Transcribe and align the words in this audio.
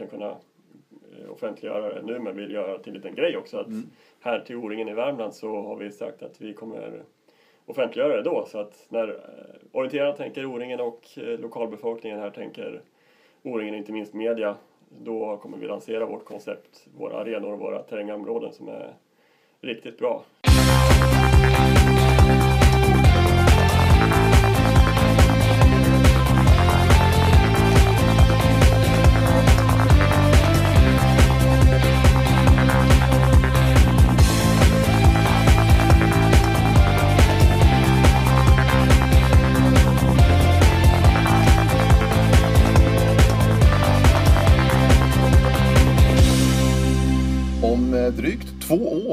egentligen 0.00 0.10
kunna 0.10 0.36
eh, 1.24 1.32
offentliggöra 1.32 1.94
det 1.94 2.02
nu 2.02 2.18
men 2.18 2.36
vill 2.36 2.52
göra 2.52 2.78
till 2.78 2.90
en 2.90 2.96
liten 2.96 3.14
grej 3.14 3.36
också. 3.36 3.58
Att 3.58 3.66
mm. 3.66 3.90
Här 4.20 4.40
till 4.40 4.56
O-ringen 4.56 4.88
i 4.88 4.94
Värmland 4.94 5.34
så 5.34 5.62
har 5.62 5.76
vi 5.76 5.90
sagt 5.90 6.22
att 6.22 6.40
vi 6.40 6.54
kommer 6.54 7.02
offentliggöra 7.66 8.16
det 8.16 8.22
då. 8.22 8.46
Så 8.48 8.58
att 8.58 8.86
när 8.88 9.08
eh, 9.08 9.14
orienterarna 9.72 10.12
tänker 10.12 10.46
O-ringen 10.46 10.80
och 10.80 11.08
eh, 11.16 11.40
lokalbefolkningen 11.40 12.18
här 12.18 12.30
tänker 12.30 12.80
O-ringen, 13.42 13.74
inte 13.74 13.92
minst 13.92 14.14
media, 14.14 14.56
då 14.88 15.36
kommer 15.36 15.58
vi 15.58 15.66
lansera 15.66 16.06
vårt 16.06 16.24
koncept, 16.24 16.86
våra 16.98 17.20
arenor 17.20 17.52
och 17.52 17.58
våra 17.58 17.82
terrängområden 17.82 18.52
som 18.52 18.68
är 18.68 18.94
riktigt 19.60 19.98
bra. 19.98 20.24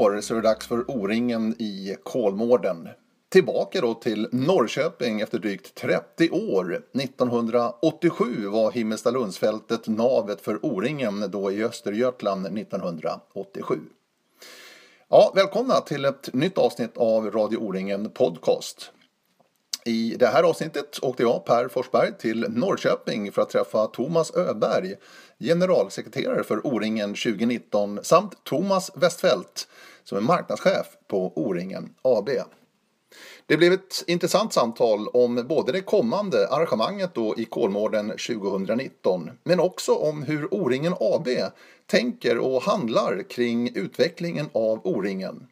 År 0.08 0.20
så 0.20 0.34
är 0.34 0.36
det 0.36 0.48
dags 0.48 0.66
för 0.66 0.90
O-ringen 0.90 1.54
i 1.58 1.96
Kolmården. 2.02 2.88
Tillbaka 3.28 3.80
då 3.80 3.94
till 3.94 4.28
Norrköping 4.32 5.20
efter 5.20 5.38
drygt 5.38 5.74
30 5.74 6.30
år. 6.30 6.82
1987 6.94 8.46
var 8.46 8.72
Himmelstalundsfältet 8.72 9.88
navet 9.88 10.40
för 10.40 10.64
O-ringen 10.66 11.30
då 11.30 11.52
i 11.52 11.64
Östergötland 11.64 12.58
1987. 12.58 13.78
Ja, 15.08 15.32
välkomna 15.34 15.80
till 15.80 16.04
ett 16.04 16.34
nytt 16.34 16.58
avsnitt 16.58 16.96
av 16.96 17.30
Radio 17.30 17.58
O-ringen 17.58 18.10
Podcast. 18.10 18.90
I 19.84 20.16
det 20.18 20.26
här 20.26 20.42
avsnittet 20.42 20.98
åkte 21.02 21.22
jag, 21.22 21.44
Per 21.44 21.68
Forsberg, 21.68 22.12
till 22.18 22.46
Norrköping 22.48 23.32
för 23.32 23.42
att 23.42 23.50
träffa 23.50 23.86
Thomas 23.86 24.36
Öberg, 24.36 24.94
generalsekreterare 25.40 26.44
för 26.44 26.66
O-ringen 26.66 27.14
2019 27.14 28.00
samt 28.02 28.44
Thomas 28.44 28.90
Westfält 28.94 29.68
som 30.08 30.18
är 30.18 30.22
marknadschef 30.22 30.86
på 31.08 31.32
O-ringen 31.36 31.94
AB. 32.02 32.28
Det 33.46 33.56
blev 33.56 33.72
ett 33.72 34.04
intressant 34.06 34.52
samtal 34.52 35.08
om 35.08 35.44
både 35.48 35.72
det 35.72 35.80
kommande 35.80 36.48
arrangemanget 36.48 37.14
då 37.14 37.34
i 37.36 37.44
Kolmården 37.44 38.08
2019 38.08 39.30
men 39.44 39.60
också 39.60 39.94
om 39.94 40.22
hur 40.22 40.54
O-ringen 40.54 40.94
AB 41.00 41.28
tänker 41.86 42.38
och 42.38 42.62
handlar 42.62 43.22
kring 43.22 43.76
utvecklingen 43.76 44.48
av 44.52 44.80
O-ringen. 44.86 45.46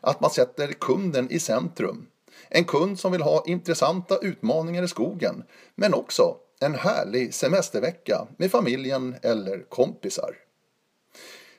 Att 0.00 0.20
man 0.20 0.30
sätter 0.30 0.72
kunden 0.72 1.30
i 1.30 1.38
centrum 1.38 2.06
en 2.48 2.64
kund 2.64 2.98
som 2.98 3.12
vill 3.12 3.22
ha 3.22 3.44
intressanta 3.46 4.18
utmaningar 4.18 4.82
i 4.82 4.88
skogen, 4.88 5.44
men 5.74 5.94
också 5.94 6.36
en 6.60 6.74
härlig 6.74 7.34
semestervecka 7.34 8.26
med 8.36 8.50
familjen 8.50 9.16
eller 9.22 9.62
kompisar. 9.68 10.47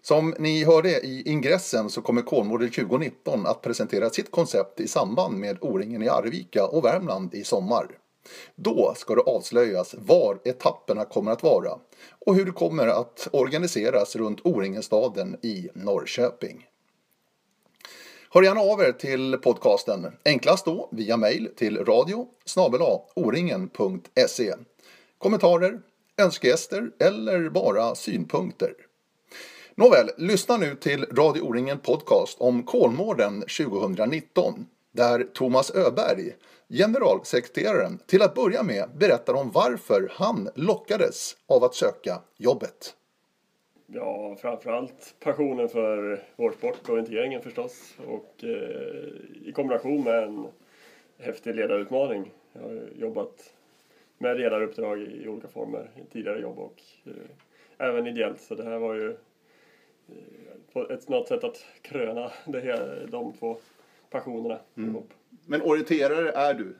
Som 0.01 0.35
ni 0.39 0.63
hörde 0.63 0.89
i 0.89 1.23
ingressen 1.25 1.89
så 1.89 2.01
kommer 2.01 2.21
Kolmården 2.21 2.71
2019 2.71 3.45
att 3.45 3.61
presentera 3.61 4.09
sitt 4.09 4.31
koncept 4.31 4.79
i 4.79 4.87
samband 4.87 5.37
med 5.37 5.57
O-ringen 5.61 6.03
i 6.03 6.09
Arvika 6.09 6.65
och 6.65 6.85
Värmland 6.85 7.35
i 7.35 7.43
sommar. 7.43 7.87
Då 8.55 8.93
ska 8.97 9.15
det 9.15 9.21
avslöjas 9.21 9.95
var 9.97 10.39
etapperna 10.43 11.05
kommer 11.05 11.31
att 11.31 11.43
vara 11.43 11.71
och 12.25 12.35
hur 12.35 12.45
det 12.45 12.51
kommer 12.51 12.87
att 12.87 13.27
organiseras 13.31 14.15
runt 14.15 14.39
O-ringenstaden 14.43 15.37
i 15.41 15.69
Norrköping. 15.73 16.65
Hör 18.31 18.43
gärna 18.43 18.61
av 18.61 18.81
er 18.81 18.91
till 18.91 19.37
podcasten. 19.37 20.07
Enklast 20.25 20.65
då 20.65 20.89
via 20.91 21.17
mejl 21.17 21.49
till 21.55 21.85
radio 21.85 22.27
oringen.se. 23.15 24.53
Kommentarer, 25.17 25.81
önskegäster 26.17 26.91
eller 26.99 27.49
bara 27.49 27.95
synpunkter. 27.95 28.73
Nåväl, 29.79 30.09
lyssna 30.17 30.57
nu 30.57 30.75
till 30.75 31.05
Radio 31.05 31.41
O-ringen 31.41 31.79
Podcast 31.79 32.41
om 32.41 32.63
Kolmården 32.63 33.41
2019 33.41 34.65
där 34.91 35.23
Thomas 35.23 35.75
Öberg, 35.75 36.35
generalsekreteraren, 36.69 37.99
till 38.05 38.21
att 38.21 38.35
börja 38.35 38.63
med 38.63 38.89
berättar 38.97 39.33
om 39.33 39.51
varför 39.51 40.11
han 40.13 40.49
lockades 40.55 41.37
av 41.47 41.63
att 41.63 41.75
söka 41.75 42.21
jobbet. 42.37 42.95
Ja, 43.87 44.35
framförallt 44.41 45.15
passionen 45.19 45.69
för 45.69 46.23
vår 46.35 46.51
sport, 46.51 46.89
orienteringen 46.89 47.41
förstås. 47.41 47.93
Och 48.07 48.43
eh, 48.43 49.47
i 49.47 49.51
kombination 49.55 50.03
med 50.03 50.23
en 50.23 50.47
häftig 51.19 51.55
ledarutmaning. 51.55 52.31
Jag 52.53 52.61
har 52.61 52.89
jobbat 52.95 53.53
med 54.17 54.37
ledaruppdrag 54.37 55.01
i 55.01 55.27
olika 55.27 55.47
former 55.47 55.89
i 55.95 56.13
tidigare 56.13 56.41
jobb 56.41 56.59
och 56.59 56.81
eh, 57.05 57.87
även 57.87 58.07
ideellt. 58.07 58.41
Så 58.41 58.55
det 58.55 58.63
här 58.63 58.77
var 58.77 58.93
ju 58.93 59.17
eh, 60.75 60.95
ett 60.95 61.09
något 61.09 61.27
sätt 61.27 61.43
att 61.43 61.65
kröna 61.81 62.31
det 62.45 62.59
här, 62.59 63.07
de 63.11 63.33
två 63.33 63.57
passionerna 64.09 64.59
mm. 64.77 64.89
ihop. 64.89 65.13
Men 65.45 65.61
orienterare 65.61 66.31
är 66.31 66.53
du? 66.53 66.75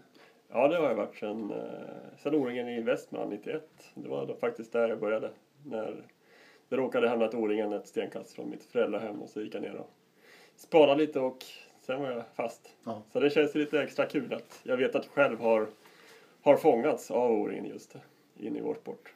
Ja, 0.52 0.68
det 0.68 0.78
har 0.78 0.88
jag 0.88 0.96
varit 0.96 1.16
sedan, 1.16 1.52
eh, 1.52 2.18
sedan 2.18 2.36
O-ringen 2.36 2.70
i 2.70 2.82
Västmanland 2.82 3.32
91. 3.32 3.70
Det 3.94 4.10
var 4.10 4.36
faktiskt 4.40 4.74
där 4.74 4.90
jag 4.90 5.00
började. 5.00 5.30
När 5.66 6.04
det 6.70 6.76
råkade 6.76 7.10
hamna 7.10 7.26
ett 7.26 7.34
O-ringen 7.34 7.74
ett 7.74 7.88
stenkast 7.88 8.34
från 8.36 8.50
mitt 8.50 8.64
föräldrahem 8.64 9.22
och 9.22 9.30
så 9.30 9.42
gick 9.42 9.56
jag 9.56 9.62
ner 9.62 9.76
och 9.76 9.90
spanade 10.56 11.02
lite 11.02 11.20
och 11.20 11.46
sen 11.82 12.02
var 12.02 12.12
jag 12.12 12.24
fast. 12.36 12.70
Ja. 12.84 13.02
Så 13.14 13.20
det 13.20 13.30
känns 13.30 13.56
lite 13.56 13.82
extra 13.82 14.06
kul 14.06 14.34
att 14.34 14.60
jag 14.64 14.78
vet 14.78 14.96
att 14.96 15.06
jag 15.06 15.14
själv 15.14 15.40
har, 15.40 15.68
har 16.42 16.58
fångats 16.58 17.12
av 17.12 17.32
O-ringen 17.32 17.66
just 17.66 17.96
in 18.38 18.56
i 18.56 18.62
vår 18.62 18.76
sport. 18.76 19.14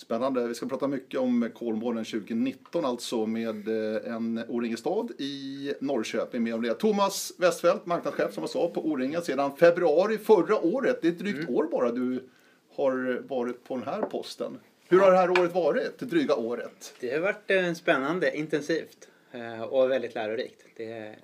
Spännande. 0.00 0.48
Vi 0.48 0.54
ska 0.54 0.66
prata 0.66 0.88
mycket 0.88 1.20
om 1.20 1.50
Kolmården 1.54 2.04
2019 2.04 2.84
alltså 2.84 3.26
med 3.26 3.68
eh, 3.68 4.14
en 4.14 4.44
O-ringestad 4.48 5.10
i 5.18 5.72
Norrköping. 5.80 6.42
Med 6.42 6.54
om 6.54 6.62
det. 6.62 6.74
Thomas 6.74 7.32
Westfeldt, 7.38 7.86
marknadschef 7.86 8.34
som 8.34 8.42
jag 8.42 8.50
sa 8.50 8.68
på 8.68 8.86
O-ringen 8.86 9.22
sedan 9.22 9.56
februari 9.56 10.18
förra 10.18 10.60
året. 10.60 10.98
Det 11.02 11.08
är 11.08 11.12
ett 11.12 11.18
drygt 11.18 11.38
mm. 11.38 11.54
år 11.54 11.68
bara 11.70 11.92
du 11.92 12.28
har 12.74 13.22
varit 13.28 13.64
på 13.64 13.76
den 13.76 13.84
här 13.84 14.02
posten. 14.02 14.60
Hur 14.88 15.00
har 15.00 15.10
det 15.10 15.16
här 15.16 15.30
året 15.30 15.54
varit, 15.54 15.98
det 15.98 16.06
dryga 16.06 16.34
året? 16.34 16.94
Det 17.00 17.12
har 17.12 17.20
varit 17.20 17.50
eh, 17.50 17.72
spännande, 17.72 18.36
intensivt 18.36 19.08
eh, 19.32 19.62
och 19.62 19.90
väldigt 19.90 20.14
lärorikt. 20.14 20.64
Det, 20.76 21.16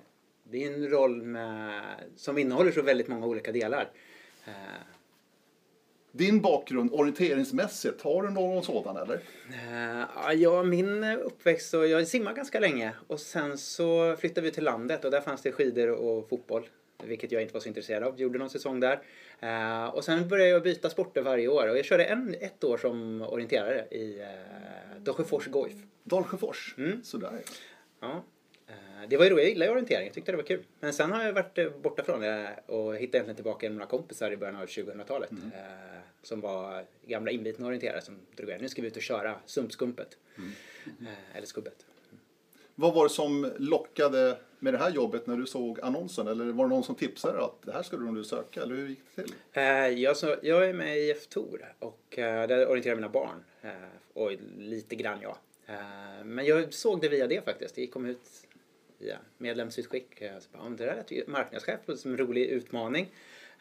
det 0.43 0.63
är 0.63 0.73
en 0.73 0.89
roll 0.89 1.21
med, 1.23 1.81
som 2.15 2.37
innehåller 2.37 2.71
så 2.71 2.81
väldigt 2.81 3.07
många 3.07 3.25
olika 3.25 3.51
delar. 3.51 3.89
Eh, 6.13 6.17
Din 6.17 6.41
bakgrund 6.41 6.93
orienteringsmässigt, 6.93 8.01
har 8.01 8.23
du 8.23 8.29
någon 8.29 8.63
sådan 8.63 8.97
eller? 8.97 9.19
Ja, 10.35 10.63
min 10.63 11.03
uppväxt, 11.03 11.69
så 11.69 11.85
jag 11.85 12.07
simmade 12.07 12.35
ganska 12.35 12.59
länge 12.59 12.93
och 13.07 13.19
sen 13.19 13.57
så 13.57 14.15
flyttade 14.19 14.41
vi 14.41 14.51
till 14.51 14.63
landet 14.63 15.05
och 15.05 15.11
där 15.11 15.21
fanns 15.21 15.41
det 15.41 15.51
skidor 15.51 15.89
och 15.89 16.29
fotboll 16.29 16.69
vilket 17.03 17.31
jag 17.31 17.41
inte 17.41 17.53
var 17.53 17.61
så 17.61 17.67
intresserad 17.67 18.03
av. 18.03 18.19
Gjorde 18.19 18.39
någon 18.39 18.49
säsong 18.49 18.79
där. 18.79 18.99
Uh, 19.43 19.85
och 19.85 20.03
sen 20.03 20.27
började 20.27 20.49
jag 20.49 20.63
byta 20.63 20.89
sporter 20.89 21.21
varje 21.21 21.47
år 21.47 21.67
och 21.67 21.77
jag 21.77 21.85
körde 21.85 22.05
en, 22.05 22.35
ett 22.41 22.63
år 22.63 22.77
som 22.77 23.21
orienterare 23.21 23.87
i 23.91 24.19
uh, 24.19 25.01
Dalsjöfors 25.01 25.47
Goif. 25.47 25.75
Dalsjöfors, 26.03 26.75
mm. 26.77 27.03
sådär 27.03 27.41
ja. 27.99 28.23
Uh, 28.69 29.09
det 29.09 29.17
var 29.17 29.25
ju 29.25 29.31
roligt, 29.31 29.43
jag 29.43 29.49
gillade 29.49 29.71
orientering, 29.71 30.05
jag 30.05 30.13
tyckte 30.13 30.31
det 30.31 30.35
var 30.35 30.43
kul. 30.43 30.63
Men 30.79 30.93
sen 30.93 31.11
har 31.11 31.23
jag 31.23 31.33
varit 31.33 31.81
borta 31.81 32.03
från 32.03 32.21
det 32.21 32.59
och 32.65 32.95
hittade 32.95 33.17
egentligen 33.17 33.35
tillbaka 33.35 33.69
några 33.69 33.85
kompisar 33.85 34.31
i 34.31 34.37
början 34.37 34.55
av 34.55 34.65
2000-talet. 34.65 35.31
Mm. 35.31 35.51
som 36.23 36.41
var 36.41 36.85
gamla 37.05 37.31
inbitna 37.31 37.67
orienterare 37.67 38.01
som 38.01 38.15
drog 38.35 38.49
igen. 38.49 38.61
Nu 38.61 38.69
ska 38.69 38.81
vi 38.81 38.87
ut 38.87 38.95
och 38.95 39.01
köra 39.01 39.35
sumpskumpet. 39.45 40.17
Mm. 40.37 40.51
eller 41.33 41.47
skubbet. 41.47 41.85
Vad 42.79 42.93
var 42.93 43.03
det 43.03 43.09
som 43.09 43.51
lockade 43.57 44.37
med 44.59 44.73
det 44.73 44.77
här 44.77 44.89
jobbet 44.89 45.27
när 45.27 45.37
du 45.37 45.45
såg 45.45 45.79
annonsen? 45.81 46.27
Eller 46.27 46.45
var 46.45 46.65
det 46.65 46.69
någon 46.69 46.83
som 46.83 46.95
tipsade 46.95 47.43
att 47.43 47.61
det 47.61 47.71
här 47.71 47.83
skulle 47.83 48.05
du 48.05 48.11
nog 48.11 48.25
söka? 48.25 48.61
Eller 48.61 48.75
hur 48.75 48.87
gick 48.87 48.99
det 49.15 49.23
till? 49.23 49.33
Eh, 49.53 49.63
jag, 49.87 50.17
så, 50.17 50.35
jag 50.41 50.69
är 50.69 50.73
med 50.73 50.97
i 50.97 51.11
F-Tor 51.11 51.73
och 51.79 52.19
eh, 52.19 52.47
där 52.47 52.69
orienterar 52.69 52.95
mina 52.95 53.09
barn. 53.09 53.43
Eh, 53.61 53.71
och 54.13 54.31
lite 54.57 54.95
grann 54.95 55.21
jag. 55.21 55.37
Eh, 55.65 56.25
men 56.25 56.45
jag 56.45 56.73
såg 56.73 57.01
det 57.01 57.09
via 57.09 57.27
det 57.27 57.45
faktiskt. 57.45 57.75
Det 57.75 57.87
kom 57.87 58.05
ut 58.05 58.46
via 58.97 59.17
medlemsutskick. 59.37 60.21
Eh, 60.21 60.39
så 60.39 60.47
bara, 60.57 60.69
det 60.69 60.85
där 60.85 61.03
lät 61.09 61.27
marknadschef 61.27 61.79
som 61.95 62.11
en 62.11 62.17
rolig 62.17 62.45
utmaning. 62.45 63.11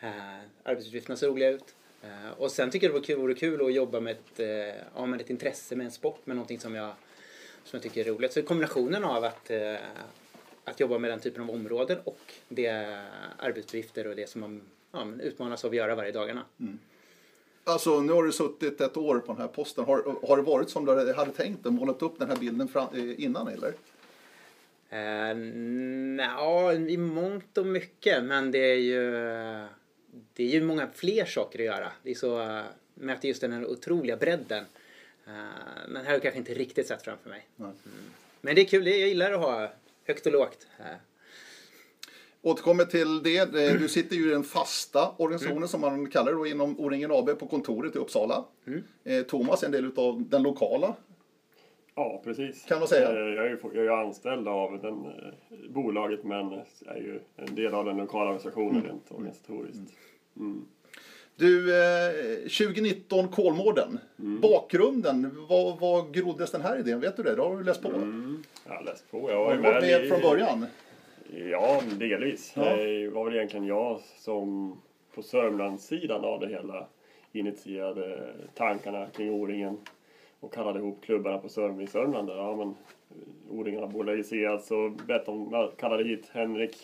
Eh, 0.01 0.39
arbetsuppgifterna 0.63 1.17
ser 1.17 1.29
roliga 1.29 1.51
ut. 1.51 1.75
Eh, 2.03 2.31
och 2.37 2.51
sen 2.51 2.71
tycker 2.71 2.91
jag 2.91 3.03
det 3.07 3.15
vore 3.15 3.35
kul 3.35 3.67
att 3.67 3.75
jobba 3.75 4.01
med 4.01 4.13
ett, 4.13 4.41
eh, 4.41 4.83
ja, 4.95 5.07
med 5.07 5.21
ett 5.21 5.31
intresse 5.31 5.77
med 5.77 5.85
en 5.85 5.91
sport, 5.91 6.27
med 6.27 6.37
någonting 6.37 6.61
som 6.61 6.75
jag 6.75 6.95
som 7.65 7.77
jag 7.77 7.83
tycker 7.83 8.01
är 8.01 8.15
roligt. 8.15 8.33
Så 8.33 8.43
kombinationen 8.43 9.05
av 9.05 9.25
att, 9.25 9.51
eh, 9.51 9.75
att 10.65 10.81
jobba 10.81 10.99
med 10.99 11.11
den 11.11 11.21
typen 11.21 11.43
av 11.43 11.51
områden 11.51 11.99
och 12.05 12.33
det 12.49 12.69
arbetsuppgifter 13.39 14.07
och 14.07 14.17
det 14.17 14.31
som 14.31 14.41
man 14.41 14.63
ja, 14.93 15.07
utmanas 15.23 15.65
av 15.65 15.71
att 15.71 15.77
göra 15.77 15.95
varje 15.95 16.13
dagarna. 16.13 16.45
Mm. 16.61 16.79
Alltså, 17.65 18.01
nu 18.01 18.13
har 18.13 18.25
du 18.25 18.33
suttit 18.33 18.81
ett 18.81 18.97
år 18.97 19.19
på 19.19 19.33
den 19.33 19.41
här 19.41 19.49
posten. 19.49 19.85
Har, 19.85 20.27
har 20.29 20.37
det 20.37 20.43
varit 20.43 20.71
som 20.71 20.85
du 20.85 21.13
hade 21.13 21.33
tänkt 21.33 21.67
och 21.67 21.73
målat 21.73 22.03
upp 22.03 22.19
den 22.19 22.29
här 22.29 22.37
bilden 22.37 22.69
fram, 22.69 22.89
eh, 22.95 23.25
innan 23.25 23.49
eller? 23.49 23.75
Eh, 24.91 25.39
ja, 26.19 26.73
i 26.73 26.97
mångt 26.97 27.59
och 27.59 27.67
mycket. 27.67 28.25
Men 28.25 28.51
det 28.51 28.73
är 28.73 28.79
ju, 28.79 29.11
det 30.35 30.45
är 30.45 30.49
ju 30.49 30.63
många 30.63 30.89
fler 30.95 31.25
saker 31.25 31.59
att 31.59 31.65
göra. 31.65 31.93
Det 32.03 32.11
är 32.11 32.15
så, 32.15 32.41
uh, 32.43 32.63
möter 32.95 33.29
just 33.29 33.41
den 33.41 33.53
här 33.53 33.67
otroliga 33.67 34.17
bredden. 34.17 34.65
Uh, 35.29 35.35
men 35.89 35.97
här 35.97 36.05
har 36.05 36.13
jag 36.13 36.23
kanske 36.23 36.39
inte 36.39 36.55
riktigt 36.55 36.87
sett 36.87 37.03
framför 37.03 37.31
mig. 37.31 37.47
Mm. 37.59 37.73
Men 38.41 38.55
det 38.55 38.61
är 38.61 38.65
kul, 38.65 38.87
jag 38.87 39.09
gillar 39.09 39.33
att 39.33 39.41
ha 39.41 39.73
högt 40.05 40.27
och 40.27 40.33
lågt. 40.33 40.67
Uh. 40.81 40.87
Återkommer 42.43 42.85
till 42.85 43.23
det. 43.23 43.45
Du 43.79 43.89
sitter 43.89 44.17
ju 44.17 44.29
i 44.29 44.31
den 44.31 44.45
fasta 44.45 45.15
organisationen 45.17 45.57
mm. 45.57 45.69
som 45.69 45.81
man 45.81 46.11
kallar 46.11 46.33
det 46.33 46.39
då, 46.39 46.47
inom 46.47 46.81
O-ringen 46.81 47.11
AB 47.13 47.39
på 47.39 47.47
kontoret 47.47 47.97
i 47.97 47.99
Uppsala. 47.99 48.45
Mm. 48.67 49.25
Thomas 49.25 49.63
är 49.63 49.67
en 49.67 49.73
del 49.73 49.93
av 49.97 50.25
den 50.29 50.43
lokala 50.43 50.97
Ja, 51.99 52.21
precis. 52.25 52.65
Kan 52.65 52.79
man 52.79 52.89
säga. 52.89 53.13
Jag 53.13 53.47
är 53.47 53.59
jag 53.75 53.87
är 53.87 53.91
anställd 53.91 54.49
av 54.49 54.81
den, 54.83 55.05
eh, 55.05 55.71
bolaget 55.71 56.25
men 56.25 56.53
är 56.87 56.97
ju 56.97 57.21
en 57.37 57.55
del 57.55 57.75
av 57.75 57.85
den 57.85 57.97
lokala 57.97 58.25
organisationen 58.25 58.77
mm. 58.77 58.87
rent 58.87 59.11
organisatoriskt. 59.11 59.93
Mm. 60.37 60.67
Du, 61.37 61.75
eh, 61.75 62.39
2019 62.39 63.29
Kolmården. 63.29 63.99
Mm. 64.19 64.41
Bakgrunden, 64.41 65.47
vad, 65.49 65.81
vad 65.81 66.15
groddes 66.15 66.51
den 66.51 66.61
här 66.61 66.79
idén? 66.79 67.01
Vet 67.01 67.17
du 67.17 67.23
det? 67.23 67.35
Det 67.35 67.43
har 67.43 67.57
du 67.57 67.65
läst 67.65 67.83
på? 67.83 67.89
Mm. 67.89 68.43
Jag 68.67 68.75
har 68.75 68.85
läst 68.85 69.11
på. 69.11 69.31
Jag 69.31 69.45
var 69.45 69.55
ju 69.55 69.61
med, 69.61 69.83
med 69.83 70.05
i, 70.05 70.09
från 70.09 70.21
början? 70.21 70.67
Ja, 71.51 71.81
delvis. 71.99 72.53
Ja. 72.57 72.77
Det 72.77 73.09
var 73.09 73.25
väl 73.25 73.35
egentligen 73.35 73.67
jag 73.67 74.01
som 74.19 74.77
på 75.15 75.23
Sörmlandssidan 75.23 76.25
av 76.25 76.41
det 76.41 76.49
hela 76.49 76.87
initierade 77.33 78.35
tankarna 78.55 79.07
kring 79.07 79.31
O-ringen 79.31 79.77
och 80.41 80.53
kallade 80.53 80.79
ihop 80.79 81.05
klubbarna 81.05 81.39
på 81.39 81.49
Sörm 81.49 81.87
Sörmland. 81.87 82.31
Ja, 82.31 82.57
men 82.57 82.69
eh, 82.69 83.59
O-ringarna 83.59 83.87
bolagiserades 83.87 84.71
och 84.71 84.91
Betton 84.91 85.71
kallade 85.77 86.05
hit 86.05 86.31
Henrik. 86.33 86.77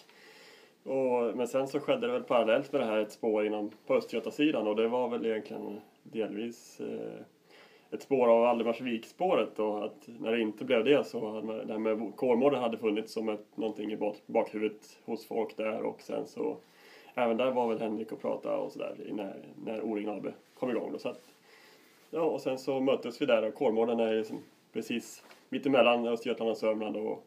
Och, 0.83 1.37
men 1.37 1.49
sen 1.49 1.69
så 1.69 1.81
skedde 1.81 2.07
det 2.07 2.13
väl 2.13 2.23
parallellt 2.23 2.73
med 2.73 2.81
det 2.81 2.87
här 2.87 2.99
ett 2.99 3.13
spår 3.13 3.47
inom 3.47 3.71
på 3.87 3.95
Östgötasidan 3.95 4.67
och 4.67 4.77
det 4.77 4.89
var 4.89 5.09
väl 5.09 5.27
egentligen 5.27 5.81
delvis 6.03 6.81
eh, 6.81 7.25
ett 7.91 8.03
spår 8.03 8.29
av 8.29 8.41
Valdemarsviksspåret 8.41 9.59
och 9.59 9.85
att 9.85 10.09
när 10.21 10.33
det 10.33 10.41
inte 10.41 10.65
blev 10.65 10.85
det 10.85 11.07
så 11.07 11.31
hade 11.31 11.65
det 11.65 11.73
här 11.73 11.79
med 11.79 12.17
Kolmården 12.17 12.61
hade 12.61 12.79
funnits 12.79 13.13
som 13.13 13.29
ett, 13.29 13.57
någonting 13.57 13.93
i 13.93 13.97
bak, 13.97 14.17
bakhuvudet 14.27 14.99
hos 15.05 15.27
folk 15.27 15.57
där 15.57 15.83
och 15.83 16.01
sen 16.01 16.27
så 16.27 16.57
även 17.15 17.37
där 17.37 17.51
var 17.51 17.69
väl 17.69 17.81
Henrik 17.81 18.13
och 18.13 18.21
pratade 18.21 18.57
och 18.57 18.73
sådär 18.73 18.97
när, 19.11 19.37
när 19.65 19.81
O-ringen 19.83 20.17
AB 20.17 20.27
kom 20.55 20.71
igång 20.71 20.93
då. 20.93 20.99
Så 20.99 21.09
att 21.09 21.32
Ja, 22.15 22.23
och 22.23 22.41
sen 22.41 22.59
så 22.59 22.81
möttes 22.81 23.23
vi 23.23 23.27
där 23.27 23.43
och 23.43 23.55
Kolmården 23.55 24.01
är 24.01 24.15
liksom 24.15 24.43
precis 24.73 25.23
mittemellan 25.49 26.07
Östergötland 26.07 26.51
och 26.51 26.57
Sörmland 26.57 26.97
och 26.97 27.27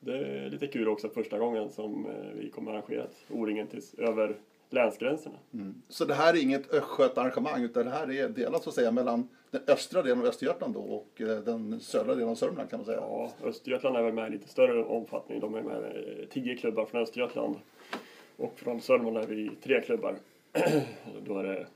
det 0.00 0.16
är 0.16 0.50
lite 0.50 0.66
kul 0.66 0.88
också 0.88 1.08
första 1.08 1.38
gången 1.38 1.70
som 1.70 2.06
eh, 2.06 2.12
vi 2.34 2.50
kommer 2.50 2.72
arrangera 2.72 3.06
O-ringen 3.30 3.66
tills 3.66 3.94
över 3.94 4.36
länsgränserna. 4.70 5.34
Mm. 5.54 5.82
Så 5.88 6.04
det 6.04 6.14
här 6.14 6.34
är 6.34 6.42
inget 6.42 6.74
östgötarrangemang 6.74 7.62
utan 7.62 7.84
det 7.84 7.90
här 7.90 8.10
är 8.12 8.28
delat 8.28 8.62
så 8.62 8.70
att 8.70 8.74
säga 8.74 8.90
mellan 8.90 9.28
den 9.50 9.60
östra 9.66 10.02
delen 10.02 10.18
av 10.18 10.26
Östergötland 10.26 10.74
då 10.74 10.80
och 10.80 11.20
eh, 11.20 11.38
den 11.38 11.80
södra 11.80 12.14
delen 12.14 12.28
av 12.28 12.34
Sörmland 12.34 12.70
kan 12.70 12.78
man 12.78 12.86
säga? 12.86 12.98
Ja, 12.98 13.32
Östergötland 13.44 13.96
är 13.96 14.02
väl 14.02 14.14
med 14.14 14.28
i 14.28 14.30
lite 14.30 14.48
större 14.48 14.84
omfattning. 14.84 15.40
De 15.40 15.54
är 15.54 15.62
med 15.62 15.94
tio 16.30 16.56
klubbar 16.56 16.84
från 16.84 17.02
Östergötland 17.02 17.56
och 18.36 18.58
från 18.58 18.80
Sörmland 18.80 19.16
är 19.16 19.26
vi 19.26 19.50
tre 19.62 19.80
klubbar. 19.80 20.14
då 21.26 21.38
är 21.38 21.44
det 21.44 21.66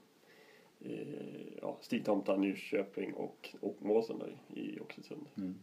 ja, 1.62 1.76
Stigtomta, 1.80 2.36
Nyköping 2.36 3.14
och, 3.14 3.54
och 3.60 3.76
Måsen 3.78 4.22
i 4.54 4.80
Oxelösund. 4.80 5.26
Mm. 5.36 5.54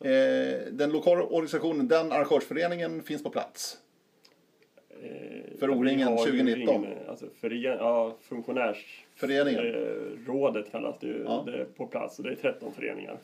Eh, 0.00 0.72
den 0.72 0.92
lokala 0.92 1.24
organisationen, 1.24 1.88
den 1.88 2.12
arrangörsföreningen 2.12 3.02
finns 3.02 3.22
på 3.22 3.30
plats? 3.30 3.78
Eh, 5.02 5.58
för 5.58 5.70
O-ringen 5.70 6.16
2019? 6.16 6.84
Ingen, 6.84 7.08
alltså 7.08 7.26
för, 7.40 7.50
ja, 7.50 8.16
funktionärsrådet 8.20 10.66
eh, 10.66 10.70
kallas 10.70 10.98
det 10.98 11.06
ju. 11.06 11.22
Ja. 11.24 11.42
Det 11.46 11.60
är 11.60 11.64
på 11.64 11.86
plats 11.86 12.18
och 12.18 12.24
det 12.24 12.30
är 12.30 12.36
13 12.36 12.72
föreningar. 12.72 13.18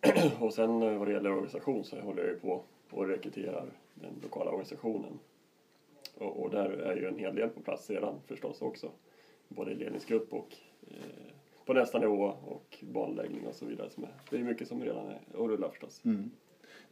och 0.40 0.54
sen 0.54 0.82
eh, 0.82 0.98
vad 0.98 1.08
det 1.08 1.12
gäller 1.12 1.30
organisation 1.30 1.84
så 1.84 2.00
håller 2.00 2.22
jag 2.22 2.32
ju 2.32 2.38
på 2.38 2.62
och 2.90 3.08
rekryterar 3.08 3.66
den 3.94 4.12
lokala 4.22 4.50
organisationen. 4.50 5.18
Och, 6.18 6.42
och, 6.42 6.50
där 6.50 6.70
är 6.70 6.96
ju 6.96 7.08
en 7.08 7.18
hel 7.18 7.34
del 7.34 7.48
på 7.48 7.60
plats 7.60 7.90
redan 7.90 8.20
förstås 8.26 8.62
också 8.62 8.90
både 9.48 9.74
ledningsgrupp 9.74 10.32
och 10.32 10.48
eh, 10.88 10.96
på 11.66 11.72
nästa 11.72 11.98
nivå 11.98 12.24
och 12.44 12.78
banläggning 12.80 13.46
och 13.46 13.54
så 13.54 13.66
vidare. 13.66 13.90
Som 13.90 14.04
är, 14.04 14.10
det 14.30 14.36
är 14.36 14.40
mycket 14.40 14.68
som 14.68 14.84
redan 14.84 15.08
är 15.08 15.20
och 15.34 15.48
rullar 15.48 15.68
förstås. 15.68 16.00
Mm. 16.04 16.30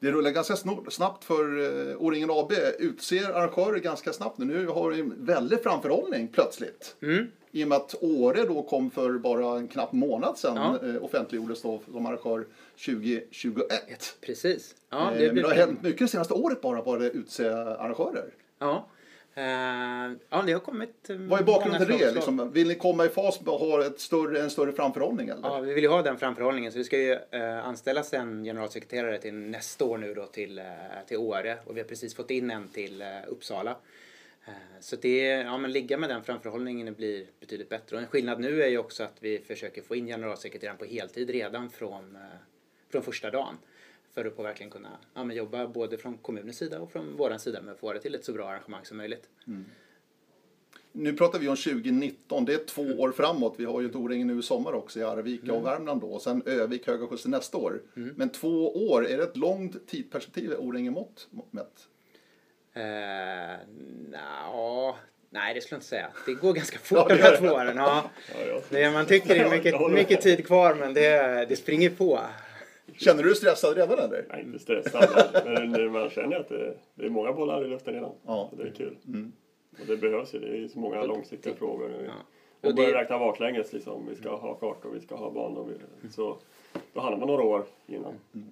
Det 0.01 0.13
rullar 0.13 0.31
ganska 0.31 0.57
snabbt 0.91 1.25
för 1.25 1.59
eh, 1.91 1.97
O-ringen 1.97 2.31
AB 2.31 2.53
utser 2.79 3.31
arrangörer 3.31 3.79
ganska 3.79 4.13
snabbt 4.13 4.39
nu. 4.39 4.45
Nu 4.45 4.67
har 4.67 4.91
vi 4.91 5.01
en 5.01 5.25
väldig 5.25 5.63
framförhållning 5.63 6.29
plötsligt. 6.29 6.97
Mm. 7.03 7.27
I 7.51 7.65
och 7.65 7.69
med 7.69 7.77
att 7.77 7.95
Åre 8.01 8.45
då 8.45 8.63
kom 8.63 8.91
för 8.91 9.19
bara 9.19 9.59
en 9.59 9.69
knapp 9.69 9.93
månad 9.93 10.39
sedan 10.39 10.57
ja. 10.57 10.89
eh, 10.89 11.05
offentliggjordes 11.05 11.63
då 11.63 11.81
som 11.93 12.07
arrangör 12.07 12.47
2021. 12.87 14.17
Precis. 14.21 14.75
Ja, 14.91 15.11
det, 15.19 15.27
eh, 15.27 15.33
men 15.33 15.43
det 15.43 15.49
har 15.49 15.55
hänt 15.55 15.83
mycket 15.83 15.99
det 15.99 16.09
senaste 16.09 16.35
året 16.35 16.61
bara 16.61 16.81
på 16.81 16.95
att 16.95 17.03
utse 17.03 17.49
arrangörer. 17.49 18.35
Ja, 18.59 18.87
ja, 19.35 20.43
det 20.47 20.53
har 20.53 20.61
kommit 20.61 21.11
eh, 21.11 21.17
Vad 21.17 21.41
är 21.41 21.45
bakgrunden 21.45 21.87
till 21.87 21.99
det? 21.99 22.13
Liksom? 22.13 22.53
Vill 22.53 22.69
ni 22.69 22.75
komma 22.75 23.05
i 23.05 23.09
fas 23.09 23.41
och 23.47 23.59
ha 23.59 23.87
ett 23.87 24.01
större, 24.01 24.41
en 24.41 24.51
större 24.51 24.73
framförhållning? 24.73 25.29
Eller? 25.29 25.49
Ja, 25.49 25.61
vi 25.61 25.75
vill 25.75 25.85
ju 25.85 25.91
ha 25.91 26.03
den 26.03 26.19
framförhållningen. 26.19 26.73
Så 26.73 26.79
vi 26.79 26.85
ska 26.85 26.99
ju 26.99 27.13
uh, 27.13 27.67
anställas 27.67 28.13
en 28.13 28.45
generalsekreterare 28.45 29.19
till 29.19 29.35
nästa 29.35 29.85
år 29.85 29.99
nu 29.99 30.15
då 30.15 30.27
till, 30.27 30.59
uh, 30.59 30.65
till 31.09 31.17
Åre. 31.17 31.59
Och 31.65 31.77
vi 31.77 31.81
har 31.81 31.89
precis 31.89 32.15
fått 32.15 32.31
in 32.31 32.51
en 32.51 32.69
till 32.69 33.05
Uppsala. 33.29 33.77
Så 34.81 34.97
det, 34.97 35.27
ja 35.27 35.59
men 35.59 35.73
ligga 35.73 35.99
med 35.99 36.11
den 36.11 36.23
framförhållningen 36.23 36.95
blir 36.95 37.27
betydligt 37.41 37.69
bättre. 37.69 37.97
Och 37.97 38.03
en 38.03 38.09
skillnad 38.09 38.41
nu 38.41 38.63
är 38.63 38.69
ju 38.69 38.79
också 38.79 39.03
att 39.03 39.17
vi 39.21 39.39
försöker 39.39 39.83
få 39.83 39.97
in 39.97 40.07
generalsekreteraren 40.07 40.77
på 40.77 40.85
heltid 40.85 41.31
redan 41.31 41.71
från, 41.71 42.19
från 42.91 43.03
första 43.03 43.31
dagen 43.31 43.57
för 44.15 44.25
att 44.25 44.37
på 44.37 44.43
verkligen 44.43 44.71
kunna 44.71 44.99
ja, 45.15 45.25
men 45.25 45.37
jobba 45.37 45.67
både 45.67 45.99
från 45.99 46.19
kommunens 46.19 46.57
sida 46.57 46.81
och 46.81 46.93
från 46.93 47.17
vår 47.17 47.39
sida 47.39 47.63
med 47.63 47.73
att 47.73 47.81
få 47.81 47.93
det 47.93 48.01
till 48.01 48.15
ett 48.15 48.25
så 48.25 48.33
bra 48.33 48.49
arrangemang 48.49 48.85
som 48.85 48.97
möjligt. 48.97 49.29
Mm. 49.47 49.65
Nu 50.93 51.13
pratar 51.13 51.39
vi 51.39 51.49
om 51.49 51.57
2019, 51.57 52.45
det 52.45 52.55
är 52.55 52.65
två 52.65 52.83
år 52.83 53.13
framåt. 53.13 53.55
Vi 53.57 53.65
har 53.65 53.81
ju 53.81 53.93
O-ringen 53.93 54.27
nu 54.27 54.39
i 54.39 54.43
sommar 54.43 54.73
också 54.73 54.99
i 54.99 55.03
Arvika 55.03 55.45
mm. 55.45 55.57
och 55.57 55.67
Värmland 55.67 56.01
då 56.01 56.07
och 56.07 56.23
sen 56.23 56.43
Övik, 56.47 56.87
Höga 56.87 57.07
Kusten 57.07 57.31
nästa 57.31 57.59
år. 57.59 57.83
Mm. 57.97 58.15
Men 58.17 58.31
två 58.31 58.89
år, 58.91 59.07
är 59.07 59.17
det 59.17 59.23
ett 59.23 59.37
långt 59.37 59.87
tidsperspektiv 59.87 60.53
O-ringen 60.59 60.93
mått 60.93 61.29
mätt? 61.51 61.89
Uh, 62.77 63.57
no, 64.11 64.97
Nej, 65.35 65.55
det 65.55 65.61
skulle 65.61 65.75
jag 65.75 65.79
inte 65.79 65.87
säga. 65.87 66.09
Det 66.27 66.35
går 66.35 66.53
ganska 66.63 66.79
fort 66.79 67.09
de 67.09 67.15
här 67.15 67.37
två 67.37 67.47
åren. 67.47 67.77
Ja. 67.77 68.11
Det, 68.69 68.91
man 68.91 69.07
tycker 69.07 69.29
det 69.29 69.41
är 69.41 69.51
mycket, 69.57 69.93
mycket 69.93 70.21
tid 70.21 70.47
kvar 70.47 70.75
men 70.75 70.95
det, 70.95 71.47
det 71.49 71.57
springer 71.57 71.91
på. 71.91 72.21
Känner 72.97 73.23
du 73.23 73.29
dig 73.29 73.37
stressad 73.37 73.77
redan 73.77 73.99
eller? 73.99 74.27
Nej, 74.29 74.43
inte 74.43 74.59
stressad. 74.59 75.43
men 75.45 75.93
man 75.93 76.11
känner 76.11 76.37
att 76.37 76.49
det, 76.49 76.75
det, 76.95 77.07
är 77.07 77.11
många 77.11 77.33
bollar 77.33 77.65
i 77.65 77.69
luften 77.69 77.95
redan. 77.95 78.13
Ja. 78.27 78.51
det 78.57 78.63
är 78.63 78.71
kul. 78.71 78.97
Mm. 79.07 79.33
Och 79.81 79.87
det 79.87 79.97
behövs 79.97 80.35
ju. 80.35 80.39
Det 80.39 80.65
är 80.65 80.69
så 80.69 80.79
många 80.79 81.03
långsiktiga 81.03 81.55
frågor. 81.55 81.91
Ja. 82.07 82.13
Och, 82.61 82.69
och 82.69 82.75
börja 82.75 83.01
räkna 83.01 83.19
baklänges 83.19 83.73
liksom. 83.73 84.07
Vi 84.09 84.17
ska 84.17 84.37
ha 84.37 84.55
kart 84.55 84.85
och 84.85 84.97
vi 84.97 85.01
ska 85.01 85.15
ha 85.15 85.31
banor. 85.31 85.63
Mm. 85.63 86.13
Så 86.13 86.39
då 86.93 87.01
handlar 87.01 87.19
man 87.19 87.29
några 87.29 87.43
år 87.43 87.65
innan. 87.87 88.15
Mm. 88.35 88.49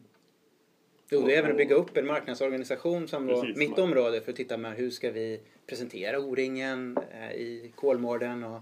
Jo, 1.10 1.22
det 1.26 1.34
är 1.34 1.38
även 1.38 1.50
att 1.50 1.56
bygga 1.56 1.74
upp 1.74 1.96
en 1.96 2.06
marknadsorganisation 2.06 3.08
som 3.08 3.26
då, 3.26 3.40
Precis, 3.40 3.56
mitt 3.56 3.78
område 3.78 4.20
för 4.20 4.30
att 4.30 4.36
titta 4.36 4.56
med 4.56 4.76
hur 4.76 4.90
ska 4.90 5.10
vi 5.10 5.40
presentera 5.66 6.18
O-ringen 6.18 6.98
eh, 7.12 7.32
i 7.32 7.72
Kolmården 7.74 8.44
och 8.44 8.60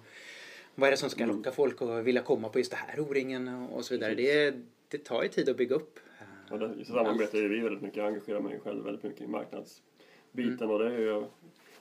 vad 0.75 0.87
är 0.87 0.91
det 0.91 0.97
som 0.97 1.11
ska 1.11 1.25
mm. 1.25 1.37
locka 1.37 1.51
folk 1.51 1.83
att 1.83 2.05
vilja 2.05 2.23
komma 2.23 2.49
på 2.49 2.59
just 2.59 2.71
det 2.71 2.77
här 2.77 3.01
O-ringen 3.01 3.67
och 3.73 3.85
så 3.85 3.95
vidare. 3.95 4.15
Det 4.15 4.31
är 4.31 4.55
det 4.91 4.99
tar 4.99 5.23
ju 5.23 5.29
tid 5.29 5.49
att 5.49 5.57
bygga 5.57 5.77
upp. 5.77 5.99
Ja, 6.51 6.57
det, 6.57 6.75
I 6.81 6.85
samarbetar 6.85 7.39
är 7.39 7.49
vi 7.49 7.61
väldigt 7.61 7.83
mycket, 7.83 7.97
jag 7.97 8.07
engagerar 8.07 8.41
mig 8.41 8.61
själv 8.61 8.85
väldigt 8.85 9.03
mycket 9.03 9.21
i 9.21 9.27
marknadsbiten 9.27 10.57
mm. 10.61 10.71
och 10.71 10.79
det 10.79 10.87
är 10.87 10.99
ju, 10.99 11.25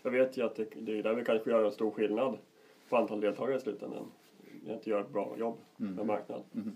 jag 0.04 0.12
vet 0.12 0.38
ju 0.38 0.46
att 0.46 0.56
det, 0.56 0.68
det 0.82 1.00
är 1.00 1.04
där 1.04 1.14
vi 1.14 1.26
kanske 1.26 1.50
gör 1.50 1.66
en 1.66 1.72
stor 1.72 1.92
skillnad 1.92 2.38
på 2.90 2.98
antal 2.98 3.22
deltagare 3.22 3.58
i 3.58 3.60
slutändan. 3.60 4.12
Att 4.70 4.88
göra 4.88 5.02
ett 5.02 5.10
bra 5.10 5.36
jobb 5.40 5.58
mm. 5.80 5.96
med 5.96 6.06
marknad. 6.06 6.44
Mm. 6.56 6.72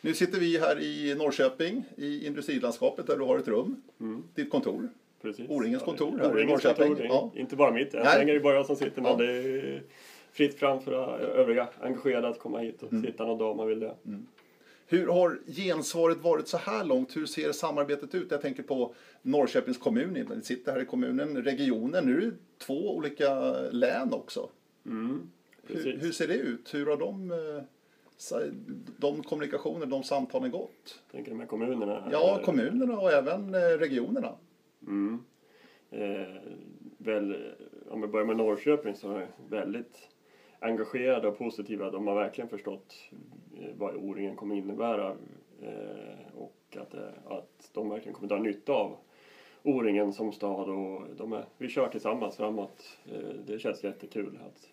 Nu 0.00 0.14
sitter 0.14 0.40
vi 0.40 0.58
här 0.58 0.80
i 0.80 1.14
Norrköping 1.14 1.84
i 1.96 2.26
industrilandskapet 2.26 3.06
där 3.06 3.16
du 3.16 3.24
har 3.24 3.38
ett 3.38 3.48
rum, 3.48 3.82
mm. 4.00 4.22
ditt 4.34 4.50
kontor. 4.50 4.88
Precis. 5.22 5.50
O-ringens 5.50 5.82
kontor 5.82 6.18
här 6.18 6.40
i 6.40 6.46
Norrköping. 6.46 6.88
Kontor, 6.88 7.06
ja. 7.06 7.30
Inte 7.34 7.56
bara 7.56 7.70
mitt, 7.72 7.92
länge 7.92 8.32
är 8.32 8.34
det 8.34 8.40
bara 8.40 8.54
jag 8.54 8.66
som 8.66 8.76
sitter 8.76 9.02
men 9.02 9.10
ja. 9.10 9.16
det 9.16 9.32
är 9.32 9.82
fritt 10.32 10.58
fram 10.58 10.80
för 10.80 10.92
övriga 11.20 11.68
engagerade 11.80 12.28
att 12.28 12.38
komma 12.38 12.58
hit 12.58 12.82
och 12.82 12.92
mm. 12.92 13.04
sitta 13.04 13.26
någon 13.26 13.38
dag 13.38 13.50
om 13.50 13.56
man 13.56 13.66
vill 13.66 13.80
det. 13.80 13.94
Mm. 14.06 14.26
Hur 14.86 15.06
har 15.06 15.38
gensvaret 15.46 16.18
varit 16.18 16.48
så 16.48 16.56
här 16.56 16.84
långt? 16.84 17.16
Hur 17.16 17.26
ser 17.26 17.52
samarbetet 17.52 18.14
ut? 18.14 18.30
Jag 18.30 18.40
tänker 18.40 18.62
på 18.62 18.94
Norrköpings 19.22 19.78
kommun, 19.78 20.12
ni 20.12 20.42
sitter 20.42 20.72
här 20.72 20.82
i 20.82 20.86
kommunen, 20.86 21.44
regionen, 21.44 22.06
nu 22.06 22.16
är 22.16 22.20
det 22.20 22.36
två 22.58 22.96
olika 22.96 23.52
län 23.70 24.12
också. 24.12 24.48
Mm. 24.86 25.30
Hur, 25.62 25.98
hur 25.98 26.12
ser 26.12 26.28
det 26.28 26.34
ut? 26.34 26.74
Hur 26.74 26.86
har 26.86 26.96
de, 26.96 27.30
eh, 27.30 27.62
de 28.96 29.22
kommunikationer, 29.22 29.86
de 29.86 30.02
samtalen 30.02 30.50
gått? 30.50 31.02
Tänker 31.12 31.30
du 31.30 31.36
med 31.36 31.48
kommunerna? 31.48 32.08
Ja, 32.12 32.40
kommunerna 32.44 32.98
och 32.98 33.12
även 33.12 33.54
eh, 33.54 33.58
regionerna. 33.58 34.32
Mm. 34.86 35.24
Eh, 35.90 36.36
väl, 36.98 37.54
om 37.88 38.00
vi 38.00 38.06
börjar 38.06 38.26
med 38.26 38.36
Norrköping 38.36 38.96
så 38.96 39.12
är 39.16 39.20
de 39.20 39.56
väldigt 39.56 40.08
engagerade 40.58 41.28
och 41.28 41.38
positiva. 41.38 41.90
De 41.90 42.06
har 42.06 42.14
verkligen 42.14 42.48
förstått 42.48 42.94
Eh, 43.60 43.68
vad 43.78 43.96
O-ringen 43.96 44.36
kommer 44.36 44.54
innebära 44.54 45.16
eh, 45.62 46.36
och 46.36 46.76
att, 46.80 46.94
eh, 46.94 47.08
att 47.24 47.70
de 47.72 47.88
verkligen 47.88 48.14
kommer 48.14 48.28
dra 48.28 48.38
nytta 48.38 48.72
av 48.72 48.96
O-ringen 49.62 50.12
som 50.12 50.32
stad. 50.32 50.68
Och 50.68 51.02
de 51.16 51.32
är, 51.32 51.44
vi 51.58 51.68
kör 51.68 51.88
tillsammans 51.88 52.36
framåt. 52.36 52.98
Det 53.46 53.58
känns 53.58 53.84
jättekul. 53.84 54.38
Att, 54.46 54.68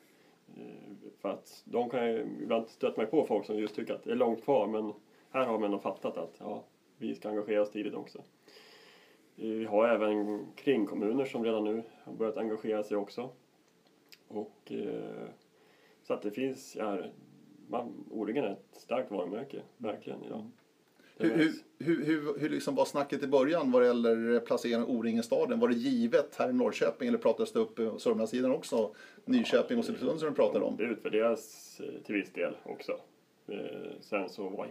för 1.22 1.30
att 1.30 1.64
de 1.66 1.90
kan 1.90 2.08
ju 2.08 2.26
ibland 2.42 2.70
stöta 2.70 3.02
mig 3.02 3.12
på 3.12 3.24
folk 3.24 3.46
som 3.46 3.58
just 3.58 3.76
tycker 3.76 3.94
att 3.94 4.04
det 4.04 4.12
är 4.12 4.16
långt 4.16 4.44
kvar 4.44 4.68
men 4.68 4.94
här 5.30 5.46
har 5.46 5.54
man 5.54 5.64
ändå 5.64 5.80
fattat 5.80 6.18
att 6.18 6.36
ja, 6.40 6.64
vi 6.98 7.16
ska 7.16 7.30
engagera 7.30 7.62
oss 7.62 7.72
tidigt 7.72 7.94
också. 7.94 8.22
Vi 9.36 9.66
har 9.66 9.88
även 9.88 10.46
kringkommuner 10.56 11.26
som 11.26 11.44
redan 11.44 11.64
nu 11.64 11.84
har 12.04 12.14
börjat 12.14 12.38
engagera 12.38 12.84
sig 12.84 12.98
också. 12.98 13.30
Och, 14.28 14.72
så 16.04 16.14
att 16.14 16.22
det 16.22 16.32
finns, 16.32 16.76
ja, 16.76 16.98
man, 17.72 18.06
O-ringen 18.10 18.44
är 18.44 18.52
ett 18.52 18.68
starkt 18.72 19.12
varumärke, 19.12 19.62
verkligen 19.78 20.24
idag. 20.24 20.48
Det 21.18 21.28
Hur, 21.28 21.52
hur, 21.80 22.06
hur, 22.06 22.40
hur, 22.40 22.50
liksom 22.50 22.76
var 22.76 22.86
snacket 22.86 23.24
i 23.24 23.28
början 23.28 23.72
vad 23.72 23.82
det 23.82 23.86
gäller 23.86 24.40
placeringen 24.40 24.82
av 24.82 24.90
O-ringen-staden? 24.90 25.60
Var 25.60 25.68
det 25.68 25.76
givet 25.76 26.36
här 26.36 26.50
i 26.50 26.54
Norrköping 26.54 27.08
eller 27.08 27.18
pratades 27.18 27.52
det 27.52 27.60
upp 27.60 27.76
på 27.76 28.00
Sörmlandssidan 28.00 28.52
också? 28.52 28.96
Nyköping 29.26 29.78
och 29.78 29.80
Oxelösund 29.80 30.20
som 30.20 30.30
du 30.30 30.36
pratade 30.36 30.66
om. 30.66 30.78
Det 30.78 30.84
utvärderas 30.84 31.80
eh, 31.84 32.04
till 32.04 32.16
viss 32.16 32.34
del 32.34 32.58
också. 32.64 32.92
Eh, 33.48 33.92
Sen 34.02 34.30
så 34.30 34.50
var 34.50 34.68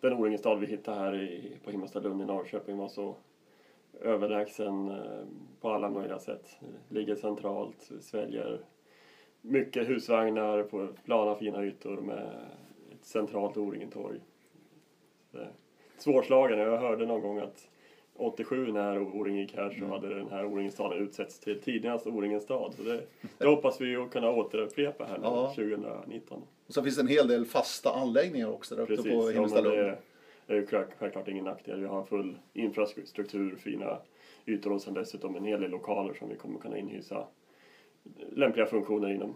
den 0.00 0.12
O-ringen-stad 0.12 0.60
vi 0.60 0.66
hittade 0.66 0.98
här 0.98 1.14
i, 1.14 1.56
på 1.64 1.70
Himmelstalund 1.70 2.22
i 2.22 2.24
Norrköping 2.24 2.76
var 2.76 2.88
så 2.88 3.16
överlägsen 4.00 4.88
eh, 4.88 5.24
på 5.60 5.70
alla 5.70 5.90
möjliga 5.90 6.18
sätt. 6.18 6.56
Ligger 6.88 7.14
centralt, 7.14 7.90
sväljer 8.00 8.60
mycket 9.42 9.88
husvagnar 9.88 10.62
på 10.62 10.88
plana 11.04 11.34
fina 11.34 11.64
ytor 11.64 11.96
med 11.96 12.30
ett 12.92 13.04
centralt 13.04 13.56
O-ringen-torg. 13.56 14.20
Så, 15.32 15.38
Svårslagen. 15.98 16.58
Jag 16.58 16.78
hörde 16.78 17.06
någon 17.06 17.20
gång 17.20 17.38
att 17.38 17.68
87 18.14 18.72
när 18.72 19.02
O-ringen 19.02 19.40
gick 19.40 19.56
här 19.56 19.70
så 19.78 19.86
hade 19.86 20.14
den 20.14 20.28
här 20.30 20.44
O-ringen-staden 20.46 20.98
utsetts 20.98 21.38
till 21.38 21.60
tidernas 21.60 22.06
O-ringen-stad. 22.06 22.74
Så 22.74 22.82
det, 22.82 23.02
det 23.38 23.46
hoppas 23.46 23.80
vi 23.80 23.86
ju 23.88 24.08
kunna 24.08 24.30
återupprepa 24.30 25.04
här 25.04 25.18
nu 25.18 25.24
Ja. 25.24 25.52
2019. 25.54 26.42
Och 26.66 26.74
så 26.74 26.82
finns 26.82 26.96
det 26.96 27.02
en 27.02 27.08
hel 27.08 27.28
del 27.28 27.44
fasta 27.44 27.90
anläggningar 27.92 28.48
också 28.52 28.74
där 28.74 28.82
uppe 28.82 28.96
Precis, 28.96 29.12
på 29.12 29.18
ja, 29.18 29.24
men 29.24 29.32
Himmelstalund. 29.34 29.76
det, 29.76 29.98
det 30.46 30.52
är 30.52 30.56
ju 30.56 30.66
självklart 30.66 31.28
ingen 31.28 31.44
nackdel. 31.44 31.80
Vi 31.80 31.86
har 31.86 32.04
full 32.04 32.38
infrastruktur, 32.52 33.56
fina 33.56 33.98
ytor 34.46 34.72
och 34.72 34.82
sen 34.82 34.94
dessutom 34.94 35.36
en 35.36 35.44
hel 35.44 35.60
del 35.60 35.70
lokaler 35.70 36.14
som 36.14 36.28
vi 36.28 36.36
kommer 36.36 36.58
kunna 36.60 36.78
inhysa 36.78 37.26
lämpliga 38.32 38.66
funktioner 38.66 39.10
inom. 39.14 39.34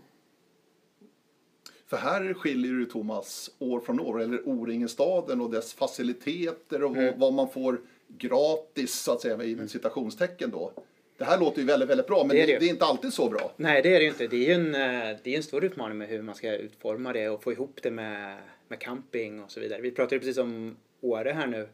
För 1.86 1.96
här 1.96 2.34
skiljer 2.34 2.72
ju 2.72 2.84
Thomas 2.86 3.50
år 3.58 3.80
från 3.80 4.00
år, 4.00 4.22
eller 4.22 4.48
O-ringen-staden 4.48 5.40
och 5.40 5.50
dess 5.50 5.74
faciliteter 5.74 6.84
och 6.84 6.96
Mm. 6.96 7.18
vad, 7.18 7.32
man 7.32 7.48
får 7.50 7.80
gratis 8.08 8.94
så 8.94 9.12
att 9.12 9.20
säga 9.20 9.44
inom 9.44 9.68
citationstecken 9.68 10.50
då. 10.50 10.72
Det 11.16 11.24
här 11.24 11.40
låter 11.40 11.60
ju 11.60 11.66
väldigt, 11.66 11.88
väldigt 11.88 12.06
bra 12.06 12.24
men 12.24 12.36
Det 12.36 12.42
är 12.42 12.46
det 12.46 12.58
det 12.58 12.66
är 12.66 12.70
inte 12.70 12.84
alltid 12.84 13.12
så 13.12 13.28
bra. 13.30 13.52
Nej, 13.56 13.82
det 13.82 13.88
är 13.88 13.98
det 13.98 14.02
ju 14.02 14.08
inte. 14.08 14.26
Det 14.26 14.36
är 14.36 14.48
ju 14.48 14.52
en, 14.54 14.74
eh, 14.74 15.18
det 15.22 15.32
är 15.32 15.36
en 15.36 15.42
stor 15.42 15.64
utmaning 15.64 15.98
med 15.98 16.08
hur 16.08 16.22
man 16.22 16.34
ska 16.34 16.56
utforma 16.56 17.12
det 17.12 17.28
och 17.28 17.42
få 17.42 17.52
ihop 17.52 17.78
det 17.82 17.90
med, 17.90 18.36
med 18.68 18.78
camping 18.78 19.42
och 19.42 19.50
så 19.50 19.60
vidare. 19.60 19.80
Vi 19.80 19.90
pratade 19.90 20.18
precis 20.18 20.38
om 20.38 20.76
Åre 21.00 21.30
här 21.30 21.46
nu. 21.46 21.68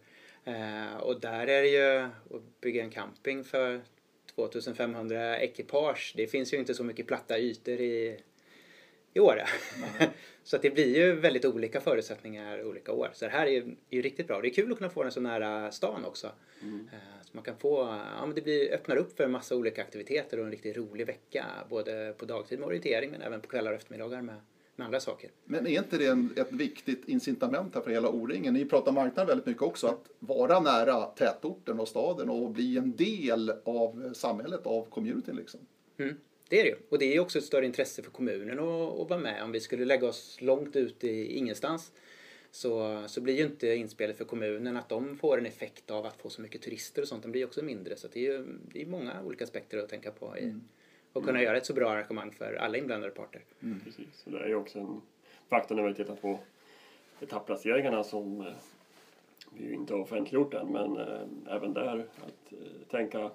Eh, 0.44 0.96
och 1.00 1.20
där 1.20 1.46
är 1.46 1.62
det 1.62 1.68
ju 1.68 1.98
att 2.36 2.60
bygga 2.60 2.82
en 2.82 2.90
camping 2.90 3.44
för 3.44 3.80
2500 4.46 5.38
ekipage. 5.40 6.12
Det 6.16 6.26
finns 6.26 6.52
ju 6.52 6.56
inte 6.56 6.74
så 6.74 6.84
mycket 6.84 7.06
platta 7.06 7.38
ytor 7.38 7.74
i, 7.80 8.20
i 9.14 9.20
Åre. 9.20 9.46
så 10.44 10.56
att 10.56 10.62
det 10.62 10.70
blir 10.70 10.96
ju 10.96 11.12
väldigt 11.12 11.44
olika 11.44 11.80
förutsättningar 11.80 12.64
olika 12.64 12.92
år. 12.92 13.10
Så 13.14 13.24
det 13.24 13.30
här 13.30 13.46
är 13.46 13.50
ju, 13.90 14.02
riktigt 14.02 14.26
bra. 14.26 14.40
Det 14.40 14.48
är 14.48 14.54
kul 14.54 14.72
att 14.72 14.78
kunna 14.78 14.90
få 14.90 15.02
den 15.02 15.12
så 15.12 15.20
nära 15.20 15.72
stan 15.72 16.04
också. 16.04 16.26
Eh, 16.92 16.98
Så 17.24 17.30
man 17.32 17.44
kan 17.44 17.56
få, 17.56 17.78
ja 18.18 18.26
men 18.26 18.34
det 18.34 18.40
blir, 18.40 18.72
öppnar 18.72 18.96
upp 18.96 19.16
för 19.16 19.24
en 19.24 19.30
massa 19.30 19.56
olika 19.56 19.82
aktiviteter 19.82 20.38
och 20.38 20.44
en 20.44 20.50
riktigt 20.50 20.76
rolig 20.76 21.06
vecka. 21.06 21.44
Både 21.68 22.14
på 22.18 22.24
dagtid 22.24 22.58
med 22.58 22.66
orientering 22.66 23.10
men 23.10 23.22
även 23.22 23.40
på 23.40 23.48
kvällar 23.48 23.70
och 23.70 23.76
eftermiddagar 23.76 24.22
med, 24.22 24.40
med 24.78 24.84
andra 24.84 25.00
saker. 25.00 25.30
Men 25.44 25.66
är 25.66 25.78
inte 25.78 25.98
det 25.98 26.06
en, 26.06 26.32
ett 26.36 26.52
viktigt 26.52 27.08
incitament 27.08 27.74
här 27.74 27.82
för 27.82 27.90
hela 27.90 28.08
O-ringen? 28.08 28.54
Ni 28.54 28.64
pratar 28.64 28.92
marknad 28.92 29.26
väldigt 29.26 29.46
mycket 29.46 29.62
också, 29.62 29.86
att 29.86 30.10
vara 30.18 30.60
nära 30.60 31.04
tätorten 31.04 31.80
och 31.80 31.88
staden 31.88 32.30
och 32.30 32.50
bli 32.50 32.78
en 32.78 32.96
del 32.96 33.52
av 33.64 34.12
samhället, 34.14 34.66
av 34.66 34.84
communityn 34.90 35.36
liksom. 35.36 35.60
Mm, 35.98 36.14
det 36.48 36.60
är 36.60 36.64
det. 36.64 36.76
Och 36.88 36.98
det 36.98 37.16
är 37.16 37.20
också 37.20 37.38
ett 37.38 37.44
större 37.44 37.66
intresse 37.66 38.02
för 38.02 38.10
kommunen 38.10 38.58
att, 38.58 39.00
att 39.00 39.10
vara 39.10 39.20
med. 39.20 39.42
Om 39.42 39.52
vi 39.52 39.60
skulle 39.60 39.84
lägga 39.84 40.08
oss 40.08 40.38
långt 40.40 40.76
ut 40.76 41.04
i 41.04 41.36
ingenstans 41.36 41.92
så, 42.50 43.04
så 43.06 43.20
blir 43.20 43.34
ju 43.34 43.42
inte 43.42 43.74
inspelet 43.74 44.18
för 44.18 44.24
kommunen 44.24 44.76
att 44.76 44.88
de 44.88 45.16
får 45.16 45.38
en 45.38 45.46
effekt 45.46 45.90
av 45.90 46.06
att 46.06 46.16
få 46.16 46.30
så 46.30 46.42
mycket 46.42 46.62
turister 46.62 47.02
och 47.02 47.08
sånt. 47.08 47.22
Den 47.22 47.32
blir 47.32 47.44
också 47.44 47.64
mindre. 47.64 47.96
Så 47.96 48.08
det 48.12 48.26
är 48.26 48.32
ju 48.32 48.46
det 48.72 48.82
är 48.82 48.86
många 48.86 49.22
olika 49.22 49.44
aspekter 49.44 49.78
att 49.78 49.88
tänka 49.88 50.10
på 50.10 50.38
i, 50.38 50.54
och 51.18 51.24
kunna 51.24 51.42
göra 51.42 51.56
ett 51.56 51.66
så 51.66 51.74
bra 51.74 51.90
arrangemang 51.90 52.30
för 52.30 52.54
alla 52.54 52.78
inblandade 52.78 53.12
parter. 53.12 53.42
Precis. 53.84 54.26
Och 54.26 54.32
det 54.32 54.38
är 54.38 54.48
ju 54.48 54.54
också 54.54 54.78
en 54.78 55.00
faktor 55.48 55.74
när 55.74 55.82
vi 55.82 55.94
tittar 55.94 56.16
på 56.16 56.38
etappplaceringarna 57.20 58.04
som 58.04 58.40
eh, 58.40 58.46
vi 59.54 59.64
ju 59.64 59.74
inte 59.74 59.94
har 59.94 60.00
offentliggjort 60.00 60.54
än 60.54 60.66
men 60.66 60.96
eh, 60.96 61.20
även 61.48 61.74
där 61.74 62.06
att 62.16 62.52
eh, 62.52 62.58
tänka 62.90 63.30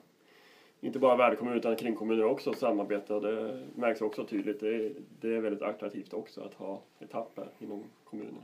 inte 0.81 0.99
bara 0.99 1.15
värdkommuner 1.15 1.57
utan 1.57 1.75
kringkommuner 1.75 2.23
också 2.23 2.53
samarbeta 2.53 3.15
och 3.15 3.21
det 3.21 3.63
märks 3.75 4.01
också 4.01 4.25
tydligt. 4.25 4.59
Det 4.59 4.75
är, 4.75 4.91
det 5.21 5.35
är 5.35 5.39
väldigt 5.39 5.61
attraktivt 5.61 6.13
också 6.13 6.41
att 6.41 6.53
ha 6.53 6.81
etapper 6.99 7.47
inom 7.59 7.83
kommunen. 8.03 8.43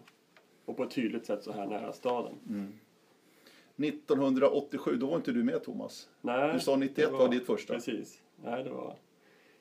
Och 0.65 0.77
på 0.77 0.83
ett 0.83 0.91
tydligt 0.91 1.25
sätt 1.25 1.43
så 1.43 1.51
här 1.51 1.65
nära 1.65 1.93
staden. 1.93 2.33
1987, 3.75 4.95
då 4.95 5.07
var 5.07 5.15
inte 5.15 5.31
du 5.31 5.43
med 5.43 5.63
Thomas. 5.63 6.09
Nej, 6.21 6.53
Du 6.53 6.59
sa 6.59 6.75
91 6.75 6.95
det 6.95 7.17
var 7.17 7.29
ditt 7.29 7.45
första. 7.45 7.73
Precis. 7.73 8.21
Nej, 8.43 8.63
det 8.63 8.69
var 8.69 8.95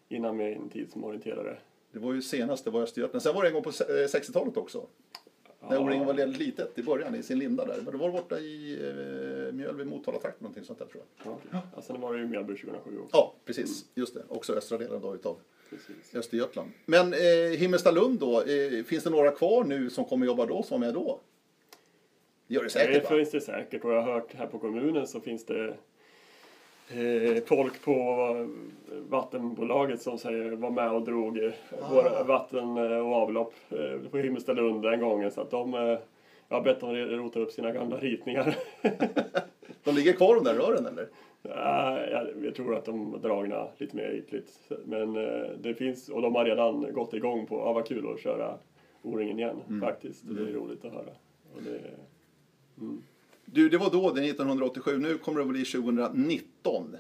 innan 0.09 0.37
min 0.37 0.69
tid 0.69 0.93
som 0.93 1.05
orienterare. 1.05 1.59
Det 1.93 1.99
var 1.99 2.13
ju 2.13 2.23
senast, 2.23 2.65
det 2.65 2.71
var 2.71 2.83
Östergötland. 2.83 3.23
Sen 3.23 3.35
var 3.35 3.43
det 3.43 3.49
en 3.49 3.55
gång 3.55 3.63
på 3.63 3.73
se- 3.73 3.85
eh, 3.85 4.07
60-talet 4.07 4.57
också. 4.57 4.87
När 5.69 5.77
Ja. 5.77 5.81
O-ringen 5.83 6.07
var 6.07 6.15
väldigt 6.15 6.39
litet 6.41 6.79
i 6.79 6.83
början, 6.83 7.15
i 7.15 7.23
sin 7.23 7.39
linda 7.39 7.65
där. 7.65 7.77
Men 7.85 7.93
då 7.93 7.99
var 7.99 8.07
det 8.07 8.13
borta 8.13 8.39
i 8.39 8.73
eh, 9.49 9.55
Mjölby, 9.55 9.85
Motala-trakten, 9.85 10.39
någonting 10.45 10.65
sånt 10.65 10.79
där 10.79 10.87
tror 10.87 11.03
jag. 11.25 11.33
Ja, 11.53 11.61
ja, 11.77 11.83
sen 11.83 12.01
var 12.01 12.13
det 12.15 12.19
ju 12.21 12.27
Mjölby 12.27 12.57
2007 12.57 12.99
också. 12.99 13.17
Ja, 13.17 13.35
precis. 13.45 13.85
Just 13.95 14.15
det. 14.15 14.23
Också 14.29 14.53
östra 14.55 14.79
delen 14.79 15.01
då 15.03 15.15
utav 15.15 15.37
Precis. 15.71 16.15
Östergötland. 16.15 16.71
Men 16.87 17.13
eh, 17.13 17.59
Himmelstalund 17.59 18.19
då, 18.21 18.43
eh, 18.43 18.85
finns 18.85 19.05
det 19.05 19.11
några 19.11 19.31
kvar 19.31 19.65
nu 19.65 19.91
som 19.91 20.05
kommer 20.05 20.27
jobba 20.27 20.47
då, 20.47 20.63
som 20.63 20.83
är 20.83 20.87
med 20.87 20.95
då? 20.95 21.21
Det 22.47 22.55
gör 22.55 22.61
det 22.63 22.67
Det 22.67 22.71
säkert 22.71 23.11
va? 23.11 23.17
finns 23.17 23.31
det 23.31 23.41
säkert 23.41 23.85
och 23.85 23.91
jag 23.93 24.03
har 24.03 24.13
hört 24.13 24.35
här 24.35 24.47
på 24.47 24.59
kommunen 24.59 25.07
så 25.07 25.21
finns 25.21 25.45
det 25.47 25.77
eh, 26.91 27.43
folk 27.47 27.85
på 27.85 28.27
vattenbolaget 29.09 30.03
som 30.03 30.19
säger 30.19 30.51
var 30.51 30.71
med 30.71 30.91
och 30.91 31.03
drog 31.03 31.39
eh, 31.39 31.53
våra 31.91 32.25
vatten 32.25 32.77
eh, 32.77 32.99
och 32.99 33.15
avlopp 33.15 33.55
eh, 33.71 34.11
på 34.11 34.19
Himmelstalund 34.19 34.83
den 34.83 35.01
gången 35.01 35.31
så 35.31 35.41
att 35.41 35.51
de 35.51 35.75
eh, 35.75 35.99
jag 36.49 36.57
har 36.57 36.63
bett 36.63 36.81
dem 36.81 36.97
rota 36.97 37.41
upp 37.41 37.53
sina 37.53 37.73
gamla 37.73 37.97
ritningar. 37.97 38.57
De 39.85 39.95
ligger 39.95 40.13
kvar 40.13 40.35
de 40.35 40.45
där 40.45 40.55
rören 40.55 40.87
eller? 40.87 41.09
Ja, 41.43 42.01
jag, 42.01 42.27
jag 42.45 42.55
tror 42.55 42.77
att 42.77 42.85
de 42.85 43.15
är 43.15 43.19
dragna 43.19 43.69
lite 43.79 43.97
mer 43.97 44.11
ytligt. 44.11 44.71
Men 44.85 45.13
det 45.63 45.75
finns, 45.75 46.09
och 46.09 46.23
de 46.23 46.35
har 46.35 46.45
redan 46.45 46.93
gått 46.93 47.15
igång 47.15 47.47
på, 47.47 47.57
ja 47.57 47.73
vad 47.73 47.87
kul 47.87 48.13
att 48.15 48.21
köra 48.21 48.55
O-ringen 49.03 49.39
igen 49.39 49.81
faktiskt. 49.81 50.29
Och 50.29 50.35
det 50.35 50.43
är 50.43 50.53
roligt 50.53 50.85
att 50.85 50.93
höra. 50.93 51.11
Och 51.55 51.63
det, 51.63 51.81
Du, 53.53 53.69
det 53.69 53.79
var 53.79 53.91
då, 53.91 54.11
det 54.11 54.21
är 54.21 54.31
1987. 54.31 54.99
Nu 54.99 55.19
kommer 55.19 55.39
det 55.39 55.45
att 55.45 55.51
bli 55.51 55.65
2019. 55.65 56.97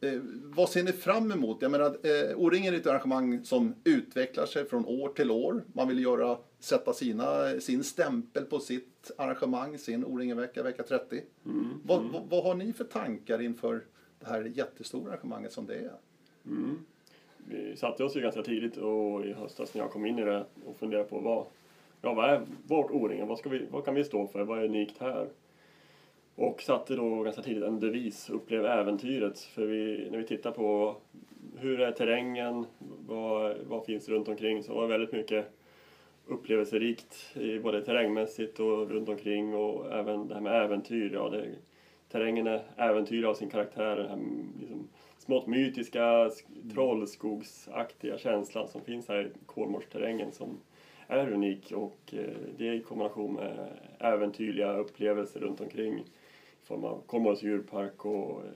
Eh, 0.00 0.12
vad 0.42 0.68
ser 0.68 0.82
ni 0.82 0.92
fram 0.92 1.32
emot? 1.32 1.62
Jag 1.62 1.70
menar, 1.70 1.86
eh, 1.86 2.36
O-ringen 2.36 2.74
är 2.74 2.78
ett 2.78 2.86
arrangemang 2.86 3.44
som 3.44 3.74
utvecklar 3.84 4.46
sig 4.46 4.64
från 4.64 4.86
år 4.86 5.08
till 5.08 5.30
år. 5.30 5.64
Man 5.72 5.88
vill 5.88 6.02
göra, 6.02 6.38
sätta 6.58 6.92
sina, 6.92 7.60
sin 7.60 7.84
stämpel 7.84 8.44
på 8.44 8.58
sitt 8.60 9.10
arrangemang, 9.18 9.78
sin 9.78 10.04
O-ringen-vecka, 10.04 10.62
vecka 10.62 10.82
30. 10.82 11.20
Vad, 11.84 12.02
vad, 12.02 12.22
vad 12.28 12.44
har 12.44 12.54
ni 12.54 12.72
för 12.72 12.84
tankar 12.84 13.42
inför 13.42 13.84
det 14.20 14.26
här 14.26 14.52
jättestora 14.54 15.12
arrangemanget 15.12 15.52
som 15.52 15.66
det 15.66 15.74
är? 15.74 15.96
vi 17.48 17.76
satte 17.76 18.04
oss 18.04 18.16
ju 18.16 18.20
ganska 18.20 18.42
tidigt 18.42 18.76
och 18.76 19.24
i 19.24 19.32
höstas 19.32 19.74
när 19.74 19.82
jag 19.82 19.90
kom 19.90 20.06
in 20.06 20.18
i 20.18 20.24
det 20.24 20.46
och 20.66 20.76
funderade 20.76 21.08
på 21.08 21.18
vad, 21.18 21.46
ja, 22.02 22.14
vad 22.14 22.30
är 22.30 22.46
vårt 22.66 22.90
O-ringen? 22.90 23.28
Vad, 23.28 23.38
ska 23.38 23.48
vi, 23.48 23.66
vad 23.70 23.84
kan 23.84 23.94
vi 23.94 24.04
stå 24.04 24.26
för? 24.26 24.44
Vad 24.44 24.58
är 24.58 24.64
unikt 24.64 24.98
här? 24.98 25.28
Och 26.36 26.62
satte 26.62 26.96
då 26.96 27.22
ganska 27.22 27.42
tidigt 27.42 27.64
en 27.64 27.80
devis, 27.80 28.30
upplev 28.30 28.66
äventyret. 28.66 29.38
För 29.38 29.66
vi, 29.66 30.08
när 30.10 30.18
vi 30.18 30.26
tittar 30.26 30.50
på 30.50 30.96
hur 31.56 31.80
är 31.80 31.92
terrängen, 31.92 32.66
vad, 33.06 33.56
vad 33.66 33.84
finns 33.84 34.08
runt 34.08 34.28
omkring. 34.28 34.62
Så 34.62 34.72
det 34.72 34.80
var 34.80 34.86
väldigt 34.86 35.12
mycket 35.12 35.46
upplevelserikt 36.26 37.36
både 37.62 37.84
terrängmässigt 37.84 38.60
och 38.60 38.90
runt 38.90 39.08
omkring 39.08 39.54
och 39.54 39.92
även 39.92 40.28
det 40.28 40.34
här 40.34 40.40
med 40.40 40.64
äventyr. 40.64 41.10
Ja, 41.14 41.28
det, 41.28 41.48
terrängen 42.08 42.46
är 42.46 42.62
äventyr 42.76 43.24
av 43.24 43.34
sin 43.34 43.50
karaktär. 43.50 43.96
Den 43.96 44.08
här 44.08 44.18
liksom, 44.60 44.88
smått 45.18 45.46
mytiska, 45.46 46.00
sk- 46.28 46.72
trollskogsaktiga 46.74 48.18
känslan 48.18 48.68
som 48.68 48.80
finns 48.80 49.08
här 49.08 49.26
i 49.26 49.30
Kolmårdsterrängen 49.46 50.32
som 50.32 50.60
är 51.06 51.32
unik 51.32 51.72
och 51.72 51.98
eh, 52.12 52.24
det 52.58 52.74
i 52.74 52.80
kombination 52.80 53.34
med 53.34 53.68
äventyrliga 53.98 54.76
upplevelser 54.76 55.40
runt 55.40 55.60
omkring 55.60 56.04
form 56.72 56.84
av 56.84 57.02
Kolmårdens 57.06 57.42
djurpark 57.42 58.04
och 58.04 58.40
eh, 58.40 58.46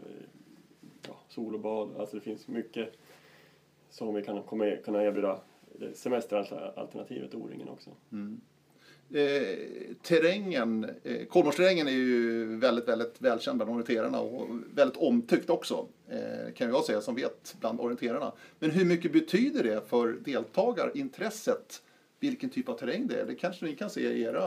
ja, 1.08 1.18
sol 1.28 1.54
och 1.54 1.60
bad. 1.60 1.96
Alltså 1.98 2.16
det 2.16 2.22
finns 2.22 2.48
mycket 2.48 2.92
som 3.90 4.14
vi 4.14 4.22
kan 4.22 4.42
komma, 4.42 4.66
e-, 4.66 4.80
kunna 4.84 5.04
erbjuda 5.04 5.40
eh, 5.80 5.92
semesteralternativet 5.94 7.34
O-ringen 7.34 7.68
också. 7.68 7.90
Mm. 8.12 8.40
Eh, 9.10 9.94
terrängen, 10.02 10.90
eh, 11.02 11.26
Kolmårdsterrängen 11.26 11.88
är 11.88 11.92
ju 11.92 12.56
väldigt, 12.56 12.88
väldigt 12.88 13.20
välkänd 13.22 13.58
bland 13.58 13.70
orienterarna 13.70 14.20
och 14.20 14.48
väldigt 14.74 14.96
omtyckt 14.96 15.50
också, 15.50 15.86
eh, 16.08 16.52
kan 16.54 16.68
jag 16.68 16.84
säga 16.84 17.00
som 17.00 17.14
vet 17.14 17.56
bland 17.60 17.80
orienterarna. 17.80 18.32
Men 18.58 18.70
hur 18.70 18.84
mycket 18.84 19.12
betyder 19.12 19.62
det 19.62 19.88
för 19.88 20.12
deltagarintresset 20.24 21.82
vilken 22.20 22.50
typ 22.50 22.68
av 22.68 22.74
terräng 22.74 23.06
det 23.06 23.20
är? 23.20 23.26
Det 23.26 23.34
kanske 23.34 23.64
ni 23.64 23.76
kan 23.76 23.90
se 23.90 24.00
i 24.00 24.22
era 24.22 24.46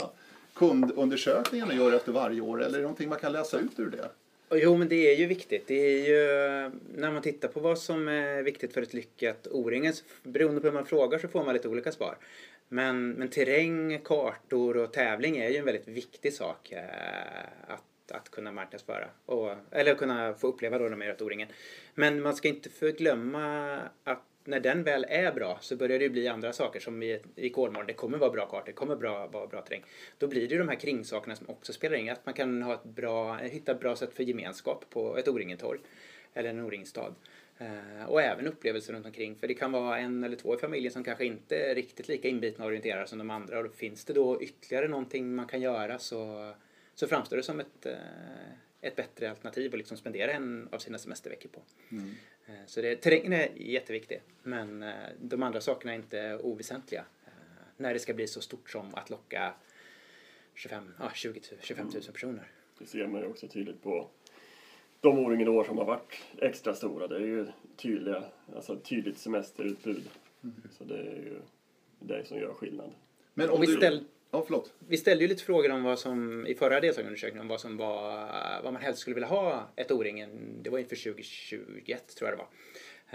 kundundersökningarna 0.53 1.73
gör 1.73 1.93
efter 1.93 2.11
varje 2.11 2.41
år, 2.41 2.63
eller 2.63 2.73
är 2.73 2.77
det 2.77 2.81
någonting 2.81 3.09
man 3.09 3.19
kan 3.19 3.31
läsa 3.31 3.59
ut 3.59 3.79
ur 3.79 3.89
det? 3.89 4.09
Jo, 4.51 4.77
men 4.77 4.89
det 4.89 5.13
är 5.13 5.15
ju 5.15 5.25
viktigt. 5.25 5.67
Det 5.67 5.73
är 5.73 6.07
ju, 6.07 6.71
när 6.95 7.11
man 7.11 7.21
tittar 7.21 7.47
på 7.47 7.59
vad 7.59 7.79
som 7.79 8.07
är 8.07 8.43
viktigt 8.43 8.73
för 8.73 8.81
ett 8.81 8.93
lyckat 8.93 9.47
O-ringen, 9.51 9.93
så 9.93 10.03
beroende 10.23 10.61
på 10.61 10.67
hur 10.67 10.73
man 10.73 10.85
frågar 10.85 11.19
så 11.19 11.27
får 11.27 11.43
man 11.43 11.53
lite 11.53 11.67
olika 11.67 11.91
svar. 11.91 12.17
Men, 12.67 13.11
men 13.11 13.29
terräng, 13.29 13.99
kartor 13.99 14.77
och 14.77 14.93
tävling 14.93 15.37
är 15.37 15.49
ju 15.49 15.57
en 15.57 15.65
väldigt 15.65 15.87
viktig 15.87 16.33
sak 16.33 16.71
eh, 16.71 16.83
att, 17.67 18.11
att 18.11 18.31
kunna 18.31 18.51
marknadsföra. 18.51 19.07
Och, 19.25 19.51
eller 19.71 19.95
kunna 19.95 20.33
få 20.33 20.47
uppleva 20.47 20.77
då 20.77 20.85
när 20.85 20.95
man 20.95 21.07
gör 21.07 21.13
ett 21.13 21.21
O-ringen. 21.21 21.47
Men 21.95 22.21
man 22.21 22.35
ska 22.35 22.47
inte 22.47 22.69
förglömma 22.69 23.77
att 24.03 24.28
när 24.43 24.59
den 24.59 24.83
väl 24.83 25.05
är 25.09 25.31
bra 25.31 25.57
så 25.61 25.75
börjar 25.75 25.99
det 25.99 26.09
bli 26.09 26.27
andra 26.27 26.53
saker 26.53 26.79
som 26.79 27.03
i, 27.03 27.19
i 27.35 27.49
Kolmården. 27.49 27.87
Det 27.87 27.93
kommer 27.93 28.17
vara 28.17 28.29
bra 28.29 28.45
kartor, 28.45 28.65
det 28.65 28.71
kommer 28.71 28.95
vara 28.95 29.47
bra 29.47 29.61
terräng. 29.61 29.83
Då 30.17 30.27
blir 30.27 30.47
det 30.47 30.53
ju 30.53 30.59
de 30.59 30.67
här 30.67 30.79
kringsakerna 30.79 31.35
som 31.35 31.49
också 31.49 31.73
spelar 31.73 31.97
in. 31.97 32.09
Att 32.09 32.25
man 32.25 32.33
kan 32.33 32.61
ha 32.61 32.73
ett 32.73 32.83
bra, 32.83 33.35
hitta 33.35 33.71
ett 33.71 33.79
bra 33.79 33.95
sätt 33.95 34.13
för 34.13 34.23
gemenskap 34.23 34.85
på 34.89 35.17
ett 35.17 35.27
O-ringen-torg 35.27 35.79
eller 36.33 36.49
en 36.49 36.59
O-ringstad. 36.59 37.13
Eh, 37.57 38.05
och 38.07 38.21
även 38.21 38.47
upplevelser 38.47 38.93
runt 38.93 39.05
omkring. 39.05 39.35
För 39.35 39.47
det 39.47 39.53
kan 39.53 39.71
vara 39.71 39.99
en 39.99 40.23
eller 40.23 40.35
två 40.35 40.55
i 40.55 40.57
familjen 40.57 40.93
som 40.93 41.03
kanske 41.03 41.25
inte 41.25 41.57
är 41.57 41.75
riktigt 41.75 42.07
lika 42.07 42.27
inbitna 42.27 42.65
och 42.65 42.67
orienterade 42.67 43.07
som 43.07 43.17
de 43.17 43.29
andra. 43.29 43.57
Och 43.57 43.63
då 43.63 43.69
finns 43.69 44.05
det 44.05 44.13
då 44.13 44.41
ytterligare 44.41 44.87
någonting 44.87 45.35
man 45.35 45.47
kan 45.47 45.61
göra 45.61 45.99
så, 45.99 46.51
så 46.95 47.07
framstår 47.07 47.37
det 47.37 47.43
som 47.43 47.59
ett, 47.59 47.85
eh, 47.85 47.93
ett 48.81 48.95
bättre 48.95 49.29
alternativ 49.29 49.71
att 49.73 49.77
liksom 49.77 49.97
spendera 49.97 50.31
en 50.31 50.69
av 50.71 50.79
sina 50.79 50.97
semesterveckor 50.97 51.49
på. 51.49 51.61
Eh, 52.47 52.53
Så 52.65 52.81
det, 52.81 52.95
terrängen 52.95 53.33
är 53.33 53.49
jätteviktig, 53.55 54.21
men 54.43 54.83
eh, 54.83 54.93
de 55.21 55.43
andra 55.43 55.61
sakerna 55.61 55.91
är 55.91 55.95
inte 55.95 56.37
oväsentliga. 56.37 57.05
eh, 57.25 57.31
När 57.77 57.93
det 57.93 57.99
ska 57.99 58.13
bli 58.13 58.27
så 58.27 58.41
stort 58.41 58.69
som 58.69 58.95
att 58.95 59.09
locka 59.09 59.53
25, 60.53 60.93
ja, 60.99 61.11
20 61.13 61.29
000, 61.51 61.59
25 61.61 61.87
000 61.93 62.03
personer. 62.03 62.47
Det 62.79 62.85
ser 62.85 63.07
man 63.07 63.21
ju 63.21 63.27
också 63.27 63.47
tydligt 63.47 63.83
på 63.83 64.09
de 65.01 65.19
O-ringen 65.19 65.47
år 65.47 65.63
som 65.63 65.77
har 65.77 65.85
varit 65.85 66.21
extra 66.37 66.73
stora. 66.73 67.07
Det 67.07 67.15
är 67.15 67.19
ju 67.19 67.45
tydliga, 67.77 68.23
alltså 68.55 68.73
ett 68.73 68.83
tydligt 68.83 69.17
semesterutbud. 69.17 70.09
Så 70.77 70.83
det 70.83 70.97
är 70.97 71.03
ju 71.15 71.39
det 71.99 72.25
som 72.27 72.37
gör 72.37 72.53
skillnad. 72.53 72.91
Men 73.33 73.49
Och 73.49 73.63
vi, 73.63 73.67
ställ, 73.67 74.03
Ja, 74.31 74.43
förlåt. 74.45 74.73
vi 74.87 74.97
ställde 74.97 75.23
ju 75.23 75.27
lite 75.27 75.43
frågor 75.43 75.71
om 75.71 75.83
vad 75.83 75.99
som 75.99 76.47
i 76.47 76.55
förra 76.55 76.79
deltagarundersökningen 76.79 77.41
om 77.41 77.47
vad 77.47 77.61
som 77.61 77.77
var 77.77 78.29
vad 78.63 78.73
man 78.73 78.81
helst 78.81 78.99
skulle 78.99 79.13
vilja 79.13 79.27
ha 79.27 79.69
ett 79.75 79.91
O-ringen. 79.91 80.29
Det 80.61 80.69
var 80.69 80.79
inför 80.79 81.13
2021 81.13 82.15
tror 82.15 82.29
jag 82.29 82.39
det 82.39 82.43
var. 82.43 82.49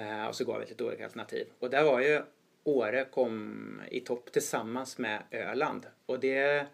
Eh, 0.05 0.27
och 0.27 0.35
så 0.35 0.45
gav 0.45 0.61
vi 0.61 0.67
lite 0.67 0.85
olika 0.85 1.05
alternativ. 1.05 1.47
Och 1.59 1.71
där 1.71 1.85
var 1.85 2.01
ju 2.01 2.23
Åre 2.65 3.05
kom 3.05 3.83
i 3.91 4.01
topp 4.01 4.33
tillsammans 4.33 4.99
med 4.99 5.23
Öland. 5.31 5.87
Och 6.07 6.21
det 6.21 6.67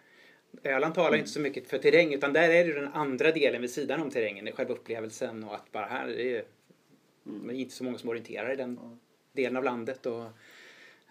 Öland 0.64 0.94
talar 0.94 1.16
inte 1.16 1.30
så 1.30 1.40
mycket 1.40 1.68
för 1.68 1.78
terräng 1.78 2.14
utan 2.14 2.32
där 2.32 2.48
är 2.50 2.64
det 2.64 2.70
ju 2.70 2.74
den 2.74 2.92
andra 2.92 3.32
delen 3.32 3.60
vid 3.60 3.70
sidan 3.70 4.00
om 4.00 4.10
terrängen. 4.10 4.44
Det 4.44 4.50
är 4.50 4.56
själva 4.56 4.74
upplevelsen 4.74 5.44
och 5.44 5.54
att 5.54 5.72
bara 5.72 5.86
här 5.86 6.08
är 6.08 6.16
det 6.16 6.22
ju 6.22 6.44
det 7.24 7.52
är 7.52 7.56
inte 7.56 7.74
så 7.74 7.84
många 7.84 7.98
som 7.98 8.08
orienterar 8.08 8.52
i 8.52 8.56
den 8.56 8.98
delen 9.32 9.56
av 9.56 9.64
landet. 9.64 10.06
Och, 10.06 10.24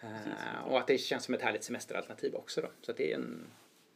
eh, 0.01 0.67
och 0.71 0.79
att 0.79 0.87
det 0.87 0.97
känns 0.97 1.23
som 1.23 1.33
ett 1.33 1.41
härligt 1.41 1.63
semesteralternativ 1.63 2.35
också. 2.35 2.61
Då. 2.61 2.67
Så 2.81 2.91
att 2.91 2.97
det 2.97 3.11
är 3.11 3.15
en, 3.15 3.39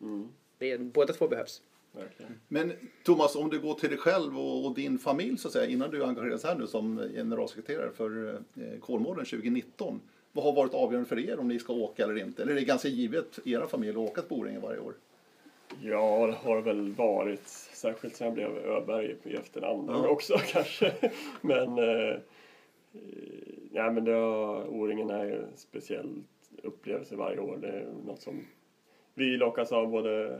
Mm, 0.02 0.28
det 0.58 0.72
är, 0.72 0.78
båda 0.78 1.14
två 1.14 1.28
behövs. 1.28 1.62
verkligen. 1.92 2.40
Men 2.48 2.74
Thomas, 3.04 3.36
om 3.36 3.50
du 3.50 3.60
går 3.60 3.74
till 3.74 3.90
dig 3.90 3.98
själv 3.98 4.40
och, 4.40 4.66
och 4.66 4.76
din 4.76 5.00
familj 5.00 5.38
så 5.38 5.48
att 5.48 5.52
säga, 5.54 5.68
innan 5.72 5.92
du 5.92 6.04
engagerades 6.06 6.44
här 6.44 6.56
nu 6.56 6.68
som 6.68 6.98
generalsekreterare 7.14 7.92
för 7.92 8.34
eh, 8.34 8.80
Kolmården 8.80 9.26
2019. 9.26 10.02
Vad 10.32 10.46
har 10.46 10.54
varit 10.54 10.74
avgörande 10.74 11.10
för 11.10 11.20
er 11.20 11.40
om 11.40 11.48
ni 11.48 11.60
ska 11.60 11.74
åka 11.74 12.04
eller 12.04 12.18
inte? 12.18 12.42
Eller 12.42 12.52
är 12.52 12.56
det 12.56 12.66
ganska 12.66 12.88
givet 12.88 13.40
era 13.46 13.68
familj 13.68 13.92
att 13.92 13.98
åka 13.98 14.22
till 14.22 14.30
Boringen 14.30 14.62
varje 14.62 14.80
år? 14.80 14.94
Ja, 15.82 16.28
det 16.28 16.34
har 16.50 16.62
väl 16.62 16.92
varit. 16.94 17.48
Särskilt 17.74 18.16
sen 18.16 18.26
jag 18.26 18.34
blev 18.34 18.58
Öberg 18.58 19.16
i 19.24 19.36
efternamn 19.36 19.86
Ja. 19.88 20.08
också 20.10 20.38
kanske. 20.48 20.94
Men, 21.42 21.78
eh, 21.78 22.16
ja, 23.74 23.92
men 23.92 24.06
det 24.06 24.12
har, 24.12 24.68
O-ringen 24.68 25.10
är 25.10 25.26
ju 25.26 25.36
en 25.36 25.58
speciell 25.58 26.24
upplevelse 26.64 27.16
varje 27.16 27.40
år. 27.40 27.58
Det 27.62 27.68
är 27.68 27.88
något 28.06 28.22
som 28.22 28.46
vi 29.14 29.38
lockas 29.38 29.72
av 29.72 29.90
både 29.90 30.40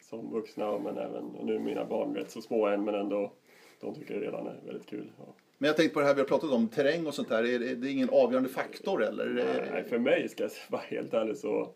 som 0.00 0.32
vuxna 0.32 0.78
men 0.78 0.98
även, 0.98 1.24
och 1.24 1.46
nu 1.46 1.54
är 1.54 1.58
mina 1.58 1.84
barn 1.84 2.14
rätt 2.14 2.30
så 2.30 2.42
små 2.42 2.66
än 2.66 2.84
men 2.84 2.94
ändå 2.94 3.32
de 3.80 3.94
tycker 3.94 4.14
det 4.14 4.26
redan 4.26 4.46
är 4.46 4.56
väldigt 4.66 4.86
kul. 4.86 5.10
Ja. 5.18 5.24
Men 5.58 5.66
jag 5.66 5.76
tänkte 5.76 5.94
på 5.94 6.00
det 6.00 6.06
här 6.06 6.14
vi 6.14 6.20
har 6.20 6.28
pratat 6.28 6.50
om, 6.50 6.68
terräng 6.68 7.06
och 7.06 7.14
sånt 7.14 7.28
där. 7.28 7.44
Är 7.54 7.58
det, 7.58 7.74
det 7.74 7.88
är 7.88 7.92
ingen 7.92 8.10
avgörande 8.12 8.48
faktor 8.48 9.02
eller? 9.02 9.26
Nej, 9.72 9.84
för 9.84 9.98
mig 9.98 10.28
ska 10.28 10.42
jag 10.42 10.50
vara 10.68 10.82
helt 10.82 11.14
ärlig 11.14 11.36
så 11.36 11.68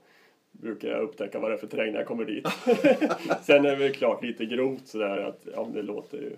brukar 0.53 0.89
jag 0.89 1.03
upptäcka 1.03 1.39
vad 1.39 1.51
det 1.51 1.55
är 1.55 1.59
för 1.59 1.67
terräng 1.67 1.93
när 1.93 1.99
jag 1.99 2.09
kommer 2.09 2.25
dit. 2.25 2.47
Sen 3.43 3.65
är 3.65 3.71
det 3.71 3.77
väl 3.77 3.95
klart 3.95 4.25
lite 4.25 4.45
grovt 4.47 4.87
sådär 4.87 5.19
att 5.19 5.47
ja, 5.55 5.69
det 5.75 5.83
låter 5.83 6.19
ju 6.19 6.37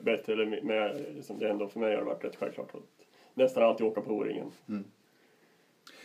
bättre 0.00 0.32
eller 0.32 0.62
mer, 0.62 1.12
liksom 1.14 1.38
det 1.38 1.48
ändå 1.48 1.68
för 1.68 1.80
mig 1.80 1.90
har 1.90 1.98
det 1.98 2.04
varit 2.04 2.24
rätt 2.24 2.36
självklart 2.36 2.74
att 2.74 3.06
nästan 3.34 3.62
alltid 3.62 3.86
åka 3.86 4.00
på 4.00 4.10
O-ringen. 4.10 4.50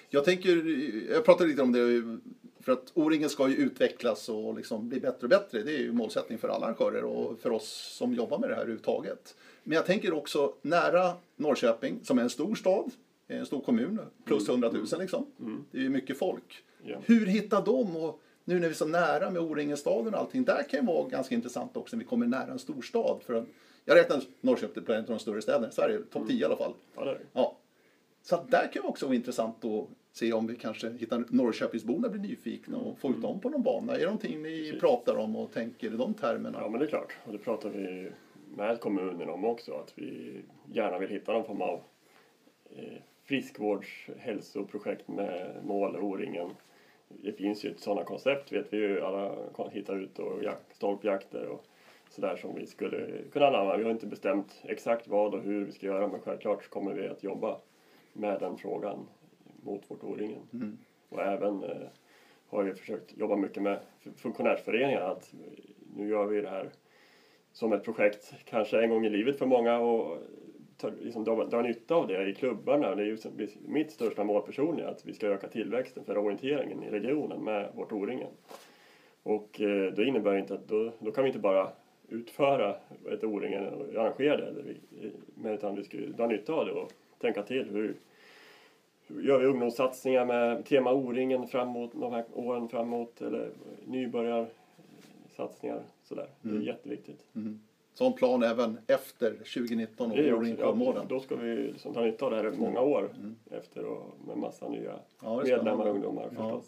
Jag 0.09 0.25
tänker, 0.25 0.65
jag 1.11 1.25
pratade 1.25 1.49
lite 1.49 1.61
om 1.61 1.71
det, 1.71 2.03
för 2.63 2.71
att 2.71 2.91
O-ringen 2.93 3.29
ska 3.29 3.49
ju 3.49 3.55
utvecklas 3.55 4.29
och 4.29 4.55
liksom 4.55 4.89
bli 4.89 4.99
bättre 4.99 5.25
och 5.25 5.29
bättre. 5.29 5.63
Det 5.63 5.75
är 5.75 5.79
ju 5.79 5.91
målsättning 5.91 6.37
för 6.37 6.49
alla 6.49 6.65
arrangörer 6.65 7.03
och 7.03 7.39
för 7.39 7.51
oss 7.51 7.95
som 7.97 8.13
jobbar 8.13 8.39
med 8.39 8.49
det 8.49 8.55
här 8.55 8.61
överhuvudtaget. 8.61 9.35
Men 9.63 9.75
jag 9.75 9.85
tänker 9.85 10.13
också 10.13 10.53
nära 10.61 11.13
Norrköping, 11.35 11.99
som 12.03 12.17
är 12.17 12.21
en 12.21 12.29
stor 12.29 12.55
stad, 12.55 12.91
en 13.27 13.45
stor 13.45 13.61
kommun, 13.61 13.99
plus 14.25 14.49
100 14.49 14.71
000 14.71 14.85
liksom. 14.99 15.25
Det 15.71 15.77
är 15.77 15.81
ju 15.81 15.89
mycket 15.89 16.17
folk. 16.17 16.63
Ja. 16.83 16.97
Hur 17.05 17.25
hittar 17.25 17.65
de, 17.65 17.95
och 17.97 18.21
nu 18.47 18.53
när 18.53 18.61
vi 18.61 18.67
är 18.67 18.73
så 18.73 18.85
nära 18.85 19.29
med 19.29 19.41
O-ringen-staden 19.41 20.13
och 20.13 20.19
allting, 20.19 20.43
där 20.43 20.63
kan 20.69 20.79
ju 20.79 20.85
vara 20.85 21.07
ganska 21.07 21.35
intressant 21.35 21.77
också 21.77 21.95
när 21.95 22.03
vi 22.03 22.09
kommer 22.09 22.25
nära 22.27 22.51
en 22.51 22.59
storstad. 22.59 23.21
För 23.25 23.45
jag 23.85 23.97
räknar 23.97 24.21
Norrköping 24.41 24.83
till 24.83 24.93
en 24.93 24.99
av 24.99 25.05
de 25.05 25.19
större 25.19 25.41
städerna 25.41 25.67
i 25.67 25.71
Sverige, 25.71 25.99
topp 26.11 26.27
10 26.27 26.41
i 26.41 26.43
alla 26.45 26.57
fall. 26.57 26.73
Ja, 26.95 27.05
det. 27.05 27.17
Ja. 27.33 27.57
Så 28.21 28.43
där 28.49 28.69
kan 28.73 28.81
det 28.81 28.87
också 28.87 29.05
vara 29.05 29.15
intressant 29.15 29.65
att 29.65 29.87
se 30.11 30.33
om 30.33 30.47
vi 30.47 30.55
kanske 30.55 30.89
hittar 30.89 31.23
Norrköpingsborna 31.29 32.09
blir 32.09 32.21
nyfikna 32.21 32.77
och 32.77 32.99
får 32.99 33.11
ut 33.11 33.21
dem 33.21 33.39
på 33.39 33.49
någon 33.49 33.63
bana. 33.63 33.93
Är 33.93 33.99
det 33.99 34.05
någonting 34.05 34.41
ni 34.43 34.59
Precis. 34.59 34.79
pratar 34.81 35.15
om 35.15 35.35
och 35.35 35.51
tänker 35.51 35.87
i 35.93 35.97
de 35.97 36.13
termerna? 36.13 36.57
Ja, 36.61 36.69
men 36.69 36.79
det 36.79 36.85
är 36.85 36.89
klart. 36.89 37.13
Och 37.25 37.31
det 37.31 37.37
pratar 37.37 37.69
vi 37.69 38.11
med 38.55 38.79
kommunen 38.79 39.29
om 39.29 39.45
också. 39.45 39.71
Att 39.73 39.93
vi 39.95 40.41
gärna 40.73 40.99
vill 40.99 41.09
hitta 41.09 41.33
någon 41.33 41.45
form 41.45 41.61
av 41.61 41.81
eh, 42.75 42.97
friskvårds 43.23 44.07
hälsoprojekt 44.17 45.07
med 45.07 45.55
mål 45.65 45.95
O-ringen. 45.95 46.49
Det 47.09 47.31
finns 47.31 47.65
ju 47.65 47.73
sådana 47.77 48.03
koncept 48.03 48.51
vet 48.51 48.73
vi 48.73 48.77
ju. 48.77 49.01
Alla 49.01 49.35
kan 49.55 49.71
hitta 49.71 49.93
ut 49.93 50.19
och 50.19 50.43
jak- 50.43 50.73
stolpjakter 50.73 51.47
och 51.47 51.65
sådär 52.09 52.35
som 52.35 52.55
vi 52.55 52.67
skulle 52.67 53.07
kunna 53.31 53.47
anamma. 53.47 53.77
Vi 53.77 53.83
har 53.83 53.91
inte 53.91 54.05
bestämt 54.07 54.61
exakt 54.63 55.07
vad 55.07 55.33
och 55.35 55.41
hur 55.41 55.65
vi 55.65 55.71
ska 55.71 55.85
göra 55.85 56.07
men 56.07 56.19
självklart 56.19 56.69
kommer 56.69 56.93
vi 56.93 57.07
att 57.07 57.23
jobba 57.23 57.57
med 58.13 58.39
den 58.39 58.57
frågan 58.57 59.07
mot 59.63 59.91
vårt 59.91 60.03
O-ringen. 60.03 60.41
Och 61.09 61.21
även 61.21 61.63
eh, 61.63 61.87
har 62.49 62.63
vi 62.63 62.73
försökt 62.73 63.17
jobba 63.17 63.35
mycket 63.35 63.63
med 63.63 63.79
funktionärsföreningar. 64.15 65.01
Att 65.01 65.33
nu 65.95 66.09
gör 66.09 66.25
vi 66.25 66.41
det 66.41 66.49
här 66.49 66.69
som 67.51 67.73
ett 67.73 67.83
projekt, 67.83 68.33
kanske 68.45 68.81
en 68.81 68.89
gång 68.89 69.05
i 69.05 69.09
livet 69.09 69.37
för 69.37 69.45
många 69.45 69.77
och 69.79 70.17
tar, 70.77 70.93
liksom, 71.01 71.23
dra, 71.23 71.45
dra 71.45 71.61
nytta 71.61 71.95
av 71.95 72.07
det 72.07 72.29
i 72.29 72.35
klubbarna. 72.35 72.95
Det 72.95 73.03
är 73.03 73.05
ju 73.05 73.17
mitt 73.67 73.91
största 73.91 74.23
mål 74.23 74.41
personligen, 74.41 74.89
att 74.89 75.05
vi 75.05 75.13
ska 75.13 75.27
öka 75.27 75.47
tillväxten 75.47 76.03
för 76.03 76.17
orienteringen 76.17 76.83
i 76.83 76.89
regionen 76.89 77.43
med 77.43 77.71
vårt 77.75 77.91
O-ringen. 77.91 78.31
Och 79.23 79.61
eh, 79.61 79.93
det 79.93 80.05
innebär 80.05 80.37
inte 80.37 80.53
att 80.53 80.67
då, 80.67 80.91
då 80.99 81.11
kan 81.11 81.23
vi 81.23 81.29
inte 81.29 81.39
bara 81.39 81.69
utföra 82.09 82.75
ett 83.11 83.23
O-ringen 83.23 83.67
och 83.67 83.95
arrangera 83.95 84.37
det, 84.37 84.47
eller 84.47 84.75
utan 85.53 85.75
vi 85.75 85.83
ska 85.83 85.97
dra 85.97 86.27
nytta 86.27 86.53
av 86.53 86.65
det 86.65 86.71
och 86.71 86.93
tänka 87.19 87.43
till 87.43 87.69
hur, 87.69 87.95
gör 89.07 89.39
vi 89.39 89.45
ungdomssatsningar 89.45 90.25
med 90.25 90.65
tema 90.65 90.93
O-ringen 90.93 91.47
framåt, 91.47 91.91
de 91.93 92.13
här 92.13 92.25
åren 92.33 92.69
framåt, 92.69 93.21
eller 93.21 93.49
nybörjarsatsningar. 93.85 95.81
Sådär. 96.03 96.27
Det 96.41 96.49
är 96.49 96.53
Mm. 97.35 97.59
Sån 97.97 98.13
plan 98.13 98.43
även 98.43 98.77
efter 98.87 99.31
2019 99.31 100.11
och 100.11 100.17
Det 100.17 100.27
är 100.29 100.33
O-ring 100.33 100.53
också, 100.63 100.93
ja, 100.95 101.05
då 101.09 101.19
ska 101.19 101.35
vi 101.35 101.55
liksom 101.55 101.93
ta 101.93 102.01
nytta 102.01 102.25
av 102.25 102.31
det 102.31 102.37
här 102.37 102.53
i 102.53 102.57
många 102.57 102.81
år 102.81 103.09
efter 103.51 103.85
och 103.85 104.13
med 104.27 104.37
massa 104.37 104.69
nya 104.69 104.89
Mm. 104.91 105.01
Ja, 105.21 105.43
medlemmar 105.43 105.85
och 105.85 105.91
ungdomar 105.95 106.23
Ja. 106.23 106.29
förstås. 106.43 106.65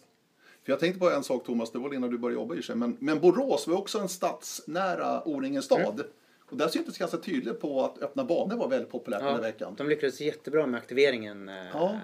För 0.63 0.72
jag 0.72 0.80
tänkte 0.80 1.00
på 1.00 1.10
en 1.10 1.24
sak 1.24 1.46
Thomas, 1.46 1.72
det 1.72 1.80
var 1.80 1.94
innan 1.94 2.10
du 2.10 2.18
började 2.18 2.42
jobba 2.42 2.56
i 2.56 2.62
sig. 2.62 2.76
Men, 2.76 2.98
men 3.00 3.20
Borås 3.20 3.68
var 3.68 3.78
också 3.78 4.00
en 4.00 4.10
stadsnära 4.10 5.22
O-ringen 5.28 5.62
stad. 5.62 6.04
Och 6.50 6.58
där 6.58 6.68
syntes 6.68 6.98
ganska 6.98 7.18
tydligt 7.18 7.60
på 7.62 7.84
att 7.84 8.02
öppna 8.02 8.24
banor 8.24 8.56
var 8.58 8.68
väldigt 8.70 8.89
populärt 8.92 9.20
den 9.20 9.34
här 9.36 9.42
veckan. 9.42 9.74
de 9.78 9.89
lyckades 9.89 10.22
jättebra 10.22 10.65
med 10.68 10.78
aktiveringen 10.78 11.50
eh, 11.50 11.56
Ja. 11.74 11.98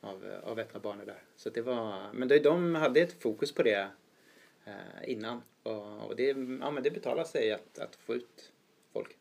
av, 0.00 0.24
av 0.44 0.58
öppna 0.58 0.80
banor 0.80 1.04
där. 1.04 1.22
Så 1.36 1.50
det 1.50 1.62
var, 1.62 2.12
men 2.12 2.28
de 2.42 2.74
hade 2.74 3.00
ett 3.00 3.22
fokus 3.22 3.52
på 3.54 3.62
det 3.62 3.88
innan. 5.06 5.42
Och, 5.62 6.06
och 6.06 6.16
det, 6.16 6.24
ja, 6.60 6.70
men 6.70 6.82
det 6.82 6.90
betalar 6.90 7.24
sig 7.24 7.52
att, 7.52 7.78
att 7.78 7.96
få 7.96 8.14
ut 8.14 8.52
folk. 8.92 9.16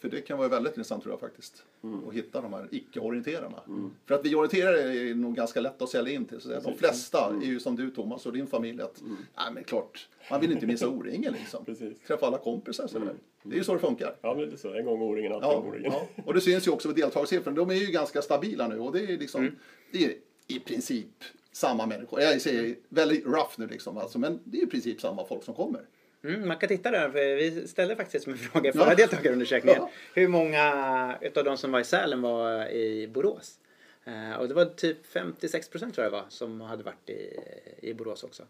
För 0.00 0.08
det 0.08 0.20
kan 0.20 0.38
vara 0.38 0.48
väldigt 0.48 0.72
intressant 0.72 1.02
tror 1.02 1.12
jag 1.12 1.20
faktiskt. 1.20 1.64
Mm. 1.82 2.08
Att 2.08 2.14
hitta 2.14 2.40
de 2.40 2.52
här 2.52 2.68
icke-orienterarna. 2.70 3.62
För 4.06 4.14
att 4.14 4.24
vi 4.26 4.34
orienterare 4.34 4.80
är 4.80 5.14
nog 5.14 5.34
ganska 5.36 5.60
lätt 5.60 5.82
att 5.82 5.88
sälja 5.88 6.12
in 6.14 6.24
till. 6.24 6.40
Så 6.40 6.60
de 6.60 6.74
flesta 6.76 7.26
Mm. 7.28 7.42
är 7.42 7.46
ju 7.46 7.60
som 7.60 7.76
du 7.76 7.90
Thomas 7.90 8.26
och 8.26 8.32
din 8.32 8.46
familj 8.46 8.82
att, 8.82 9.02
nej 9.36 9.52
men 9.54 9.64
klart, 9.64 10.08
man 10.30 10.40
vill 10.40 10.52
inte 10.52 10.66
missa 10.66 10.88
O-ringen 10.88 11.32
liksom. 11.32 11.64
Träffa 12.06 12.26
alla 12.26 12.38
kompisar 12.38 12.86
sådär. 12.86 13.14
Det 13.42 13.54
är 13.54 13.58
ju 13.58 13.64
så 13.64 13.72
det 13.74 13.78
funkar. 13.80 14.14
Ja, 14.22 14.34
men 14.34 14.48
det 14.48 14.52
är 14.54 14.56
så. 14.56 14.74
En 14.74 14.84
gång 14.84 15.02
O-ringen, 15.02 15.32
alltid 15.32 15.48
Ja, 15.48 15.58
O-ringen. 15.68 15.92
ja. 15.92 16.22
Och 16.26 16.34
det 16.34 16.40
syns 16.40 16.66
ju 16.66 16.70
också 16.70 16.88
på 16.88 16.94
deltagarsiffrorna. 16.94 17.56
De 17.56 17.70
är 17.70 17.74
ju 17.74 17.86
ganska 17.86 18.22
stabila 18.22 18.68
nu 18.68 18.78
och 18.78 18.92
det 18.92 19.00
är 19.00 19.18
liksom, 19.18 19.40
Mm. 19.42 19.56
det 19.92 20.04
är 20.04 20.14
i 20.46 20.60
princip 20.60 21.08
samma 21.52 21.86
människor. 21.86 22.20
Jag 22.20 22.40
säger 22.40 22.76
väldigt 22.88 23.24
rough 23.26 23.50
nu 23.56 23.66
liksom 23.66 23.98
alltså, 23.98 24.18
men 24.18 24.40
det 24.44 24.58
är 24.58 24.62
i 24.62 24.66
princip 24.66 25.00
samma 25.00 25.26
folk 25.26 25.44
som 25.44 25.54
kommer. 25.54 25.80
Mm, 26.24 26.48
man 26.48 26.56
kan 26.58 26.68
titta 26.68 26.90
där, 26.90 27.10
för 27.10 27.36
vi 27.36 27.68
ställde 27.68 27.96
faktiskt 27.96 28.24
som 28.24 28.32
en 28.32 28.38
fråga 28.38 28.70
i 28.70 28.72
förra 28.72 28.88
Ja. 28.90 28.94
deltagarundersökningen. 28.94 29.78
Ja. 29.80 29.90
Hur 30.14 30.28
många 30.28 31.18
utav 31.20 31.44
de 31.44 31.56
som 31.58 31.72
var 31.72 31.80
i 31.80 31.84
Sälen 31.84 32.22
var 32.22 32.68
i 32.68 33.08
Borås? 33.08 33.58
Eh, 34.04 34.32
och 34.40 34.48
det 34.48 34.54
var 34.54 34.64
typ 34.64 35.06
56 35.06 35.68
procent 35.68 35.94
tror 35.94 36.04
jag 36.04 36.10
var 36.10 36.24
som 36.28 36.60
hade 36.60 36.82
varit 36.82 37.10
i, 37.10 37.36
i 37.82 37.94
Borås 37.94 38.24
också. 38.24 38.42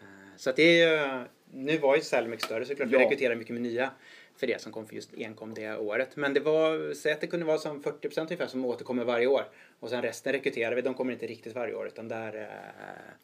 Eh, 0.00 0.36
så 0.36 0.50
att 0.50 0.56
det 0.56 0.62
är 0.80 1.18
ju, 1.18 1.24
nu 1.52 1.78
var 1.78 1.96
ju 1.96 2.02
Sälen 2.02 2.30
mycket 2.30 2.46
större 2.46 2.64
så 2.64 2.74
klart 2.74 2.88
vi 2.88 2.92
Ja. 2.92 3.00
rekryterar 3.00 3.34
mycket 3.34 3.52
med 3.52 3.62
nya 3.62 3.90
för 4.36 4.46
det 4.46 4.60
som 4.60 4.72
kom 4.72 4.86
för 4.86 4.94
just 4.94 5.14
enkom 5.14 5.54
det 5.54 5.76
året. 5.76 6.16
Men 6.16 6.34
det 6.34 6.40
var, 6.40 6.94
säg 6.94 7.12
att 7.12 7.20
det 7.20 7.26
kunde 7.26 7.46
vara 7.46 7.58
som 7.58 7.82
40 7.82 8.08
procent 8.08 8.30
ungefär 8.30 8.46
som 8.46 8.64
återkommer 8.64 9.04
varje 9.04 9.26
år. 9.26 9.44
Och 9.80 9.90
sen 9.90 10.02
resten 10.02 10.32
rekryterar 10.32 10.74
vi, 10.74 10.82
de 10.82 10.94
kommer 10.94 11.12
inte 11.12 11.26
riktigt 11.26 11.54
varje 11.54 11.74
år 11.74 11.86
utan 11.86 12.08
där 12.08 12.42
eh, 12.42 13.14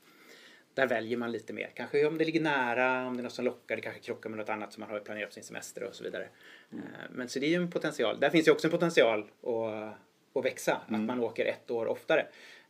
där 0.75 0.87
väljer 0.87 1.17
man 1.17 1.33
lite 1.33 1.53
mer. 1.53 1.71
Kanske 1.75 2.07
om 2.07 2.19
det 2.19 2.25
ligger 2.25 2.41
nära, 2.41 3.07
om 3.07 3.17
det 3.17 3.21
är 3.21 3.23
något 3.23 3.33
som 3.33 3.45
lockar, 3.45 3.77
det 3.77 3.83
kanske 3.83 4.01
krockar 4.03 4.31
med 4.31 4.39
något 4.39 4.49
annat 4.49 4.73
som 4.73 4.81
man 4.81 4.91
har 4.91 5.01
planerat 5.01 5.29
för 5.29 5.35
sin 5.35 5.43
semester 5.43 5.83
och 5.85 5.95
så 5.95 6.05
vidare. 6.05 6.29
Eh, 6.73 6.79
Men 7.11 7.29
så 7.29 7.39
det 7.39 7.47
är 7.47 7.51
ju 7.51 7.57
en 7.57 7.71
potential. 7.71 8.21
Där 8.21 8.31
finns 8.31 8.49
ju 8.49 8.53
också 8.53 8.67
en 8.67 8.71
potential 8.71 9.21
att, 9.43 9.95
att 10.39 10.45
växa, 10.45 10.75
att 10.75 10.91
man 10.91 11.21
åker 11.21 11.45
ett 11.45 11.71
år 11.71 11.87
oftare. 11.87 12.27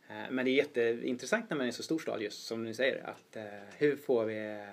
Eh, 0.09 0.31
Men 0.31 0.45
det 0.45 0.51
är 0.51 0.53
jätteintressant 0.53 1.49
när 1.49 1.57
man 1.57 1.65
är 1.65 1.69
i 1.69 1.73
så 1.73 1.83
stor 1.83 1.99
stad 1.99 2.21
just 2.21 2.45
som 2.47 2.63
ni 2.63 2.73
säger. 2.73 3.03
Att, 3.09 3.37
hur 3.77 3.95
får 3.95 4.25
vi 4.25 4.65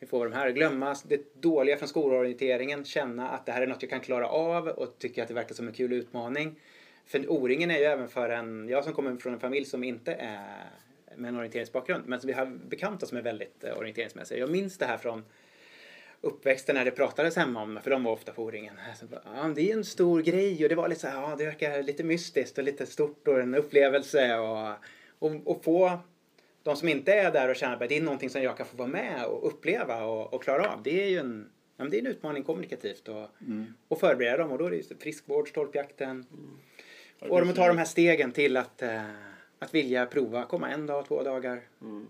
vi 0.00 0.06
får 0.06 0.24
de 0.24 0.32
här 0.32 0.48
att 0.48 0.54
glömma 0.54 0.96
det 1.04 1.42
dåliga 1.42 1.76
från 1.76 1.88
skolorienteringen, 1.88 2.84
känna 2.84 3.28
att 3.28 3.46
det 3.46 3.52
här 3.52 3.62
är 3.62 3.66
något 3.66 3.82
jag 3.82 3.90
kan 3.90 4.00
klara 4.00 4.28
av 4.28 4.68
och 4.68 4.98
tycka 4.98 5.22
att 5.22 5.28
det 5.28 5.34
verkar 5.34 5.54
som 5.54 5.68
en 5.68 5.74
kul 5.74 5.92
utmaning. 5.92 6.60
För 7.06 7.30
O-ringen 7.30 7.70
är 7.70 7.78
ju 7.78 7.84
även 7.84 8.08
för 8.08 8.30
en, 8.30 8.68
jag 8.68 8.84
som 8.84 8.92
kommer 8.92 9.16
från 9.16 9.34
en 9.34 9.40
familj 9.40 9.64
som 9.64 9.84
inte 9.84 10.12
är 10.12 10.70
med 11.16 11.28
en 11.28 11.36
orienteringsbakgrund, 11.36 12.04
men 12.06 12.20
som 12.20 12.26
vi 12.28 12.32
har 12.32 12.46
bekanta 12.46 13.06
som 13.06 13.18
är 13.18 13.22
väldigt 13.22 13.64
eh, 13.64 13.78
orienteringsmässiga. 13.78 14.38
Jag 14.38 14.50
minns 14.50 14.78
det 14.78 14.86
här 14.86 14.96
från 14.96 15.24
uppväxten 16.20 16.74
när 16.74 16.84
det 16.84 16.90
pratades 16.90 17.36
hemma 17.36 17.62
om 17.62 17.80
för 17.82 17.90
de 17.90 18.04
var 18.04 18.12
ofta 18.12 18.32
på 18.32 18.44
O-ringen. 18.44 18.74
Ja, 19.24 19.52
det 19.54 19.70
är 19.70 19.76
en 19.76 19.84
stor 19.84 20.22
grej 20.22 20.62
och 20.62 20.68
det 20.68 20.74
var 20.74 20.88
lite 20.88 21.00
så 21.00 21.08
här, 21.08 21.22
ja, 21.22 21.36
det 21.38 21.44
verkar 21.44 21.82
lite 21.82 22.04
mystiskt 22.04 22.58
och 22.58 22.64
lite 22.64 22.86
stort 22.86 23.28
och 23.28 23.40
en 23.40 23.54
upplevelse 23.54 24.38
och, 24.38 24.74
och, 25.18 25.46
och 25.46 25.64
få 25.64 25.98
de 26.62 26.76
som 26.76 26.88
inte 26.88 27.12
är 27.12 27.32
där 27.32 27.48
och 27.48 27.56
känner 27.56 27.82
att 27.82 27.88
det 27.88 27.96
är 27.96 28.02
någonting 28.02 28.30
som 28.30 28.42
jag 28.42 28.56
kan 28.56 28.66
få 28.66 28.76
vara 28.76 28.88
med 28.88 29.24
och 29.26 29.46
uppleva 29.46 30.04
och, 30.04 30.34
och 30.34 30.42
klara 30.42 30.72
av. 30.72 30.82
Det 30.82 31.02
är 31.02 31.08
ju 31.08 31.18
en, 31.18 31.50
ja, 31.76 31.84
det 31.84 31.96
är 31.96 32.00
en 32.00 32.06
utmaning 32.06 32.42
kommunikativt 32.42 33.08
och, 33.08 33.28
och 33.88 34.00
förbereda 34.00 34.36
dem 34.36 34.52
och 34.52 34.58
då 34.58 34.66
är 34.66 34.70
det 34.70 34.76
just 34.76 35.02
friskvård, 35.02 35.48
stolpjakten. 35.48 36.26
Ja, 37.18 37.26
Få 37.28 37.40
dem 37.40 37.48
att 37.48 37.56
ta 37.56 37.62
precis. 37.62 37.74
de 37.74 37.78
här 37.78 37.84
stegen 37.84 38.32
till 38.32 38.56
att, 38.56 38.82
eh, 38.82 39.02
att 39.58 39.74
vilja 39.74 40.06
prova, 40.06 40.44
komma 40.44 40.68
en 40.70 40.86
dag, 40.86 41.06
två 41.06 41.22
dagar. 41.22 41.60
Mm. 41.82 42.06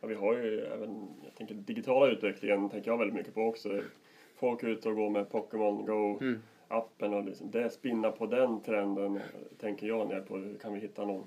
Ja, 0.00 0.08
vi 0.08 0.14
har 0.14 0.34
ju 0.34 0.60
även, 0.60 1.08
jag 1.24 1.34
tänker 1.34 1.54
digitala 1.54 2.12
utvecklingen 2.12 2.70
tänker 2.70 2.90
jag 2.90 2.98
väldigt 2.98 3.16
mycket 3.16 3.34
på 3.34 3.42
också. 3.42 3.80
Folk 4.36 4.62
är 4.62 4.68
ute 4.68 4.88
och 4.88 4.96
går 4.96 5.10
med 5.10 5.30
Pokémon 5.30 5.86
Go-appen 5.86 7.14
och 7.14 7.24
liksom 7.24 7.50
det 7.50 7.70
spinna 7.70 8.10
på 8.10 8.26
den 8.26 8.60
trenden 8.60 9.20
tänker 9.60 9.86
jag 9.86 10.08
när 10.08 10.14
jag 10.14 10.28
på 10.28 10.36
hur 10.36 10.58
kan 10.58 10.74
vi 10.74 10.80
hitta 10.80 11.04
någon, 11.04 11.26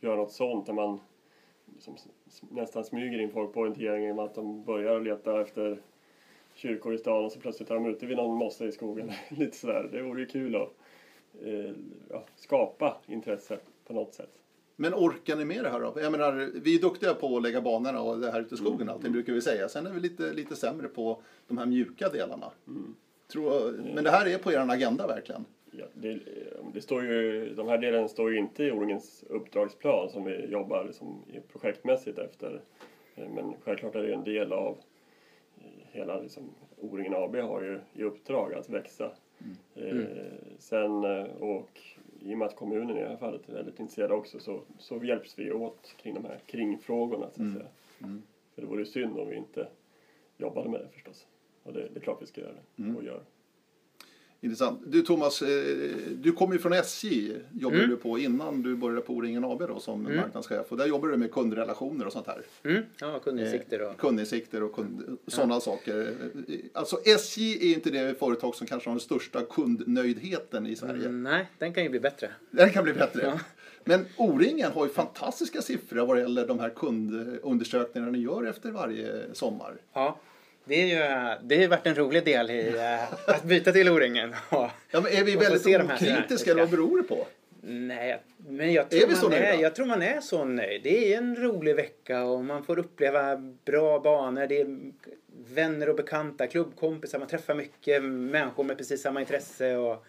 göra 0.00 0.16
något 0.16 0.32
sånt 0.32 0.66
där 0.66 0.72
man 0.72 1.00
liksom 1.74 1.94
s- 2.26 2.42
nästan 2.50 2.84
smyger 2.84 3.18
in 3.20 3.30
folk 3.30 3.52
på 3.52 3.60
orienteringen 3.60 4.16
med 4.16 4.24
att 4.24 4.34
de 4.34 4.64
börjar 4.64 5.00
leta 5.00 5.40
efter 5.40 5.78
kyrkor 6.54 6.94
i 6.94 6.98
stan 6.98 7.24
och 7.24 7.32
så 7.32 7.38
plötsligt 7.40 7.70
är 7.70 7.74
de 7.74 7.86
ute 7.86 8.06
vid 8.06 8.16
någon 8.16 8.36
mosse 8.36 8.64
i 8.66 8.72
skogen. 8.72 9.10
Lite 9.28 9.56
sådär. 9.56 9.88
Det 9.92 10.02
vore 10.02 10.20
ju 10.20 10.26
kul 10.26 10.56
att 10.56 10.68
eh, 11.44 11.70
ja, 12.10 12.24
skapa 12.36 12.96
intresse 13.06 13.58
på 13.86 13.92
något 13.92 14.14
sätt. 14.14 14.30
Men 14.76 14.94
orkar 14.94 15.36
ni 15.36 15.44
med 15.44 15.64
det 15.64 15.70
här 15.70 15.80
då? 15.80 15.92
Jag 16.00 16.12
menar, 16.12 16.50
vi 16.54 16.74
är 16.74 16.80
duktiga 16.80 17.14
på 17.14 17.36
att 17.36 17.42
lägga 17.42 17.60
banorna 17.60 18.00
och 18.00 18.20
det 18.20 18.30
här 18.30 18.40
ute 18.40 18.54
i 18.54 18.58
skogen 18.58 18.80
Mm. 18.82 18.88
allting 18.94 19.12
brukar 19.12 19.32
vi 19.32 19.40
säga. 19.42 19.68
Sen 19.68 19.86
är 19.86 19.90
vi 19.90 20.00
lite, 20.00 20.32
lite 20.32 20.56
sämre 20.56 20.88
på 20.88 21.22
de 21.48 21.58
här 21.58 21.66
mjuka 21.66 22.08
delarna. 22.08 22.50
Mm. 22.66 22.94
Tror, 23.28 23.72
men 23.94 24.04
det 24.04 24.10
här 24.10 24.26
är 24.26 24.38
på 24.38 24.52
er 24.52 24.58
agenda 24.70 25.06
verkligen. 25.06 25.44
Ja, 25.70 25.84
det, 25.94 26.18
det 26.74 26.80
står 26.80 27.02
ju, 27.04 27.54
de 27.54 27.68
här 27.68 27.78
delarna 27.78 28.08
står 28.08 28.32
ju 28.32 28.38
inte 28.38 28.64
i 28.64 28.70
O-ringens 28.72 29.24
uppdragsplan 29.28 30.08
som 30.08 30.24
vi 30.24 30.46
jobbar 30.46 30.84
liksom 30.84 31.22
projektmässigt 31.52 32.18
efter. 32.18 32.60
Eh, 33.14 33.28
Men 33.28 33.54
självklart 33.60 33.94
är 33.94 34.02
det 34.02 34.14
en 34.14 34.24
del 34.24 34.52
av 34.52 34.78
eh, 35.58 35.64
hela 35.92 36.20
liksom, 36.20 36.42
O-ringen 36.80 37.14
AB 37.14 37.36
har 37.36 37.62
ju 37.62 37.80
i 37.92 38.02
uppdrag 38.04 38.54
att 38.54 38.68
växa. 38.70 39.10
Eh, 39.74 39.96
sen, 40.58 41.04
eh, 41.04 41.24
och 41.40 41.80
i 42.20 42.34
och 42.34 42.38
med 42.38 42.46
att 42.46 42.56
kommunen 42.56 42.96
i 42.96 43.00
det 43.00 43.08
här 43.08 43.16
fallet 43.16 43.48
är 43.48 43.52
väldigt 43.52 43.80
intresserad 43.80 44.12
också 44.12 44.38
så, 44.38 44.60
så 44.78 45.04
hjälps 45.04 45.38
vi 45.38 45.52
åt 45.52 45.94
kring 46.02 46.14
de 46.14 46.24
här 46.24 46.38
kringfrågorna 46.46 47.30
så 47.30 47.42
att 47.42 47.52
säga. 47.52 47.66
För 48.54 48.60
det 48.62 48.66
vore 48.68 48.86
synd 48.86 49.18
om 49.18 49.28
vi 49.28 49.36
inte 49.36 49.68
jobbade 50.36 50.68
med 50.68 50.80
det 50.80 50.88
förstås. 50.88 51.26
Och 51.62 51.72
det, 51.72 51.88
det 51.92 51.98
är 51.98 52.00
klart 52.00 52.22
vi 52.22 52.26
ska 52.26 52.40
göra 52.40 52.52
det 52.52 52.82
och 52.96 53.04
gör. 53.04 53.20
Intressant. 54.44 54.80
Du 54.86 55.02
Thomas, 55.02 55.42
eh, 55.42 55.48
du 56.12 56.32
kom 56.32 56.52
ju 56.52 56.58
från 56.58 56.72
SJ, 56.72 57.32
jobbade 57.52 57.78
Mm. 57.82 57.90
du 57.90 57.96
på 57.96 58.18
innan 58.18 58.62
du 58.62 58.76
började 58.76 59.00
på 59.00 59.12
O-ringen 59.14 59.44
AB 59.44 59.66
då 59.66 59.80
som 59.80 60.02
marknadschef. 60.02 60.66
Och 60.68 60.76
där 60.76 60.86
jobbar 60.86 61.08
du 61.08 61.16
med 61.16 61.32
kundrelationer 61.32 62.06
och 62.06 62.12
sånt 62.12 62.26
här. 62.26 62.42
Mm. 62.62 62.82
Ja, 63.00 63.18
kundinsikter 63.24 63.82
och... 63.90 63.96
Kundinsikter 63.98 64.62
och 64.62 64.72
kund, 64.74 65.18
sådana 65.26 65.60
saker. 65.60 66.14
Alltså 66.72 66.96
SJ 67.04 67.70
är 67.70 67.74
inte 67.74 67.90
det 67.90 68.18
företag 68.18 68.54
som 68.54 68.66
kanske 68.66 68.88
har 68.90 68.94
den 68.94 69.00
största 69.00 69.40
kundnöjdheten 69.42 70.66
i 70.66 70.76
Sverige. 70.76 71.06
Mm, 71.08 71.22
nej, 71.22 71.46
den 71.58 71.74
kan 71.74 71.82
ju 71.82 71.88
bli 71.90 72.00
bättre. 72.00 72.30
Den 72.50 72.70
kan 72.70 72.84
bli 72.84 72.92
bättre. 72.92 73.22
Ja. 73.22 73.40
Men 73.84 74.06
O-ringen 74.16 74.72
har 74.72 74.86
ju 74.86 74.92
fantastiska 74.92 75.62
siffror 75.62 76.06
vad 76.06 76.18
gäller 76.20 76.46
de 76.46 76.58
här 76.58 76.70
kundundersökningarna 76.70 78.12
ni 78.12 78.18
gör 78.18 78.46
efter 78.46 78.70
varje 78.70 79.34
sommar. 79.34 79.74
Ja, 79.92 80.18
det, 80.64 80.74
är 80.74 80.86
ju, 80.86 81.36
det 81.42 81.62
har 81.62 81.68
varit 81.68 81.86
en 81.86 81.94
rolig 81.94 82.24
del 82.24 82.50
i 82.50 82.68
eh, 82.68 83.12
att 83.34 83.44
byta 83.44 83.72
till 83.72 83.88
O-ringen. 83.88 84.34
Ja, 84.50 84.70
men 84.90 85.06
är 85.06 85.24
vi 85.24 85.36
väldigt 85.36 85.66
okritiska 85.66 86.50
eller 86.50 86.60
vad 86.60 86.70
beror 86.70 86.96
det 86.96 87.08
på? 87.08 87.26
Nej, 87.66 88.22
men 88.36 88.72
jag 88.72 88.84
Är 88.92 88.98
tror, 88.98 89.08
vi 89.08 89.16
så 89.16 89.28
man 89.28 89.38
är, 89.38 89.62
jag 89.62 89.74
tror 89.74 89.86
man 89.86 90.02
är 90.02 90.20
så 90.20 90.44
nöjd. 90.44 90.82
Det 90.82 91.14
är 91.14 91.18
en 91.18 91.36
rolig 91.36 91.76
vecka 91.76 92.24
och 92.24 92.44
man 92.44 92.64
får 92.64 92.78
uppleva 92.78 93.36
bra 93.64 94.00
banor. 94.00 94.46
Det 94.46 94.60
är 94.60 94.78
vänner 95.54 95.88
och 95.88 95.96
bekanta, 95.96 96.46
klubbkompisar. 96.46 97.18
Man 97.18 97.28
träffar 97.28 97.54
mycket 97.54 98.04
människor 98.04 98.64
med 98.64 98.78
precis 98.78 99.02
samma 99.02 99.20
intresse. 99.20 99.76
Och, 99.76 100.06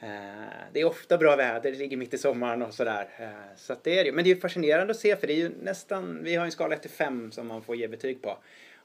eh, 0.00 0.48
det 0.72 0.80
är 0.80 0.84
ofta 0.84 1.18
bra 1.18 1.36
väder, 1.36 1.72
det 1.72 1.78
ligger 1.78 1.96
mitt 1.96 2.14
i 2.14 2.18
sommaren 2.18 2.62
och 2.62 2.74
sådär. 2.74 3.08
Eh, 3.18 3.56
så 3.56 3.76
det 3.82 3.98
är 3.98 4.04
det. 4.04 4.12
Men 4.12 4.24
det 4.24 4.30
är 4.30 4.36
fascinerande 4.36 4.90
att 4.90 4.98
se 5.00 5.16
för 5.16 5.26
det 5.26 5.32
är 5.32 5.36
ju 5.36 5.50
nästan, 5.62 6.24
vi 6.24 6.34
har 6.34 6.44
en 6.44 6.52
skala 6.52 6.74
1 6.74 6.82
till 6.82 6.90
5 6.90 7.32
som 7.32 7.46
man 7.46 7.62
får 7.62 7.76
ge 7.76 7.88
betyg 7.88 8.22
på. 8.22 8.38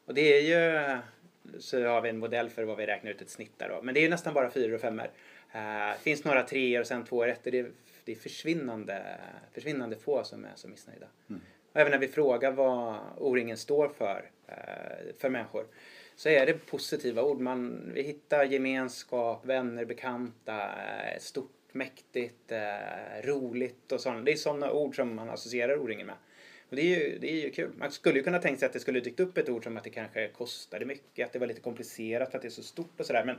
Och 0.06 0.14
det 0.14 0.38
är 0.38 0.42
ju, 0.42 0.98
så 1.60 1.86
har 1.86 2.02
vi 2.02 2.10
en 2.10 2.18
modell 2.18 2.50
för 2.50 2.64
vad 2.64 2.78
vi 2.78 2.86
räknar 2.86 3.12
ut 3.12 3.22
ett 3.22 3.30
snitt 3.30 3.60
där 3.60 3.70
då. 3.70 3.82
Men 3.82 3.94
det 3.94 4.00
är 4.00 4.02
ju 4.02 4.10
nästan 4.10 4.34
bara 4.34 4.52
4 4.52 4.76
och 4.76 4.82
5 4.82 5.02
Det 5.54 5.98
finns 6.02 6.24
några 6.24 6.44
treor 6.44 6.82
och 6.82 6.88
sen 6.88 7.06
två 7.06 7.26
rätter. 7.26 7.52
Det 7.52 7.60
är, 7.60 7.72
det 8.06 8.12
är 8.12 8.16
försvinnande, 8.16 9.18
försvinnande 9.52 9.96
få 9.96 10.24
som 10.24 10.46
är 10.46 10.52
så 10.56 10.68
missnöjda. 10.68 11.08
Och 11.74 11.80
även 11.80 11.92
när 11.92 12.00
vi 12.00 12.08
frågar 12.08 12.52
vad 12.52 13.00
O-ringen 13.18 13.58
står 13.58 13.90
för, 13.90 14.30
eh, 14.48 15.16
för 15.20 15.30
människor, 15.30 15.66
så 16.16 16.30
är 16.30 16.46
det 16.46 16.54
positiva 16.54 17.24
ord. 17.24 17.40
Man, 17.40 17.92
vi 17.94 18.02
hittar 18.02 18.44
gemenskap, 18.44 19.46
vänner, 19.46 19.86
bekanta, 19.86 20.62
eh, 20.62 21.20
stort 21.20 21.52
mäktigt, 21.72 22.52
eh, 22.52 23.22
roligt 23.24 23.92
och 23.92 24.02
sånt. 24.02 24.26
Det 24.26 24.32
är 24.32 24.36
sådana 24.36 24.72
ord 24.72 24.96
som 24.96 25.16
man 25.16 25.30
associerar 25.30 25.78
O-ringen 25.78 26.08
med. 26.08 26.16
Och 26.74 26.78
det 26.78 26.96
är, 26.96 27.00
ju, 27.00 27.18
det 27.20 27.32
är 27.32 27.46
ju 27.46 27.52
kul. 27.52 27.72
Man 27.78 27.92
skulle 27.92 28.18
ju 28.18 28.24
kunna 28.24 28.40
tänka 28.40 28.60
sig 28.60 28.66
att 28.66 28.74
det 28.74 28.80
skulle 28.80 29.00
dykt 29.00 29.20
upp 29.20 29.38
ett 29.38 29.50
ord 29.50 29.64
som 29.64 29.78
att 29.78 29.84
det 29.84 29.90
kanske 29.90 30.28
kostade 30.28 30.86
mycket, 30.86 31.26
att 31.26 31.34
det 31.34 31.40
var 31.40 31.48
lite 31.48 31.62
komplicerat 31.62 32.32
för 32.32 32.38
att 32.38 32.42
det 32.42 32.48
är 32.48 32.50
så 32.50 32.64
stort 32.64 33.00
och 33.00 33.06
sådär. 33.06 33.26
Men 33.26 33.36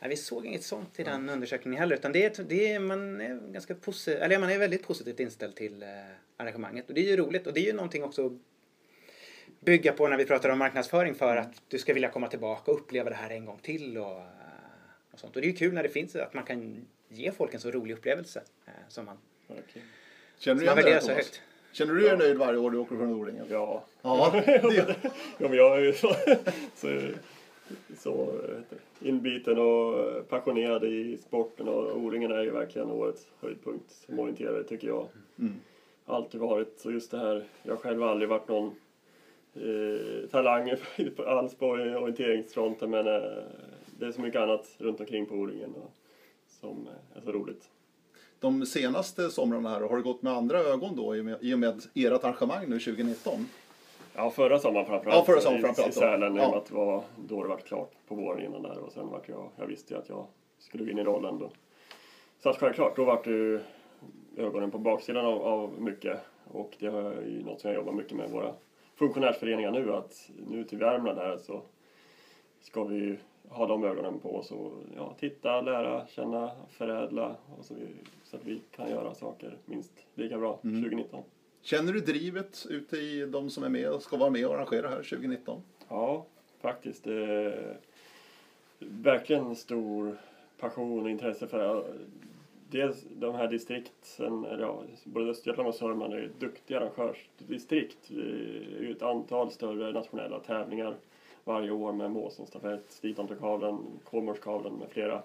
nej, 0.00 0.10
vi 0.10 0.16
såg 0.16 0.46
inget 0.46 0.62
sånt 0.62 1.00
i 1.00 1.02
den 1.02 1.28
undersökningen 1.28 1.80
heller. 1.80 1.96
Utan 1.96 2.12
det 2.12 2.24
är, 2.24 2.44
det 2.44 2.72
är, 2.72 2.78
man, 2.78 3.20
är 3.20 3.52
ganska 3.52 3.74
posi- 3.74 4.18
eller 4.20 4.38
man 4.38 4.50
är 4.50 4.58
väldigt 4.58 4.82
positivt 4.82 5.20
inställd 5.20 5.56
till 5.56 5.82
eh, 5.82 5.88
arrangemanget. 6.36 6.88
Och 6.88 6.94
det 6.94 7.00
är 7.00 7.10
ju 7.10 7.16
roligt. 7.16 7.46
Och 7.46 7.52
det 7.52 7.60
är 7.60 7.64
ju 7.64 7.72
någonting 7.72 8.04
också 8.04 8.26
att 8.26 8.32
bygga 9.60 9.92
på 9.92 10.08
när 10.08 10.16
vi 10.16 10.24
pratar 10.24 10.48
om 10.48 10.58
marknadsföring 10.58 11.14
för 11.14 11.36
att 11.36 11.62
du 11.68 11.78
ska 11.78 11.94
vilja 11.94 12.10
komma 12.10 12.28
tillbaka 12.28 12.70
och 12.70 12.78
uppleva 12.78 13.10
det 13.10 13.16
här 13.16 13.30
en 13.30 13.44
gång 13.44 13.58
till. 13.62 13.98
Och, 13.98 14.18
eh, 14.18 14.24
och 15.12 15.18
sånt. 15.18 15.36
Och 15.36 15.42
det 15.42 15.46
är 15.46 15.50
ju 15.50 15.56
kul 15.56 15.74
när 15.74 15.82
det 15.82 15.88
finns 15.88 16.16
att 16.16 16.34
man 16.34 16.44
kan 16.44 16.86
ge 17.08 17.32
folk 17.32 17.54
en 17.54 17.60
så 17.60 17.70
rolig 17.70 17.94
upplevelse 17.94 18.42
eh, 18.66 18.72
som 18.88 19.04
man, 19.04 19.18
Verkligen. 19.46 19.88
Känner 20.38 20.60
du 20.60 20.66
igen 20.66 20.76
det 20.76 21.00
Thomas? 21.00 21.40
Känner 21.72 21.94
du 21.94 22.00
dig 22.00 22.16
nöjd 22.16 22.36
varje 22.36 22.58
år 22.58 22.70
du 22.70 22.78
åker 22.78 22.96
från 22.96 23.14
O-ringen? 23.14 23.46
Ja, 23.50 23.84
Ja, 24.02 24.30
det, 24.46 24.96
ja 25.38 25.48
men 25.48 25.52
jag 25.52 25.78
är 25.78 25.80
ju 25.80 25.92
så, 25.92 26.14
så, 26.74 27.00
så 27.98 28.32
inbiten 29.00 29.58
och 29.58 30.28
passionerad 30.28 30.84
i 30.84 31.18
sporten 31.18 31.68
och 31.68 31.96
O-ringen 31.96 32.32
är 32.32 32.42
ju 32.42 32.50
verkligen 32.50 32.90
årets 32.90 33.28
höjdpunkt 33.40 33.90
som 33.90 34.18
orienterare 34.18 34.64
tycker 34.64 34.88
jag. 34.88 35.08
Mm. 35.38 35.52
Alltid 36.06 36.40
varit 36.40 36.80
så 36.80 36.90
just 36.90 37.10
det 37.10 37.18
här, 37.18 37.44
jag 37.62 37.78
själv 37.78 38.02
har 38.02 38.08
aldrig 38.08 38.28
varit 38.28 38.48
någon 38.48 38.74
eh, 39.54 40.28
talang 40.30 40.70
alls 41.26 41.54
på 41.54 41.66
orienteringsfronten 41.66 42.90
men 42.90 43.06
eh, 43.06 43.42
det 43.98 44.06
är 44.06 44.12
så 44.12 44.20
mycket 44.20 44.40
annat 44.40 44.76
runt 44.78 45.00
omkring 45.00 45.26
på 45.26 45.34
O-ringen 45.34 45.74
som 46.46 46.88
är 47.14 47.20
så 47.20 47.32
roligt. 47.32 47.68
De 48.42 48.66
senaste 48.66 49.30
somrarna 49.30 49.68
här, 49.68 49.80
har 49.80 49.96
det 49.96 50.02
gått 50.02 50.22
med 50.22 50.32
andra 50.32 50.58
ögon 50.58 50.96
då 50.96 51.16
i 51.16 51.54
och 51.54 51.58
med, 51.58 51.74
ert 51.94 52.24
arrangemang 52.24 52.68
nu 52.68 52.78
2019? 52.78 53.48
Ja, 54.14 54.30
förra 54.30 54.58
sommaren 54.58 54.86
framförallt. 54.86 55.16
Ja, 55.18 55.24
förra 55.32 55.40
sommaren 55.40 55.62
framförallt 55.62 55.96
I. 55.96 55.98
Sälen, 55.98 56.36
Ja. 56.36 56.56
att 56.56 56.66
det 56.66 56.74
var 56.74 57.02
då 57.28 57.42
det 57.42 57.48
var 57.48 57.56
klart 57.56 57.92
på 58.08 58.14
våren 58.14 58.44
innan 58.44 58.62
där 58.62 58.78
och 58.78 58.92
sen 58.92 59.08
vart 59.08 59.28
jag, 59.28 59.48
jag 59.56 59.66
visste 59.66 59.94
ju 59.94 60.00
att 60.00 60.08
jag 60.08 60.26
skulle 60.58 60.84
gå 60.84 60.90
in 60.90 60.98
i 60.98 61.04
rollen 61.04 61.38
då. 61.38 61.50
Så 62.42 62.48
att 62.50 62.56
självklart, 62.58 62.96
då 62.96 63.04
vart 63.04 63.24
det 63.24 63.60
ögonen 64.36 64.70
på 64.70 64.78
baksidan 64.78 65.26
av, 65.26 65.42
av 65.42 65.80
mycket 65.80 66.18
och 66.52 66.72
det 66.78 66.86
är 66.86 67.22
ju 67.28 67.42
något 67.44 67.60
som 67.60 67.70
jag 67.70 67.78
jobbar 67.78 67.92
mycket 67.92 68.16
med 68.16 68.30
våra 68.30 68.54
funktionärsföreningar 68.94 69.70
nu 69.70 69.92
att 69.94 70.30
nu 70.48 70.64
till 70.64 70.78
Värmland 70.78 71.18
här 71.18 71.38
så 71.38 71.62
ska 72.60 72.84
vi 72.84 73.16
ha 73.52 73.66
de 73.66 73.84
ögonen 73.84 74.18
på 74.18 74.36
oss 74.36 74.50
och 74.50 74.72
ja, 74.96 75.16
titta, 75.20 75.60
lära, 75.60 76.06
känna, 76.06 76.50
förädla 76.70 77.36
och 77.58 77.64
så, 77.64 77.74
vi, 77.74 77.86
så 78.24 78.36
att 78.36 78.44
vi 78.44 78.60
kan 78.76 78.90
göra 78.90 79.14
saker 79.14 79.56
minst 79.64 79.92
lika 80.14 80.38
bra 80.38 80.60
Mm. 80.64 80.82
2019. 80.82 81.22
Känner 81.62 81.92
du 81.92 82.00
drivet 82.00 82.66
ute 82.70 82.96
i 82.96 83.26
de 83.26 83.50
som 83.50 83.64
är 83.64 83.68
med 83.68 83.90
och 83.90 84.02
ska 84.02 84.16
vara 84.16 84.30
med 84.30 84.46
och 84.46 84.54
arrangera 84.54 84.88
här 84.88 84.96
2019? 84.96 85.62
Ja, 85.88 86.26
faktiskt. 86.60 87.04
Det 87.04 87.14
är 87.14 87.76
verkligen 88.78 89.56
stor 89.56 90.16
passion 90.58 91.02
och 91.02 91.10
intresse 91.10 91.46
för 91.46 91.76
eh, 91.76 91.84
dels 92.70 93.04
de 93.16 93.34
här 93.34 93.48
distrikten, 93.48 94.44
eller 94.44 94.62
ja, 94.62 94.82
både 95.04 95.30
Östergötland 95.30 95.68
och 95.68 95.74
Sörmland 95.74 96.14
är 96.14 96.30
duktiga 96.38 96.80
arrangörsdistrikt. 96.80 97.98
Det 98.08 98.20
är 98.78 98.82
ju 98.82 98.92
ett 98.96 99.02
antal 99.02 99.50
större 99.50 99.92
nationella 99.92 100.38
tävlingar 100.40 100.96
varje 101.44 101.70
år 101.70 101.92
med 101.92 102.10
Måsenstafett, 102.10 102.84
Stitomterkavlen, 102.88 103.78
Kolmårdskavlen 104.04 104.74
med 104.74 104.90
flera. 104.90 105.22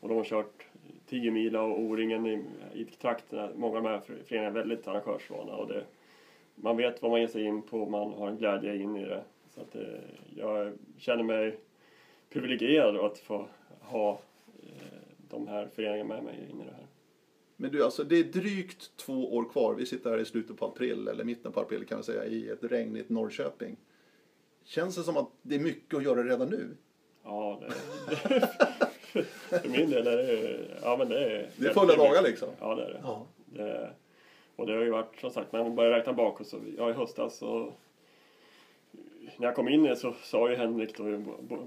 Och 0.00 0.08
de 0.08 0.16
har 0.16 0.24
kört 0.24 0.66
10 1.06 1.30
mila 1.30 1.62
och 1.62 1.80
O-ringen 1.80 2.26
i, 2.26 2.44
i 2.74 2.84
trakterna. 2.84 3.50
Många 3.56 3.76
av 3.76 3.82
de 3.82 3.88
här 3.88 4.00
föreningarna 4.00 4.46
är 4.46 4.62
väldigt 4.62 4.88
arrangörsvana 4.88 5.56
och 5.56 5.68
det, 5.68 5.84
man 6.54 6.76
vet 6.76 7.02
vad 7.02 7.10
man 7.10 7.20
ger 7.20 7.28
sig 7.28 7.44
in 7.44 7.62
på, 7.62 7.86
man 7.86 8.12
har 8.12 8.28
en 8.28 8.36
glädje 8.36 8.76
in 8.76 8.96
i 8.96 9.04
det. 9.04 9.22
Så 9.54 9.60
att, 9.60 9.74
eh, 9.74 9.82
jag 10.36 10.72
känner 10.98 11.22
mig 11.22 11.58
privilegierad 12.30 12.96
att 12.96 13.18
få 13.18 13.46
ha 13.80 14.20
eh, 14.62 14.98
de 15.28 15.48
här 15.48 15.68
föreningarna 15.74 16.14
med 16.14 16.24
mig 16.24 16.34
in 16.50 16.60
i 16.60 16.64
det 16.64 16.72
här. 16.76 16.86
Men 17.56 17.70
du, 17.70 17.84
alltså 17.84 18.04
det 18.04 18.18
är 18.18 18.24
drygt 18.24 18.96
två 18.96 19.34
år 19.36 19.48
kvar. 19.48 19.74
Vi 19.74 19.86
sitter 19.86 20.10
här 20.10 20.18
i 20.18 20.24
slutet 20.24 20.56
på 20.56 20.66
april, 20.66 21.08
eller 21.08 21.24
mitten 21.24 21.52
på 21.52 21.60
april 21.60 21.84
kan 21.84 21.96
man 21.96 22.04
säga, 22.04 22.24
i 22.24 22.48
ett 22.48 22.64
regnigt 22.64 23.08
Norrköping. 23.08 23.76
Känns 24.66 24.96
det 24.96 25.02
som 25.02 25.16
att 25.16 25.28
det 25.42 25.54
är 25.54 25.58
mycket 25.58 25.94
att 25.96 26.04
göra 26.04 26.22
redan 26.22 26.48
nu? 26.48 26.76
Ja, 27.24 27.60
det, 27.60 27.66
det, 28.28 28.40
för 29.60 29.68
min 29.68 29.90
del 29.90 30.06
är 30.06 30.16
det, 30.16 30.58
ja, 30.82 30.96
men 30.96 31.08
det 31.08 31.18
är... 31.24 31.50
Det 31.56 31.66
är 31.66 31.72
fulla 31.72 31.96
dagar 31.96 32.22
liksom. 32.22 32.48
Ja, 32.60 32.74
det 32.74 32.84
är 32.84 32.88
det. 32.88 33.00
Ja. 33.02 33.26
det. 33.46 33.90
Och 34.56 34.66
det 34.66 34.72
har 34.72 34.82
ju 34.82 34.90
varit, 34.90 35.20
som 35.20 35.30
sagt, 35.30 35.52
när 35.52 35.62
man 35.62 35.74
börjar 35.74 35.90
räkna 35.90 36.12
bakåt 36.12 36.46
så, 36.46 36.58
ja 36.78 36.90
i 36.90 36.92
höstas 36.92 37.36
så 37.36 37.72
när 39.36 39.46
jag 39.46 39.54
kom 39.54 39.68
in 39.68 39.96
så 39.96 40.14
sa 40.22 40.50
ju 40.50 40.56
Henrik 40.56 40.96
då, 40.96 41.04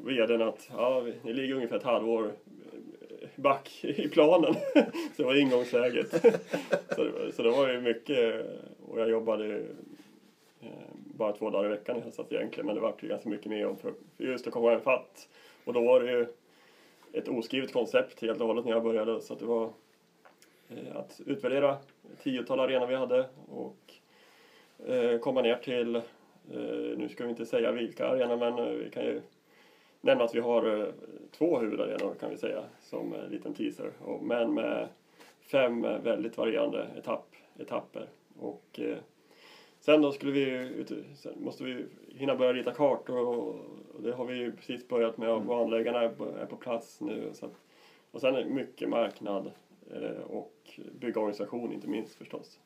vdn 0.04 0.42
att 0.42 0.70
ja, 0.72 1.00
vi- 1.00 1.16
ni 1.24 1.34
ligger 1.34 1.56
ungefär 1.56 1.78
ett 1.78 1.84
halvår 1.84 2.32
back 3.36 3.84
i 3.84 4.08
planen. 4.08 4.54
så 4.74 4.82
det 5.18 5.24
var 5.24 5.36
ingångsläget. 5.36 6.10
så, 6.96 7.04
det, 7.04 7.32
så 7.36 7.44
det 7.44 7.50
var 7.50 7.70
ju 7.70 7.82
mycket, 7.82 8.46
och 8.88 9.00
jag 9.00 9.10
jobbade 9.10 9.56
eh, 10.62 10.70
bara 11.20 11.34
två 11.34 11.50
dagar 11.50 11.66
i 11.66 11.70
veckan 11.70 11.98
i 11.98 12.00
höstas 12.00 12.32
egentligen, 12.32 12.66
men 12.66 12.76
det 12.76 12.82
var 12.82 12.96
ju 13.00 13.08
ganska 13.08 13.30
mycket 13.30 13.46
mer 13.46 13.68
om 13.68 13.78
för, 13.78 13.94
för 14.18 14.24
just 14.24 14.48
att 14.48 14.54
komma 14.54 14.80
fatt. 14.80 15.30
Och 15.66 15.74
då 15.74 15.82
var 15.82 16.00
det 16.00 16.12
ju 16.12 16.28
ett 17.14 17.28
oskrivet 17.28 17.74
koncept 17.74 18.22
helt 18.22 18.42
och 18.42 18.48
hållet 18.48 18.66
när 18.66 18.72
jag 18.72 18.84
började, 18.84 19.22
så 19.22 19.34
att 19.34 19.40
det 19.40 19.46
var 19.46 19.70
eh, 20.70 20.96
att 20.96 21.22
utvärdera 21.26 21.78
tiotal 22.24 22.60
arenor 22.60 22.88
vi 22.88 22.96
hade 22.96 23.26
och 23.48 23.94
eh, 24.88 25.20
komma 25.20 25.42
ner 25.42 25.56
till, 25.56 25.96
eh, 25.96 26.02
nu 26.98 27.10
ska 27.10 27.24
vi 27.24 27.30
inte 27.30 27.46
säga 27.46 27.72
vilka 27.72 28.08
arenor, 28.08 28.38
men 28.38 28.60
eh, 28.60 28.74
vi 28.74 28.90
kan 28.90 29.04
ju 29.04 29.22
nämna 30.02 30.24
att 30.24 30.36
vi 30.36 30.40
har 30.40 30.80
eh, 30.80 30.88
två 31.32 31.60
huvudarenor 31.60 32.14
kan 32.20 32.30
vi 32.30 32.38
säga 32.38 32.64
som 32.82 33.14
en 33.14 33.30
liten 33.30 33.54
teaser, 33.54 33.92
och, 34.00 34.24
men 34.24 34.54
med 34.54 34.88
fem 35.52 35.86
eh, 35.86 36.00
väldigt 36.02 36.38
varierande 36.38 36.88
etapp, 36.98 37.36
etapper. 37.60 38.08
Och 38.40 38.80
eh, 38.80 38.98
sen 39.80 40.02
då 40.02 40.12
skulle 40.12 40.32
vi, 40.32 40.70
sen 41.16 41.34
måste 41.44 41.64
vi 41.64 41.86
hinna 42.08 42.36
börja 42.36 42.54
rita 42.54 42.72
kartor 42.74 43.18
och, 43.28 43.48
och 43.96 44.02
det 44.04 44.12
har 44.14 44.26
vi 44.26 44.36
ju 44.38 44.52
precis 44.52 44.88
börjat 44.88 45.18
med 45.18 45.30
och 45.30 45.42
banläggarna 45.42 46.02
är, 46.02 46.10
på- 46.10 46.26
är 46.38 46.46
på 46.46 46.56
plats 46.56 47.02
nu. 47.02 47.30
Så 47.34 47.46
att, 47.46 47.52
och 48.12 48.22
sen 48.22 48.36
är 48.36 48.44
det 48.44 48.50
mycket 48.50 48.90
marknad 48.90 49.52
eh, 49.94 50.22
och 50.28 50.54
bygga 51.00 51.20
organisation 51.22 51.74
inte 51.74 51.88
minst 51.88 52.16
förstås. 52.16 52.60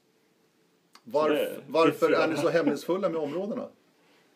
Varf, 1.03 1.33
det- 1.33 1.61
varför 1.67 2.11
är 2.23 2.27
ni 2.27 2.35
så 2.37 2.49
hemlighetsfulla 2.49 3.09
med 3.09 3.21
områdena? 3.21 3.67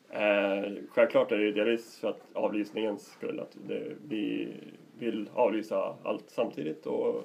Eh, 0.09 0.73
självklart 0.89 1.31
är 1.31 1.37
det 1.37 1.51
delvis 1.51 1.97
för 1.99 2.09
att 2.09 2.21
avlysningens 2.33 3.05
skull. 3.11 3.39
Att 3.39 3.57
det, 3.67 3.83
vi 4.07 4.53
vill 4.99 5.29
avlysa 5.33 5.95
allt 6.03 6.29
samtidigt 6.29 6.85
och 6.85 7.23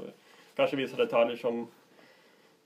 kanske 0.56 0.76
vissa 0.76 0.96
detaljer 0.96 1.36
som 1.36 1.66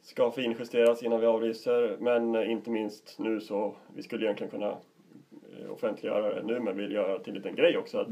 ska 0.07 0.31
finjusteras 0.31 1.03
innan 1.03 1.21
vi 1.21 1.27
avlyser. 1.27 1.97
Men 2.01 2.51
inte 2.51 2.71
minst 2.71 3.19
nu 3.19 3.41
så, 3.41 3.75
vi 3.95 4.03
skulle 4.03 4.25
egentligen 4.25 4.51
kunna 4.51 4.69
eh, 4.69 5.73
offentliggöra 5.73 6.35
det 6.35 6.43
nu 6.43 6.61
men 6.61 6.77
vill 6.77 6.93
göra 6.93 7.19
till 7.19 7.31
en 7.31 7.37
liten 7.37 7.55
grej 7.55 7.77
också. 7.77 7.99
Att 7.99 8.09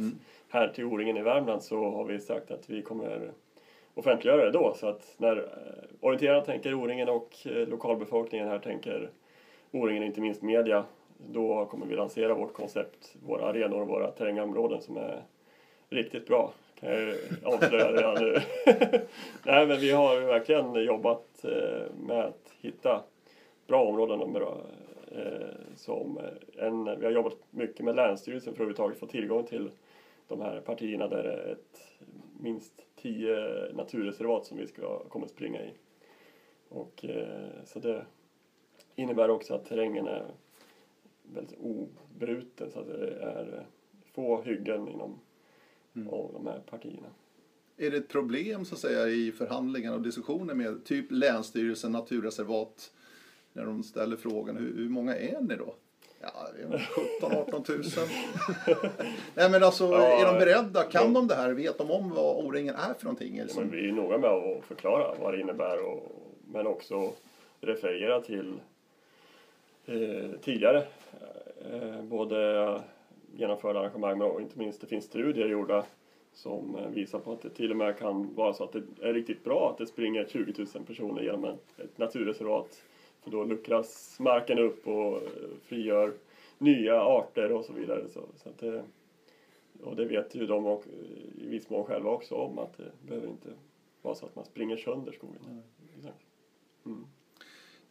Här 0.49 0.69
till 0.69 0.85
O-ringen 0.85 1.17
i 1.17 1.23
Värmland 1.23 1.63
så 1.63 1.91
har 1.91 2.05
vi 2.05 2.21
sagt 2.21 2.51
att 2.51 2.71
vi 2.71 2.83
kommer 2.83 3.31
offentliggöra 3.95 4.45
det 4.45 4.51
då. 4.51 4.75
Så 4.75 4.89
att 4.89 5.15
när 5.17 5.37
eh, 5.37 5.45
orienterarna 6.01 6.41
tänker 6.41 6.75
O-ringen 6.75 7.09
och 7.09 7.35
eh, 7.45 7.69
lokalbefolkningen 7.69 8.49
här 8.49 8.59
tänker 8.59 9.11
O-ringen, 9.71 10.03
inte 10.03 10.21
minst 10.21 10.43
media, 10.43 10.85
då 11.33 11.67
kommer 11.67 11.87
vi 11.87 11.97
lansera 11.97 12.35
vårt 12.35 12.53
koncept, 12.53 13.17
våra 13.27 13.47
arenor 13.47 13.81
och 13.81 13.89
våra 13.89 14.11
terrängområden 14.11 14.83
som 14.83 14.97
är 14.97 15.23
riktigt 15.91 16.27
bra. 16.27 16.53
Kan 16.81 16.91
jag 16.91 17.15
avslöja 17.45 17.93
redan 17.93 18.25
nu. 18.25 18.41
Nej 19.43 19.67
men 19.67 19.81
vi 19.81 19.91
har 19.91 20.21
verkligen 20.21 20.75
jobbat 20.75 21.34
eh, 21.45 21.95
med 22.07 22.25
att 22.25 22.53
hitta 22.61 23.03
bra 23.67 23.85
områden 23.85 24.21
och 24.21 24.31
bra, 24.31 24.61
eh, 25.13 25.75
som 25.77 26.21
en, 26.59 26.85
vi 26.85 27.05
har 27.05 27.13
jobbat 27.13 27.37
mycket 27.51 27.85
med 27.85 27.97
Länsstyrelsen 27.97 28.45
för 28.45 28.51
att 28.53 28.57
överhuvudtaget 28.61 28.99
få 28.99 29.07
tillgång 29.07 29.45
till 29.45 29.71
de 30.29 30.41
här 30.41 30.61
partierna 30.61 31.09
där 31.09 31.23
det 31.23 31.33
är 31.33 31.53
ett, 31.53 31.91
minst 32.41 32.87
tio 32.97 33.37
naturreservat 33.73 34.47
som 34.47 34.59
vi 34.59 34.67
ska 34.67 34.99
komma 34.99 35.25
att 35.25 35.31
springa 35.31 35.63
i. 35.63 35.71
Och, 36.69 37.05
eh, 37.05 37.65
så 37.65 37.79
det 37.79 38.07
innebär 38.95 39.31
också 39.31 39.55
att 39.55 39.65
terrängen 39.65 40.07
är 40.07 40.25
väldigt 41.23 41.59
obruten 41.61 42.71
så 42.71 42.81
att 42.81 42.87
det 42.87 43.17
är 43.21 43.67
få 44.13 44.43
hyggen 44.43 44.89
inom 44.89 45.21
av 46.11 46.31
de 46.33 46.47
här 46.47 46.61
partierna. 46.67 47.09
Är 47.77 47.91
det 47.91 47.97
ett 47.97 48.09
problem 48.09 48.65
så 48.65 48.75
att 48.75 48.81
säga 48.81 49.09
i 49.09 49.33
förhandlingar 49.33 49.95
och 49.95 50.01
diskussioner 50.01 50.55
med 50.55 50.85
typ 50.85 51.07
Länsstyrelsen, 51.11 51.93
naturreservat, 51.93 52.93
när 53.53 53.65
de 53.65 53.83
ställer 53.83 54.17
frågan 54.17 54.57
hur, 54.57 54.77
hur 54.77 54.89
många 54.89 55.17
är 55.17 55.41
ni 55.41 55.57
då? 55.57 55.75
Ja, 56.21 56.49
det 56.57 56.77
är 56.77 56.79
17 57.21 57.39
18 57.39 57.65
000. 57.69 57.83
Nej 59.35 59.51
men 59.51 59.63
alltså, 59.63 59.85
Ja, 59.85 60.21
är 60.21 60.33
de 60.33 60.39
beredda? 60.39 60.83
Kan 60.83 61.07
ja. 61.07 61.21
de 61.21 61.29
det 61.29 61.35
här? 61.35 61.53
Vet 61.53 61.79
de 61.79 61.91
om 61.91 62.11
vad 62.11 62.45
O-ringen 62.45 62.75
är 62.75 62.95
för 62.95 63.05
någonting? 63.05 63.39
Eller 63.39 63.55
Men 63.55 63.55
som, 63.55 63.71
vi 63.71 63.89
är 63.89 63.93
noga 63.93 64.19
med 64.19 64.31
att 64.31 64.65
förklara 64.65 65.15
vad 65.21 65.35
det 65.35 65.41
innebär 65.41 65.87
och, 65.87 66.03
men 66.47 66.67
också 66.67 67.13
referera 67.61 68.21
till 68.21 68.53
eh, 69.87 70.31
tidigare 70.43 70.87
eh, 71.73 72.03
både 72.03 72.81
genomförda 73.37 73.81
arrangemang 73.81 74.19
men 74.19 74.41
inte 74.41 74.59
minst 74.59 74.81
det 74.81 74.87
finns 74.87 75.05
studier 75.05 75.47
gjorda 75.47 75.85
som 76.35 76.77
eh, 76.77 76.89
visar 76.89 77.19
på 77.19 77.33
att 77.33 77.43
det 77.43 77.51
till 77.51 77.71
och 77.71 77.77
med 77.77 77.99
kan 77.99 78.35
vara 78.35 78.55
så 78.55 78.65
att 78.65 78.73
det 78.73 78.83
är 79.03 79.15
riktigt 79.15 79.45
bra 79.45 79.71
att 79.71 79.79
det 79.79 79.87
springer 79.87 80.27
20 80.29 80.67
000 80.75 80.85
personer 80.85 81.23
genom 81.23 81.45
ett, 81.45 81.99
naturreservat. 81.99 82.83
För 83.23 83.31
då 83.31 83.45
luckras 83.45 84.17
marken 84.21 84.59
upp 84.59 84.87
och 84.87 85.17
eh, 85.17 85.23
frigör 85.63 86.13
nya 86.59 87.03
arter 87.03 87.53
och 87.53 87.65
så 87.65 87.73
vidare. 87.73 88.09
Så, 88.09 88.21
så 88.37 88.49
det, 88.59 88.85
och 89.83 89.97
det 89.97 90.05
vet 90.05 90.35
ju 90.35 90.47
de 90.47 90.67
och, 90.67 90.85
i 91.41 91.49
viss 91.49 91.71
mån 91.71 91.85
själva 91.85 92.11
också 92.11 92.35
om 92.35 92.59
att 92.59 92.77
det 92.77 92.93
behöver 93.09 93.29
inte 93.29 93.49
vara 94.03 94.15
så 94.15 94.27
att 94.27 94.37
man 94.37 94.45
springer 94.45 94.77
sönder 94.77 95.13
skogen. 95.13 95.63
Exakt. 95.97 96.25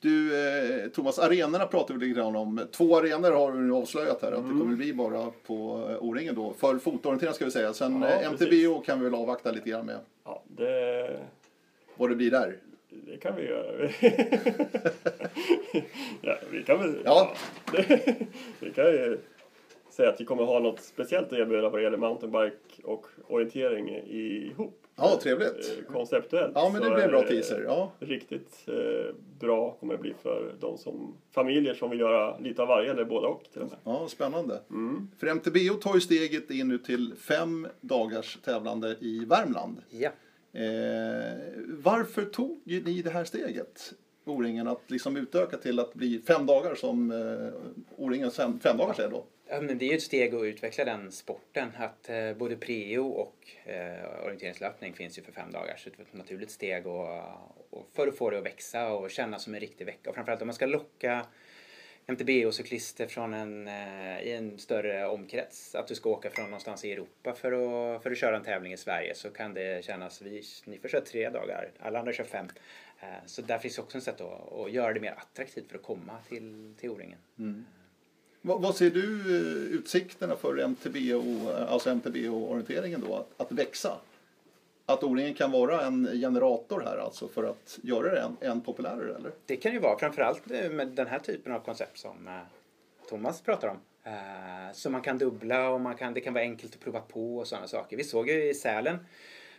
Du, 0.04 0.48
eh, 0.48 0.89
Thomas, 0.89 1.20
arenorna 1.20 1.66
pratar 1.66 1.94
vi 1.94 2.06
lite 2.06 2.20
grann 2.20 2.36
om. 2.36 2.62
Två 2.72 2.98
arenor 2.98 3.32
har 3.32 3.52
du 3.52 3.60
nu 3.60 3.74
avslöjat 3.74 4.22
här 4.22 4.32
att 4.32 4.44
det 4.44 4.50
kommer 4.50 4.76
bli 4.76 4.94
bara 4.94 5.32
på 5.48 5.88
eh, 5.89 6.04
O-ringen 6.04 6.36
då. 6.36 6.54
För 6.54 6.78
fotorientering 6.78 7.34
ska 7.34 7.46
vi 7.46 7.52
säga. 7.52 7.74
Sen 7.74 8.02
Ja, 8.02 8.08
eh, 8.08 8.32
MTBO 8.32 8.82
kan 8.82 9.00
vi 9.00 9.06
väl 9.06 9.16
avvakta 9.16 9.52
lite 9.52 9.70
grann 9.70 9.86
med 9.86 10.00
Ja, 10.24 10.44
det, 10.48 11.20
vad 11.96 12.10
det 12.10 12.16
blir 12.16 12.32
där. 12.32 12.58
det 12.89 13.18
kan 13.18 13.36
vi 13.36 13.44
göra. 13.44 13.89
ja, 16.22 16.38
vi 16.52 16.63
kan 16.63 16.80
väl... 16.80 17.02
Ja. 17.06 17.34
vi 18.60 18.72
kan 18.76 18.86
ju 18.86 19.18
säga 19.89 20.10
att 20.10 20.22
vi 20.22 20.26
kommer 20.26 20.44
ha 20.44 20.60
något 20.60 20.82
speciellt 20.82 21.28
att 21.28 21.39
erbjuda 21.39 21.70
vad 21.70 21.80
det 21.80 21.84
gäller 21.84 21.98
mountainbike 21.98 22.84
och 22.84 23.06
orientering 23.28 23.89
ihop. 24.08 24.83
Ja, 24.96 25.20
trevligt. 25.22 25.78
Eh, 25.80 25.94
Konceptuellt. 25.94 26.52
Ja, 26.56 26.70
men 26.74 26.82
det 26.82 26.90
blir 26.90 27.04
en 27.04 27.10
bra 27.10 27.22
teaser. 27.22 27.64
Ja. 27.68 27.92
Riktigt 28.00 28.68
eh, 28.68 29.16
bra 29.40 29.72
kommer 29.80 29.94
det 29.94 30.00
bli 30.00 30.14
för 30.22 30.56
de 30.60 30.78
som 30.78 31.14
familjer 31.32 31.74
som 31.74 31.90
vill 31.90 32.00
göra 32.00 32.38
lite 32.38 32.62
av 32.62 32.68
varje 32.68 32.92
eller 32.92 33.06
båda 33.06 33.28
och 33.28 33.44
till 33.54 33.62
och 33.62 33.70
med. 33.70 33.78
Ja, 33.84 34.08
spännande. 34.08 34.62
Mm. 34.70 35.08
För 35.18 35.28
MTBO 35.28 35.74
tar 35.74 35.96
ju 35.96 36.02
steget 36.02 36.52
in 36.52 36.68
nu 36.68 36.78
till 36.78 37.14
fem 37.16 37.68
dagars 37.82 38.38
tävlande 38.46 38.96
i 39.00 39.26
Värmland. 39.26 39.78
Ja. 39.90 40.10
Eh, 40.60 41.34
varför 41.84 42.26
tog 42.26 42.62
ni 42.66 43.02
det 43.02 43.10
här 43.10 43.24
steget, 43.24 43.94
O-ringen, 44.26 44.68
att 44.68 44.92
liksom 44.92 45.18
utöka 45.18 45.58
till 45.58 45.80
att 45.80 45.94
bli 45.94 46.22
fem 46.28 46.46
dagar 46.46 46.76
som 46.76 47.12
eh, 47.12 47.98
O-ringens 47.98 48.36
fem, 48.36 48.60
fem 48.60 48.78
dagars 48.78 49.00
är 49.00 49.10
då? 49.10 49.26
Ja, 49.54 49.62
men 49.62 49.78
det 49.78 49.86
är 49.86 49.89
ju 49.89 49.96
ett 49.96 50.04
steg 50.04 50.36
att 50.36 50.44
utveckla 50.44 50.86
den 50.86 51.12
sporten. 51.12 51.72
Att 51.78 52.10
eh, 52.10 52.34
både 52.34 52.56
preo 52.56 53.08
och 53.08 53.48
eh, 53.66 54.26
orienteringslöpning 54.26 54.94
finns 54.94 55.18
ju 55.18 55.22
för 55.22 55.32
fem 55.32 55.52
dagar. 55.52 55.76
Så 55.78 55.89
det 55.89 56.00
är 56.00 56.02
ett 56.02 56.13
naturligt 56.13 56.52
steg 56.52 56.88
och, 56.88 57.08
och 57.70 57.89
för 57.94 58.08
att 58.08 58.18
få 58.18 58.30
det 58.30 58.38
att 58.38 58.46
växa 58.46 58.94
och 58.94 59.12
kännas 59.12 59.44
som 59.44 59.54
en 59.54 59.60
riktig 59.60 59.86
vecka. 59.86 60.10
Och 60.10 60.16
framförallt 60.16 60.42
om 60.42 60.48
man 60.48 60.54
ska 60.54 60.66
locka 60.66 61.26
MTB-cyklister 62.06 63.08
från 63.08 63.34
en, 63.34 63.68
eh, 63.68 64.22
i 64.22 64.32
en 64.32 64.60
större 64.60 65.08
omkrets. 65.08 65.76
Att 65.76 65.88
du 65.88 65.96
ska 65.96 66.10
åka 66.10 66.30
från 66.30 66.46
någonstans 66.46 66.86
i 66.86 66.92
Europa 66.92 67.34
för 67.34 67.52
att, 67.52 68.04
för 68.04 68.12
att 68.12 68.18
köra 68.18 68.38
en 68.38 68.44
tävling 68.44 68.74
i 68.74 68.78
Sverige 68.78 69.16
så 69.16 69.30
kan 69.30 69.54
det 69.54 69.86
kännas, 69.86 70.22
vi, 70.22 70.44
ni 70.66 70.80
får 70.80 70.89
köra 70.89 71.02
tre 71.02 71.30
dagar, 71.30 71.72
alla 71.80 72.00
andra 72.00 72.13
kör 72.13 72.24
fem. 72.24 72.48
Eh, 73.00 73.08
Så 73.26 73.42
där 73.42 73.58
finns 73.58 73.80
också 73.80 73.98
ett 73.98 74.04
sätt 74.04 74.22
att, 74.22 74.54
att 74.54 74.72
göra 74.72 74.94
det 74.94 75.00
mer 75.00 75.13
attraktivt 75.18 75.70
för 75.70 75.78
att 75.78 75.84
komma 75.84 76.18
till, 76.30 76.74
till 76.78 76.89
O-ringen. 76.89 77.20
Mm. 77.39 77.66
Vad, 78.46 78.62
vad 78.62 78.76
ser 78.76 78.90
du 78.90 79.22
eh, 79.36 79.76
utsikterna 79.78 80.36
för 80.36 80.58
MTBO, 80.58 81.46
och, 81.46 81.60
eh, 81.60 81.72
alltså 81.72 81.90
MTBO-orienteringen 81.90 83.02
då, 83.08 83.16
att, 83.16 83.42
att 83.42 83.52
växa? 83.52 83.98
Att 84.86 85.04
O-ringen 85.04 85.34
kan 85.34 85.52
vara 85.52 85.82
en 85.86 86.10
generator 86.14 86.82
här 86.82 86.98
alltså 86.98 87.28
för 87.28 87.44
att 87.44 87.80
göra 87.84 88.12
det 88.16 88.22
än, 88.22 88.38
än 88.52 88.62
populärare 88.62 89.16
eller? 89.16 89.32
Det 89.46 89.56
kan 89.56 89.72
ju 89.74 89.80
vara 89.80 90.00
framförallt 90.00 90.52
eh, 90.52 90.70
med 90.70 90.88
den 90.88 91.08
här 91.08 91.20
typen 91.20 91.54
av 91.54 91.60
koncept 91.60 91.98
som 91.98 92.28
eh, 92.28 92.34
Thomas 93.10 93.42
pratar 93.42 93.68
om. 93.68 93.78
Eh, 94.04 94.74
Så 94.74 94.90
man 94.90 95.02
kan 95.02 95.18
dubbla 95.18 95.70
och 95.70 95.82
man 95.82 95.96
kan, 95.96 96.14
det 96.14 96.22
kan 96.22 96.34
vara 96.34 96.44
enkelt 96.44 96.74
att 96.76 96.80
prova 96.82 97.00
på 97.02 97.38
och 97.38 97.48
sådana 97.48 97.68
saker. 97.68 97.98
Vi 97.98 98.04
såg 98.04 98.30
ju 98.30 98.50
i 98.50 98.54
Sälen 98.54 98.98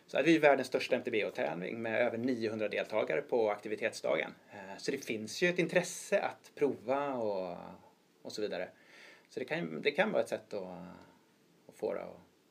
så 0.07 0.16
hade 0.16 0.29
vi 0.29 0.38
världens 0.38 0.68
största 0.68 0.97
MTBO-tävling 0.97 1.83
med 1.83 2.07
över 2.07 2.18
900 2.18 2.68
deltagare 2.68 3.23
på 3.23 3.51
aktivitetsdagen. 3.51 4.31
Eh, 4.53 4.79
Så 4.79 4.90
det 4.90 5.05
finns 5.05 5.42
ju 5.42 5.49
ett 5.49 5.59
intresse 5.59 6.20
att 6.20 6.51
prova 6.55 7.14
och, 7.14 7.57
och 8.24 8.32
så 8.32 8.42
vidare. 8.42 8.68
Så 9.28 9.40
det 9.40 9.44
kan, 9.46 9.82
det 9.82 9.90
kan 9.90 10.12
vara 10.12 10.22
ett 10.22 10.28
sätt 10.28 10.54
att, 10.54 10.62
att 11.68 11.74
få 11.76 11.94
det 11.94 12.04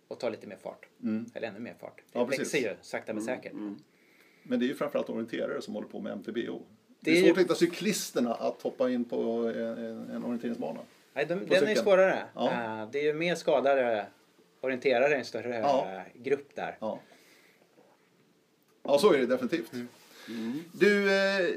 att, 0.10 0.20
ta 0.20 0.30
lite 0.30 0.48
mer 0.48 0.56
fart. 0.58 0.86
Eller 1.34 1.48
ännu 1.48 1.60
mer 1.60 1.74
fart. 1.80 1.98
Det 1.98 2.20
Ja, 2.20 2.26
precis. 2.28 2.40
växer 2.54 2.70
ju 2.70 2.76
sakta 2.82 3.14
men 3.14 3.24
säkert. 3.24 3.54
Men 4.44 4.60
det 4.60 4.66
är 4.66 4.68
ju 4.68 4.76
framförallt 4.76 5.10
orienterare 5.10 5.62
som 5.62 5.74
håller 5.74 5.88
på 5.88 6.00
med 6.00 6.12
MTBO. 6.14 6.62
Det 7.00 7.12
Det 7.12 7.12
är 7.12 7.16
är 7.16 7.20
svårt 7.20 7.28
ju- 7.28 7.32
att 7.32 7.38
hitta 7.46 7.56
cyklisterna 7.56 8.34
att 8.34 8.62
hoppa 8.62 8.90
in 8.90 9.06
på 9.06 9.16
en, 9.56 9.58
en, 9.78 10.10
en 10.10 10.24
orienteringsbana. 10.24 10.80
Nej, 11.14 11.26
de, 11.26 11.34
den 11.36 11.52
är 11.52 11.60
cykeln. 11.60 11.76
svårare. 11.76 12.24
Ja. 12.36 12.52
Eh, 12.82 12.90
Det 12.92 13.00
är 13.00 13.04
ju 13.04 13.14
mer 13.14 13.36
skadade 13.36 14.06
orienterare 14.62 15.14
i 15.14 15.18
en 15.18 15.26
större 15.26 15.56
Ja. 15.56 15.92
eh, 16.16 16.22
grupp 16.22 16.56
där. 16.56 16.78
Ja. 16.80 17.00
ja, 18.84 18.98
så 18.98 19.14
är 19.14 19.18
det 19.20 19.26
definitivt. 19.26 19.72
Du, 20.72 21.12
eh, 21.12 21.48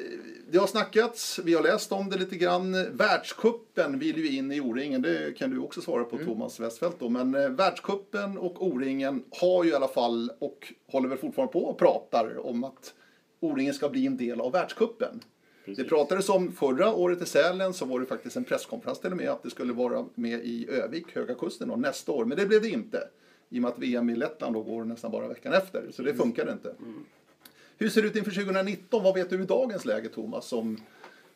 det 0.50 0.58
har 0.58 0.66
snackats, 0.66 1.40
vi 1.44 1.54
har 1.54 1.62
läst 1.62 1.92
om 1.92 2.10
det 2.10 2.18
lite 2.18 2.36
grann. 2.36 2.96
Världskuppen 2.96 3.98
vill 3.98 4.18
ju 4.18 4.36
in 4.36 4.52
i 4.52 4.60
O-ringen, 4.60 5.02
det 5.02 5.38
kan 5.38 5.50
du 5.50 5.58
också 5.58 5.80
svara 5.80 6.04
på 6.04 6.18
Thomas 6.18 6.60
Westfeldt 6.60 6.96
då. 6.98 7.08
Men 7.08 7.34
eh, 7.34 7.48
världskuppen 7.48 8.38
och 8.38 8.66
O-ringen 8.66 9.24
har 9.30 9.64
ju 9.64 9.70
i 9.70 9.74
alla 9.74 9.88
fall, 9.88 10.30
och 10.38 10.72
håller 10.92 11.08
väl 11.08 11.18
fortfarande 11.18 11.52
på 11.52 11.64
och 11.64 11.78
pratar 11.78 12.46
om 12.46 12.64
att 12.64 12.94
O-ringen 13.40 13.74
ska 13.74 13.88
bli 13.88 14.06
en 14.06 14.16
del 14.16 14.40
av 14.40 14.52
världskuppen. 14.52 15.20
Precis. 15.64 15.84
Det 15.84 15.88
pratades 15.88 16.28
om 16.28 16.52
förra 16.52 16.94
året 16.94 17.22
i 17.22 17.26
Sälen 17.26 17.74
så 17.74 17.84
var 17.84 18.00
det 18.00 18.06
faktiskt 18.06 18.36
en 18.36 18.44
presskonferens 18.44 19.00
till 19.00 19.10
och 19.10 19.16
med 19.16 19.28
att 19.28 19.42
det 19.42 19.50
skulle 19.50 19.72
vara 19.72 20.06
med 20.14 20.44
i 20.44 20.68
Övik, 20.70 21.14
Höga 21.14 21.34
Kusten 21.34 21.68
då, 21.68 21.76
nästa 21.76 22.12
år. 22.12 22.24
Men 22.24 22.38
det 22.38 22.46
blev 22.46 22.62
det 22.62 22.68
inte. 22.68 23.08
I 23.48 23.58
och 23.58 23.62
med 23.62 23.70
att 23.70 23.78
VM 23.78 24.10
i 24.10 24.16
Lettland 24.16 24.54
då 24.54 24.62
går 24.62 24.84
nästan 24.84 25.10
bara 25.10 25.28
veckan 25.28 25.52
efter. 25.52 25.90
Så 25.90 26.02
det 26.02 26.14
funkar 26.14 26.52
inte. 26.52 26.74
Hur 27.78 27.88
ser 27.88 28.02
det 28.02 28.08
ut 28.08 28.16
inför 28.16 28.30
2019? 28.30 29.02
Vad 29.02 29.14
vet 29.14 29.30
du 29.30 29.42
i 29.42 29.46
dagens 29.46 29.84
läge 29.84 30.08
Thomas 30.08 30.52
om 30.52 30.76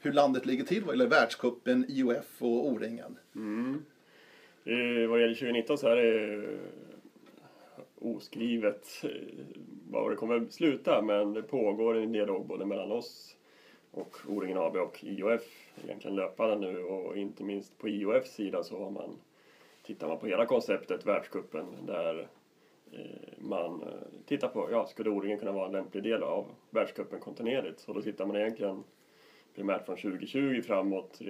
hur 0.00 0.12
landet 0.12 0.46
ligger 0.46 0.64
till 0.64 0.85
vad 0.85 0.94
gäller 0.94 1.11
världskuppen, 1.11 1.85
IOF 1.88 2.42
och 2.42 2.66
O-ringen? 2.66 3.18
Mm. 3.35 3.83
Eh, 4.64 5.09
vad 5.09 5.20
gäller 5.20 5.35
2019 5.35 5.79
så 5.79 5.88
är 5.88 5.96
det 5.96 6.35
eh, 6.35 6.59
oskrivet 7.98 8.88
eh, 9.03 9.11
var 9.90 10.11
det 10.11 10.16
kommer 10.16 10.46
sluta 10.50 11.03
men 11.03 11.33
det 11.33 11.42
pågår 11.42 11.96
en 11.96 12.12
dialog 12.12 12.46
både 12.46 12.66
mellan 12.66 12.92
oss 12.92 13.37
och 13.90 14.16
O-ringen 14.29 14.59
AB 14.59 14.76
och 14.76 15.05
IOF 15.05 15.42
egentligen 15.85 16.16
löpande 16.16 16.72
nu 16.72 16.83
och 16.83 17.16
inte 17.16 17.44
minst 17.44 17.79
på 17.79 17.88
IOFs 17.88 18.35
sida 18.35 18.62
så 18.62 18.85
har 18.85 18.90
man 18.90 19.16
tittar 19.83 20.09
man 20.09 20.18
på 20.18 20.26
hela 20.26 20.46
konceptet 20.46 21.07
världskuppen 21.07 21.66
där 21.87 22.29
Eh, 22.92 23.38
man 23.38 23.83
eh, 23.83 23.88
tittar 24.26 24.48
på, 24.48 24.68
ja, 24.70 24.87
skulle 24.87 25.11
O-ringen 25.11 25.38
kunna 25.38 25.53
vara 25.53 25.66
en 25.66 25.72
lämplig 25.72 26.03
del 26.03 26.22
av 26.22 26.46
världscupen 26.70 27.20
kontinuerligt? 27.20 27.81
Så 27.81 27.92
då 27.92 28.03
tittar 28.03 28.26
man 28.26 28.37
egentligen 28.37 28.85
primärt 29.55 29.87
från 29.87 29.96
2020 29.96 30.62
framåt 30.62 31.22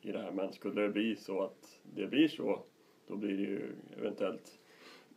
i, 0.00 0.12
det 0.12 0.18
här. 0.18 0.30
Men 0.30 0.52
skulle 0.52 0.82
det 0.82 0.88
bli 0.88 1.16
så 1.16 1.42
att 1.42 1.80
det 1.82 2.06
blir 2.06 2.28
så, 2.28 2.60
då 3.06 3.16
blir 3.16 3.36
det 3.36 3.42
ju 3.42 3.72
eventuellt 3.98 4.58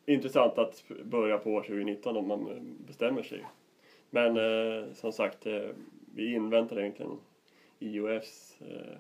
intressant 0.05 0.57
att 0.57 0.83
börja 1.03 1.37
på 1.37 1.61
2019 1.61 2.17
om 2.17 2.27
man 2.27 2.47
eh, 2.47 2.61
bestämmer 2.87 3.23
sig. 3.23 3.45
Men 4.09 4.37
eh, 4.37 4.93
som 4.93 5.11
sagt, 5.11 5.45
eh, 5.45 5.69
vi 6.15 6.33
inväntar 6.33 6.79
egentligen 6.79 7.19
IOFs 7.79 8.61
eh, 8.61 8.97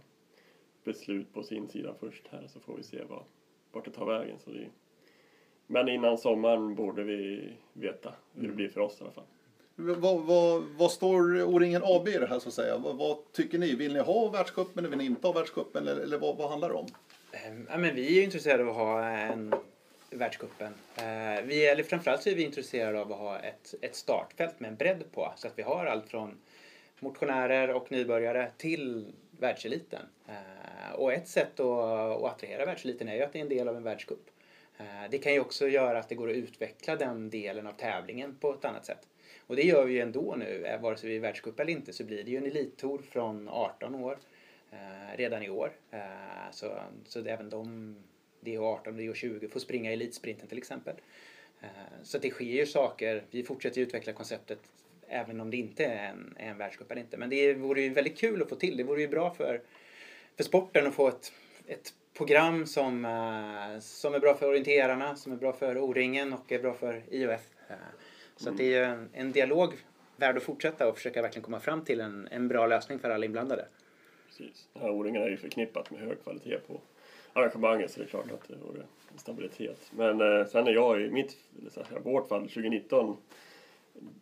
beslut 0.83 1.33
på 1.33 1.43
sin 1.43 1.67
sida 1.67 1.95
först 1.99 2.27
här 2.27 2.47
så 2.47 2.59
får 2.59 2.77
vi 2.77 2.83
se 2.83 3.03
vad, 3.09 3.23
vart 3.71 3.85
det 3.85 3.91
tar 3.91 4.05
vägen. 4.05 4.39
Så 4.39 4.51
vi, 4.51 4.69
men 5.71 5.89
innan 5.89 6.17
sommaren 6.17 6.75
borde 6.75 7.03
vi 7.03 7.49
veta 7.73 8.13
hur 8.35 8.47
det 8.47 8.53
blir 8.53 8.69
för 8.69 8.81
oss 8.81 8.97
i 8.99 9.03
alla 9.03 9.11
fall. 9.11 9.23
Vad, 9.75 10.21
vad, 10.21 10.63
vad 10.63 10.91
står 10.91 11.41
O-ringen 11.43 11.81
AB 11.85 12.07
i 12.07 12.11
det 12.17 12.27
här 12.27 12.39
så 12.39 12.47
att 12.47 12.53
säga? 12.53 12.77
Vad, 12.77 12.95
vad 12.97 13.17
tycker 13.31 13.57
ni? 13.57 13.75
Vill 13.75 13.93
ni 13.93 13.99
ha 13.99 14.27
världscupen 14.29 14.79
eller 14.79 14.89
vill 14.89 14.97
ni 14.97 15.05
inte 15.05 15.27
ha 15.27 15.33
världscupen? 15.33 15.87
Eller, 15.87 16.01
eller 16.01 16.17
vad, 16.17 16.37
vad 16.37 16.49
handlar 16.49 16.69
det 16.69 16.75
om? 16.75 16.85
Eh, 17.31 17.39
Ja, 17.69 17.77
men 17.77 17.95
vi 17.95 18.19
är 18.19 18.23
intresserade 18.23 18.63
av 18.63 18.69
att 18.69 18.75
ha 18.75 19.03
en 19.05 19.53
världscupen. 20.09 20.73
Eh, 20.97 21.43
Vi, 21.45 21.65
eller 21.67 21.83
framförallt 21.83 22.23
så 22.23 22.29
är 22.29 22.35
vi 22.35 22.43
intresserade 22.43 23.01
av 23.01 23.11
att 23.11 23.19
ha 23.19 23.39
ett, 23.39 23.73
ett 23.81 23.95
startfält 23.95 24.59
med 24.59 24.67
en 24.69 24.75
bredd 24.75 25.03
på. 25.11 25.33
Så 25.35 25.47
att 25.47 25.53
vi 25.57 25.61
har 25.63 25.85
allt 25.85 26.07
från 26.09 26.37
motionärer 26.99 27.73
och 27.73 27.91
nybörjare 27.91 28.51
till 28.57 29.05
världseliten. 29.39 30.01
Eh, 30.27 30.95
Och 30.95 31.13
ett 31.13 31.27
sätt 31.27 31.59
att, 31.59 31.67
att 31.67 32.23
attrahera 32.23 32.65
världseliten 32.65 33.07
är 33.09 33.15
ju 33.15 33.21
att 33.23 33.33
det 33.33 33.39
är 33.39 33.43
en 33.43 33.49
del 33.49 33.67
av 33.67 33.75
en 33.75 33.83
världscup. 33.83 34.29
Eh, 34.79 35.09
det 35.09 35.17
kan 35.17 35.33
ju 35.33 35.39
också 35.39 35.67
göra 35.67 35.99
att 35.99 36.09
det 36.09 36.15
går 36.15 36.29
att 36.29 36.35
utveckla 36.35 36.95
den 36.95 37.29
delen 37.29 37.67
av 37.67 37.71
tävlingen 37.71 38.35
på 38.35 38.53
ett 38.53 38.65
annat 38.65 38.85
sätt. 38.85 39.07
Och 39.47 39.55
det 39.55 39.63
gör 39.63 39.85
vi 39.85 39.93
ju 39.93 39.99
ändå 39.99 40.35
nu, 40.35 40.65
eh, 40.65 40.81
vare 40.81 40.97
sig 40.97 41.09
vi 41.09 41.15
är 41.15 41.19
världscup 41.19 41.59
eller 41.59 41.71
inte, 41.71 41.93
så 41.93 42.03
blir 42.03 42.23
det 42.23 42.31
ju 42.31 42.37
en 42.37 42.45
elittour 42.45 43.01
från 43.11 43.49
18 43.49 43.95
år 43.95 44.17
eh, 44.71 45.17
redan 45.17 45.43
i 45.43 45.49
år. 45.49 45.71
Så, 46.51 46.79
så 47.05 47.21
det, 47.21 47.31
även 47.31 47.49
de, 47.49 47.95
DH18 48.41 48.87
och 48.87 48.93
DH20 48.93 49.49
får 49.49 49.59
springa 49.59 49.91
elitsprinten 49.91 50.47
till 50.47 50.57
exempel. 50.57 50.95
Så 52.03 52.17
det 52.17 52.29
sker 52.29 52.45
ju 52.45 52.65
saker. 52.65 53.23
Vi 53.31 53.43
fortsätter 53.43 53.81
utveckla 53.81 54.13
konceptet 54.13 54.59
även 55.07 55.41
om 55.41 55.51
det 55.51 55.57
inte 55.57 55.85
är 55.85 56.09
en, 56.09 56.35
en 56.37 56.57
världscup 56.57 56.91
eller 56.91 57.01
inte. 57.01 57.17
Men 57.17 57.29
det 57.29 57.53
vore 57.53 57.81
ju 57.81 57.89
väldigt 57.89 58.17
kul 58.17 58.41
att 58.41 58.49
få 58.49 58.55
till. 58.55 58.77
Det 58.77 58.83
vore 58.83 59.01
ju 59.01 59.07
bra 59.07 59.33
för, 59.33 59.61
för 60.35 60.43
sporten 60.43 60.87
att 60.87 60.93
få 60.93 61.07
ett, 61.07 61.33
ett 61.67 61.93
program 62.19 62.65
som, 62.65 63.05
uh, 63.05 63.79
som 63.79 64.13
är 64.13 64.19
bra 64.19 64.33
för 64.33 64.47
orienterarna, 64.47 65.15
som 65.15 65.31
är 65.31 65.37
bra 65.37 65.53
för 65.53 65.77
O-ringen 65.77 66.33
och 66.33 66.51
är 66.51 66.59
bra 66.59 66.73
för 66.73 67.03
IOF. 67.11 67.31
Uh, 67.31 67.75
eh, 67.75 67.77
så 68.35 68.49
mm. 68.49 68.57
det 68.57 68.73
är 68.73 68.83
en, 68.83 69.09
en 69.13 69.31
dialog 69.31 69.73
värd 70.17 70.37
att 70.37 70.43
fortsätta 70.43 70.89
och 70.89 70.95
försöka 70.95 71.21
verkligen 71.21 71.43
komma 71.43 71.59
fram 71.59 71.83
till 71.83 72.01
en, 72.01 72.27
en 72.31 72.47
bra 72.47 72.67
lösning 72.67 72.99
för 72.99 73.09
alla 73.09 73.25
inblandade. 73.25 73.65
Precis. 74.27 74.67
Ja, 74.73 74.91
O-ringen 74.91 75.21
är 75.21 75.29
ju 75.29 75.37
förknippat 75.37 75.91
med 75.91 75.99
hög 75.99 76.23
kvalitet 76.23 76.57
på 76.67 76.81
arrangemanget 77.33 77.91
så 77.91 77.99
det 77.99 78.05
är 78.05 78.09
klart 78.09 78.31
att 78.31 78.47
det 78.47 78.55
vore 78.55 78.83
stabilitet. 79.15 79.91
Men 79.91 80.21
eh, 80.21 80.45
sen 80.45 80.67
är 80.67 80.71
jag 80.71 81.01
i 81.01 81.09
mitt, 81.09 81.37
här, 81.89 81.99
vårt 81.99 82.27
fall 82.27 82.41
2019 82.41 83.17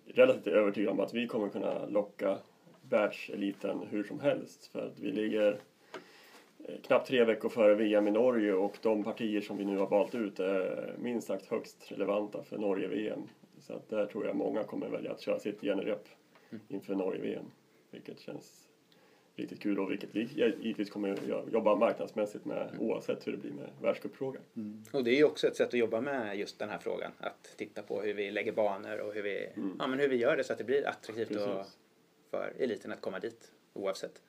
relativt 0.05 0.53
övertygad 0.53 0.91
om 0.91 0.99
att 0.99 1.13
vi 1.13 1.27
kommer 1.27 1.49
kunna 1.49 1.85
locka 1.85 2.37
världseliten 2.89 3.79
hur 3.89 4.03
som 4.03 4.19
helst. 4.19 4.67
För 4.67 4.87
att 4.87 4.99
vi 4.99 5.11
ligger 5.11 5.59
knappt 6.83 7.07
tre 7.07 7.23
veckor 7.23 7.49
före 7.49 7.75
VM 7.75 8.07
i 8.07 8.11
Norge 8.11 8.53
och 8.53 8.77
de 8.81 9.03
partier 9.03 9.41
som 9.41 9.57
vi 9.57 9.65
nu 9.65 9.77
har 9.77 9.87
valt 9.87 10.15
ut 10.15 10.39
är 10.39 10.95
minst 10.99 11.27
sagt 11.27 11.45
högst 11.45 11.91
relevanta 11.91 12.43
för 12.43 12.57
Norge-VM. 12.57 13.21
Så 13.59 13.73
att 13.73 13.89
där 13.89 14.05
tror 14.05 14.25
jag 14.25 14.35
många 14.35 14.63
kommer 14.63 14.89
välja 14.89 15.11
att 15.11 15.21
köra 15.21 15.39
sitt 15.39 15.61
genrep 15.61 16.07
mm. 16.49 16.61
inför 16.67 16.95
Norge-VM. 16.95 17.45
Vilket 17.91 18.19
känns 18.19 18.67
riktigt 19.35 19.61
kul 19.61 19.79
och 19.79 19.91
vilket 19.91 20.09
vi 20.15 20.21
givetvis 20.61 20.89
kommer 20.89 21.17
jobba 21.51 21.75
marknadsmässigt 21.75 22.45
med 22.45 22.75
oavsett 22.79 23.27
hur 23.27 23.31
det 23.31 23.37
blir 23.37 23.51
med 23.51 23.69
världscupfrågan. 23.81 24.41
Mm. 24.55 24.83
Och 24.91 25.03
det 25.03 25.11
är 25.11 25.17
ju 25.17 25.23
också 25.23 25.47
ett 25.47 25.55
sätt 25.55 25.67
att 25.67 25.73
jobba 25.73 26.01
med 26.01 26.37
just 26.37 26.59
den 26.59 26.69
här 26.69 26.77
frågan. 26.77 27.11
Att 27.17 27.57
titta 27.57 27.81
på 27.81 28.01
hur 28.01 28.13
vi 28.13 28.31
lägger 28.31 28.51
banor 28.51 28.99
och 28.99 29.13
hur 29.13 29.23
vi, 29.23 29.45
mm. 29.55 29.75
ja, 29.79 29.87
men 29.87 29.99
hur 29.99 30.07
vi 30.07 30.15
gör 30.15 30.37
det 30.37 30.43
så 30.43 30.53
att 30.53 30.59
det 30.59 30.65
blir 30.65 30.87
attraktivt 30.87 31.31
och 31.31 31.65
för 32.31 32.53
eliten 32.59 32.91
att 32.91 33.01
komma 33.01 33.19
dit 33.19 33.51
oavsett. 33.73 34.21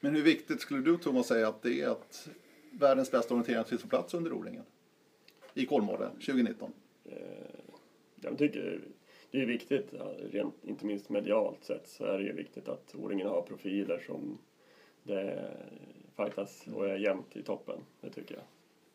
Men 0.00 0.14
hur 0.14 0.22
viktigt 0.22 0.60
skulle 0.60 0.82
du 0.82 0.96
Thomas 0.96 1.26
säga 1.26 1.48
att 1.48 1.62
det 1.62 1.80
är 1.80 1.88
att 1.88 2.28
världens 2.70 3.10
bästa 3.10 3.34
orientering 3.34 3.64
finns 3.64 3.82
på 3.82 3.88
plats 3.88 4.14
under 4.14 4.32
O-ringen? 4.32 4.64
I 5.54 5.66
Kolmården 5.66 6.10
2019? 6.10 6.72
Eh, 7.04 7.16
jag 8.20 8.38
tycker 8.38 8.80
det 9.30 9.42
är 9.42 9.46
viktigt, 9.46 9.94
rent, 10.30 10.54
inte 10.64 10.86
minst 10.86 11.08
medialt 11.08 11.64
sett, 11.64 11.88
så 11.88 12.04
är 12.04 12.18
det 12.18 12.24
ju 12.24 12.32
viktigt 12.32 12.68
att 12.68 12.94
O-ringen 12.94 13.28
har 13.28 13.42
profiler 13.42 14.02
som 14.06 14.38
det 15.02 15.52
fightas 16.16 16.66
och 16.74 16.88
är 16.88 16.96
jämnt 16.96 17.36
i 17.36 17.42
toppen. 17.42 17.80
Det 18.00 18.10
tycker 18.10 18.34
jag. 18.34 18.44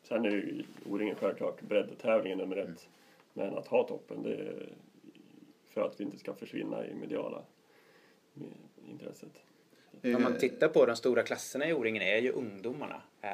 Sen 0.02 0.24
är 0.24 0.30
ju 0.30 0.64
O-ringen 0.90 1.16
självklart 1.16 1.62
breddtävlingen 1.62 2.38
nummer 2.38 2.56
ett. 2.56 2.66
Mm. 2.66 2.78
Men 3.32 3.54
att 3.54 3.66
ha 3.66 3.88
toppen, 3.88 4.22
det 4.22 4.34
är 4.34 4.68
för 5.66 5.80
att 5.80 6.00
vi 6.00 6.04
inte 6.04 6.18
ska 6.18 6.34
försvinna 6.34 6.86
i 6.86 6.94
mediala 6.94 7.42
eh, 8.34 8.90
intresset. 8.90 9.42
Om 10.02 10.22
man 10.22 10.38
tittar 10.38 10.68
på 10.68 10.86
de 10.86 10.96
stora 10.96 11.22
klasserna 11.22 11.68
i 11.68 11.72
O-ringen 11.72 12.02
är 12.02 12.18
ju 12.18 12.32
ungdomarna. 12.32 13.02
Eh, 13.20 13.30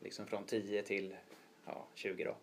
liksom 0.00 0.26
från 0.26 0.44
10 0.44 0.82
till 0.82 1.14
ja, 1.66 1.86
20 1.94 2.24
då. 2.24 2.36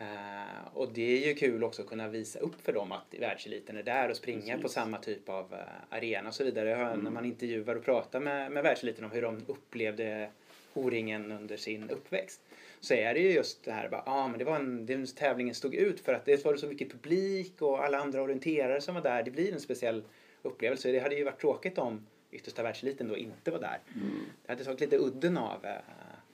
Uh, 0.00 0.76
och 0.76 0.92
det 0.92 1.22
är 1.22 1.28
ju 1.28 1.34
kul 1.34 1.64
också 1.64 1.82
att 1.82 1.88
kunna 1.88 2.08
visa 2.08 2.38
upp 2.38 2.60
för 2.62 2.72
dem 2.72 2.92
att 2.92 3.14
världseliten 3.20 3.76
är 3.76 3.82
där 3.82 4.10
och 4.10 4.16
springa 4.16 4.40
Precis. 4.40 4.62
på 4.62 4.68
samma 4.68 4.98
typ 4.98 5.28
av 5.28 5.52
uh, 5.52 5.58
arena 5.88 6.28
och 6.28 6.34
så 6.34 6.44
vidare. 6.44 6.74
Mm. 6.74 7.00
När 7.00 7.10
man 7.10 7.24
intervjuar 7.24 7.74
och 7.74 7.84
pratar 7.84 8.20
med, 8.20 8.52
med 8.52 8.62
världseliten 8.62 9.04
om 9.04 9.10
hur 9.10 9.22
de 9.22 9.44
upplevde 9.46 10.30
O-ringen 10.74 11.32
under 11.32 11.56
sin 11.56 11.90
uppväxt 11.90 12.40
så 12.80 12.94
är 12.94 13.14
det 13.14 13.20
ju 13.20 13.32
just 13.32 13.64
det 13.64 13.72
här, 13.72 13.88
bara, 13.88 14.02
ah, 14.06 14.28
men 14.28 14.38
det 14.38 14.44
var 14.44 14.56
en, 14.56 14.86
den 14.86 15.06
tävlingen 15.06 15.54
stod 15.54 15.74
ut 15.74 16.00
för 16.00 16.14
att 16.14 16.24
det 16.24 16.44
var 16.44 16.56
så 16.56 16.66
mycket 16.66 16.92
publik 16.92 17.62
och 17.62 17.84
alla 17.84 17.98
andra 17.98 18.22
orienterare 18.22 18.80
som 18.80 18.94
var 18.94 19.02
där. 19.02 19.22
Det 19.22 19.30
blir 19.30 19.52
en 19.52 19.60
speciell 19.60 20.04
upplevelse. 20.42 20.92
Det 20.92 20.98
hade 20.98 21.14
ju 21.14 21.24
varit 21.24 21.40
tråkigt 21.40 21.78
om 21.78 22.06
yttersta 22.30 22.62
världseliten 22.62 23.08
då 23.08 23.16
inte 23.16 23.50
var 23.50 23.58
där. 23.58 23.78
Mm. 23.94 24.10
Det 24.46 24.52
hade 24.52 24.64
tagit 24.64 24.80
lite 24.80 24.98
udden 24.98 25.36
av. 25.36 25.64
Uh, 25.64 25.70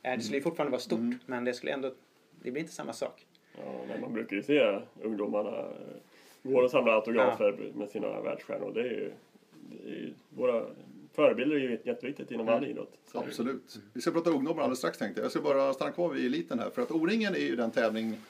det 0.03 0.21
skulle 0.21 0.37
ju 0.37 0.43
fortfarande 0.43 0.71
vara 0.71 0.81
stort 0.81 0.99
mm. 0.99 1.19
men 1.27 1.45
det 1.45 1.55
skulle 1.55 1.73
ändå, 1.73 1.95
det 2.43 2.51
blir 2.51 2.63
inte 2.63 2.73
samma 2.73 2.93
sak. 2.93 3.27
Ja, 3.59 3.97
man 4.01 4.13
brukar 4.13 4.37
ju 4.37 4.43
se 4.43 4.81
ungdomarna 5.03 5.59
eh, 5.59 5.73
gå 6.43 6.61
och 6.61 6.71
samla 6.71 6.93
autografer 6.93 7.57
ja. 7.59 7.79
med 7.79 7.91
sina 7.91 8.21
världsstjärnor. 8.21 8.73
Det 8.75 8.81
är 8.81 8.85
ju, 8.85 9.13
det 9.71 9.89
är 9.89 9.95
ju, 9.95 10.13
våra 10.29 10.67
förebilder 11.13 11.57
är 11.57 11.61
ju 11.61 11.79
jätteviktigt 11.85 12.31
inom 12.31 12.49
all 12.49 12.67
idrott. 12.67 12.99
Så 13.13 13.19
Absolut. 13.19 13.79
Vi 13.93 14.01
ska 14.01 14.11
prata 14.11 14.31
ungdomar 14.31 14.63
alldeles 14.63 14.79
strax 14.79 14.99
tänkte 14.99 15.21
jag. 15.21 15.25
Jag 15.25 15.33
ska 15.33 15.41
bara 15.41 15.73
stanna 15.73 15.93
kvar 15.93 16.09
vid 16.09 16.27
eliten 16.27 16.59
här. 16.59 16.71
För 16.71 16.83
att 16.83 16.91
O-ringen 16.91 17.35
är 17.35 17.39
ju 17.39 17.57
den 17.57 17.71
tävling 17.71 18.21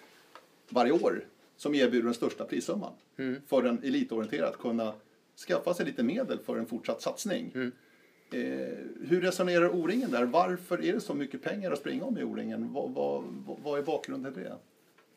varje 0.69 0.93
år 0.93 1.25
som 1.57 1.75
erbjuder 1.75 2.05
den 2.05 2.15
största 2.15 2.45
prissumman 2.45 2.93
mm. 3.17 3.43
för 3.47 3.65
en 3.65 3.79
elitorienterad 3.83 4.49
att 4.49 4.59
kunna 4.59 4.95
skaffa 5.37 5.75
sig 5.75 5.87
lite 5.87 6.03
medel 6.03 6.39
för 6.39 6.57
en 6.57 6.67
fortsatt 6.67 7.03
satsning. 7.03 7.53
Mm. 7.55 7.73
Eh, 8.33 9.09
hur 9.09 9.21
resonerar 9.21 9.69
O-ringen 9.69 10.11
där? 10.11 10.25
Varför 10.25 10.85
är 10.85 10.93
det 10.93 11.01
så 11.01 11.15
mycket 11.15 11.43
pengar 11.43 11.71
att 11.71 11.79
springa 11.79 12.05
om 12.05 12.19
i 12.19 12.23
O-ringen? 12.23 12.73
Vad, 12.73 12.91
vad, 12.91 13.25
vad 13.63 13.79
är 13.79 13.83
bakgrunden 13.83 14.35
till 14.35 14.43
det? 14.43 14.57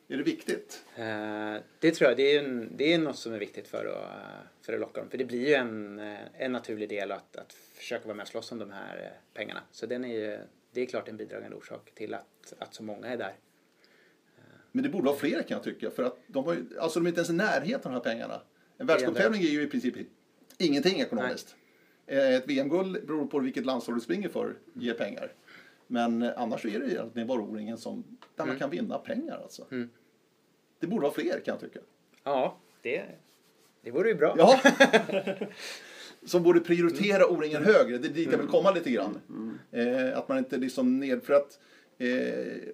Är 0.07 0.17
det 0.17 0.23
viktigt? 0.23 0.85
Uh, 0.99 1.57
det 1.79 1.91
tror 1.91 2.09
jag. 2.09 2.17
Det 2.17 2.35
är, 2.35 2.43
en, 2.43 2.77
det 2.77 2.93
är 2.93 2.97
något 2.97 3.17
som 3.17 3.33
är 3.33 3.39
viktigt 3.39 3.67
för 3.67 3.85
att, 3.85 4.65
för 4.65 4.73
att 4.73 4.79
locka 4.79 4.99
dem. 5.01 5.09
För 5.09 5.17
det 5.17 5.25
blir 5.25 5.47
ju 5.47 5.53
en, 5.53 5.99
eh, 5.99 6.17
en 6.33 6.51
naturlig 6.51 6.89
del 6.89 7.11
att, 7.11 7.35
att 7.35 7.53
försöka 7.53 8.05
vara 8.05 8.15
med 8.15 8.23
och 8.23 8.27
slåss 8.27 8.51
om 8.51 8.59
de 8.59 8.71
här 8.71 8.97
eh, 8.97 9.33
pengarna. 9.33 9.61
Så 9.71 9.85
den 9.85 10.05
är 10.05 10.13
ju, 10.13 10.39
det 10.71 10.81
är 10.81 10.85
klart 10.85 11.07
en 11.07 11.17
bidragande 11.17 11.55
orsak 11.55 11.91
till 11.95 12.13
att, 12.13 12.53
att 12.59 12.73
så 12.73 12.83
många 12.83 13.07
är 13.07 13.17
där. 13.17 13.35
Men 14.71 14.83
det 14.83 14.89
borde 14.89 15.05
vara 15.05 15.15
fler 15.15 15.41
kan 15.41 15.55
jag 15.55 15.63
tycka. 15.63 15.91
För 15.91 16.03
att 16.03 16.17
de, 16.27 16.45
har 16.45 16.53
ju, 16.53 16.79
alltså 16.79 16.99
de 16.99 17.05
är 17.05 17.09
inte 17.09 17.19
ens 17.19 17.29
i 17.29 17.33
närheten 17.33 17.93
av 17.93 18.03
de 18.03 18.09
här 18.09 18.15
pengarna. 18.15 18.41
En 18.77 18.87
världscuptävling 18.87 19.41
ger 19.41 19.49
ju 19.49 19.61
i 19.61 19.67
princip 19.67 19.95
ingenting 20.57 20.99
ekonomiskt. 20.99 21.55
Nej. 22.05 22.35
Ett 22.35 22.47
VM-guld 22.47 23.05
beror 23.07 23.25
på 23.25 23.39
vilket 23.39 23.65
landslag 23.65 23.97
du 23.97 24.01
springer 24.01 24.29
för, 24.29 24.55
ger 24.73 24.93
pengar. 24.93 25.31
Men 25.87 26.21
eh, 26.21 26.31
annars 26.37 26.65
är 26.65 26.79
det 26.79 26.91
egentligen 26.91 27.27
bara 27.27 27.41
O-ringen 27.41 27.77
som, 27.77 28.03
där 28.35 28.43
mm. 28.43 28.53
man 28.53 28.59
kan 28.59 28.69
vinna 28.69 28.97
pengar 28.97 29.39
alltså. 29.43 29.65
Mm. 29.71 29.89
Det 30.79 30.87
borde 30.87 31.01
vara 31.01 31.13
fler 31.13 31.39
kan 31.39 31.51
jag 31.53 31.59
tycka. 31.59 31.79
Ja, 32.23 32.57
det, 32.81 33.05
det 33.81 33.91
vore 33.91 34.09
ju 34.09 34.15
bra. 34.15 34.35
Ja. 34.37 34.59
som 36.25 36.43
borde 36.43 36.59
prioritera 36.59 37.27
O-ringen 37.27 37.63
högre, 37.63 37.97
det 37.97 38.07
är 38.07 38.13
dit 38.13 38.31
jag 38.31 38.37
vill 38.37 38.47
komma 38.47 38.71
lite 38.71 38.91
grann. 38.91 39.19
Mm. 39.29 39.57
Eh, 39.71 40.17
att 40.17 40.29
man 40.29 40.37
inte 40.37 40.57
liksom 40.57 40.99
ned, 40.99 41.23
för 41.23 41.33
att 41.33 41.59
eh, 41.97 42.07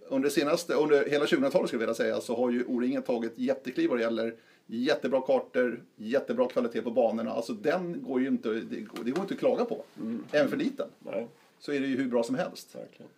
under 0.07 0.29
senaste, 0.29 0.73
under 0.73 1.09
hela 1.09 1.25
2000-talet 1.25 1.67
skulle 1.67 1.83
jag 1.83 1.87
vilja 1.87 1.93
säga, 1.93 2.21
så 2.21 2.35
har 2.35 2.51
ju 2.51 2.63
O-ringen 2.63 3.01
tagit 3.01 3.33
jättekliv 3.35 3.89
vad 3.89 3.97
det 3.99 4.03
gäller 4.03 4.35
jättebra 4.65 5.21
kartor, 5.21 5.83
jättebra 5.95 6.47
kvalitet 6.47 6.81
på 6.81 6.91
banorna. 6.91 7.31
Alltså 7.31 7.53
den 7.53 8.03
går 8.03 8.21
ju 8.21 8.27
inte, 8.27 8.49
det 8.49 8.81
går, 8.81 9.03
det 9.03 9.11
går 9.11 9.21
inte 9.21 9.33
att 9.33 9.39
klaga 9.39 9.65
på. 9.65 9.83
Mm. 9.99 10.23
Även 10.31 10.49
för 10.49 10.57
liten. 10.57 10.87
Nej 10.99 11.27
så 11.61 11.71
är 11.71 11.79
det 11.79 11.87
ju 11.87 11.97
hur 11.97 12.07
bra 12.07 12.23
som 12.23 12.35
helst. 12.35 12.75
Verkligen. 12.75 13.11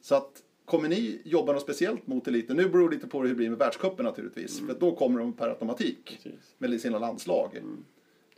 Så 0.00 0.14
att 0.14 0.42
kommer 0.64 0.88
ni 0.88 1.20
jobba 1.24 1.52
något 1.52 1.62
speciellt 1.62 2.06
mot 2.06 2.28
eliten? 2.28 2.56
Nu 2.56 2.68
beror 2.68 2.88
det 2.88 2.94
lite 2.94 3.06
på 3.08 3.20
hur 3.20 3.28
det 3.28 3.34
blir 3.34 3.50
med 3.50 3.58
världscupen 3.58 4.04
naturligtvis. 4.04 4.60
Mm. 4.60 4.74
För 4.74 4.80
då 4.80 4.96
kommer 4.96 5.20
de 5.20 5.32
per 5.32 5.48
automatik 5.48 6.18
Precis. 6.22 6.54
med 6.58 6.80
sina 6.80 6.98
landslag. 6.98 7.56
Mm. 7.56 7.84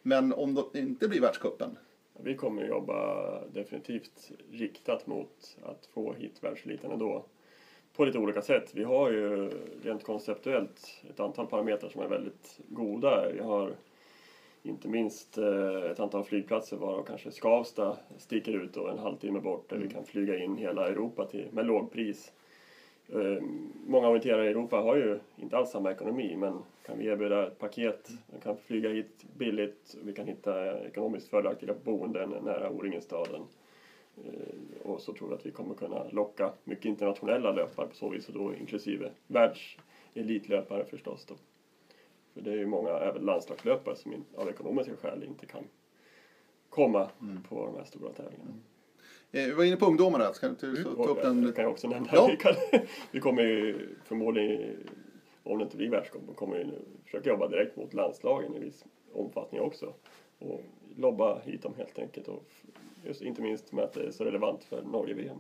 Men 0.03 0.33
om 0.33 0.55
det 0.73 0.79
inte 0.79 1.09
blir 1.09 1.21
världscupen? 1.21 1.77
Vi 2.23 2.37
kommer 2.37 2.69
jobba 2.69 3.41
definitivt 3.49 4.31
riktat 4.51 5.07
mot 5.07 5.57
att 5.63 5.89
få 5.95 6.13
hit 6.13 6.35
världseliten 6.41 6.91
ändå. 6.91 7.25
På 7.97 8.05
lite 8.05 8.19
olika 8.19 8.43
sätt. 8.43 8.71
Vi 8.75 8.85
har 8.85 9.11
ju 9.11 9.51
rent 9.83 10.05
konceptuellt 10.05 11.03
ett 11.11 11.21
antal 11.21 11.47
parametrar 11.47 11.89
som 11.89 12.03
är 12.03 12.09
väldigt 12.09 12.61
goda. 12.69 13.29
Vi 13.33 13.41
har 13.41 13.73
inte 14.63 14.89
minst 14.89 15.39
eh, 15.39 15.91
ett 15.91 16.01
antal 16.01 16.25
flygplatser 16.25 16.77
varav 16.77 17.03
kanske 17.03 17.31
Skavsta 17.31 17.97
sticker 18.19 18.53
ut 18.53 18.77
och 18.77 18.91
en 18.91 18.99
halvtimme 18.99 19.41
bort 19.41 19.69
där 19.69 19.77
mm. 19.77 19.89
vi 19.89 19.95
kan 19.95 20.05
flyga 20.05 20.39
in 20.39 20.57
hela 20.57 20.89
Europa 20.89 21.25
till, 21.25 21.47
med 21.53 21.67
lågpris. 21.67 22.33
Eh, 23.09 23.43
många 23.87 24.09
orienterare 24.09 24.47
i 24.47 24.49
Europa 24.49 24.77
har 24.77 24.97
ju 24.97 25.19
inte 25.37 25.57
alls 25.57 25.71
samma 25.71 25.93
ekonomi 25.93 26.37
men 26.37 26.59
kan 26.87 26.99
vi 26.99 27.07
erbjuda 27.07 27.47
ett 27.47 27.59
paket, 27.59 28.11
man 28.31 28.41
kan 28.41 28.57
flyga 28.57 28.89
hit 28.91 29.25
billigt, 29.37 29.97
vi 30.05 30.13
kan 30.13 30.27
hitta 30.27 30.81
ekonomiskt 30.87 31.29
fördelaktiga 31.29 31.75
boenden 31.85 32.31
nära 32.31 32.71
O-ringen-staden. 32.71 33.41
Eh, 34.17 34.91
och 34.91 35.01
så 35.01 35.13
tror 35.13 35.31
jag 35.31 35.39
att 35.39 35.47
vi 35.47 35.51
kommer 35.51 35.75
kunna 35.75 36.05
locka 36.11 36.53
mycket 36.65 36.85
internationella 36.85 37.53
löpare 37.53 37.87
på 37.89 37.95
så 37.95 38.09
vis 38.09 38.29
och 38.29 38.35
då 38.35 38.55
inklusive 38.55 39.11
världselitlöpare 39.27 40.85
förstås. 40.85 41.27
Då. 41.27 41.35
För 42.35 42.41
det 42.41 42.51
är 42.51 42.57
ju 42.57 42.67
många 42.67 42.91
även 42.91 43.25
landslagslöpare 43.25 43.97
som 43.97 44.25
av 44.37 44.49
ekonomiska 44.49 44.97
skäl 44.97 45.25
inte 45.25 45.47
kan 45.47 45.65
komma 46.69 47.11
mm. 47.21 47.43
på 47.43 47.67
de 47.67 47.77
här 47.77 47.85
stora 47.85 48.13
tävlingarna. 48.13 48.51
Mm. 48.51 48.63
Eh, 49.33 49.47
vi 49.47 49.53
var 49.53 49.65
inne 49.65 49.77
på 49.77 49.87
ungdomarna. 49.87 50.33
Ska 50.33 50.49
du 50.49 50.85
ta, 50.85 50.95
ta 50.95 51.05
upp 51.05 51.23
den? 51.23 51.43
Det 51.43 51.53
kan 51.53 51.65
jag 51.65 51.73
också 51.73 51.89
nämna. 51.89 52.09
Ja. 52.13 52.27
Vi, 52.31 52.37
kan, 52.41 52.55
vi 53.11 53.21
kommer 53.21 53.43
ju 53.43 53.89
förmodligen, 54.05 54.77
om 55.43 55.59
det 55.59 55.65
inte 55.65 55.77
blir 55.77 55.91
världscup, 55.91 56.37
kommer 56.37 56.59
ju 56.59 56.71
försöka 57.05 57.29
jobba 57.29 57.49
direkt 57.49 57.77
mot 57.77 57.95
landslagen 57.95 58.57
i 58.57 58.59
viss 58.59 58.85
omfattning 59.13 59.61
också. 59.61 59.95
Och 60.39 60.61
lobba 60.97 61.39
hit 61.39 61.63
dem 61.63 61.75
helt 61.77 61.99
enkelt 61.99 62.29
och 62.29 62.45
just 63.07 63.23
inte 63.23 63.43
minst 63.43 63.73
med 63.73 63.85
att 63.85 63.93
det 63.93 64.07
är 64.07 64.11
så 64.11 64.25
relevant 64.25 64.65
för 64.65 64.83
Norge-VM. 64.83 65.39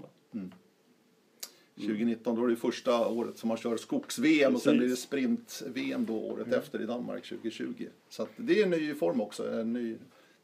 2019 1.76 2.36
då 2.36 2.44
är 2.44 2.48
det 2.48 2.56
första 2.56 3.08
året 3.08 3.38
som 3.38 3.48
man 3.48 3.56
kör 3.56 3.76
skogs-VM 3.76 4.54
och 4.54 4.62
sen 4.62 4.78
blir 4.78 4.88
det 4.88 4.96
sprint-VM 4.96 6.06
då 6.06 6.14
året 6.14 6.52
efter 6.52 6.82
i 6.82 6.86
Danmark 6.86 7.28
2020. 7.28 7.86
Så 8.08 8.26
det 8.36 8.60
är 8.60 8.64
en 8.64 8.70
ny 8.70 8.94
form 8.94 9.20
också, 9.20 9.52
en 9.52 9.72
ny 9.72 9.96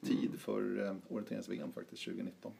tid 0.06 0.30
för 0.38 0.86
eh, 0.86 0.94
orienterings-VM 1.08 1.72
faktiskt 1.72 2.04
2019. 2.04 2.52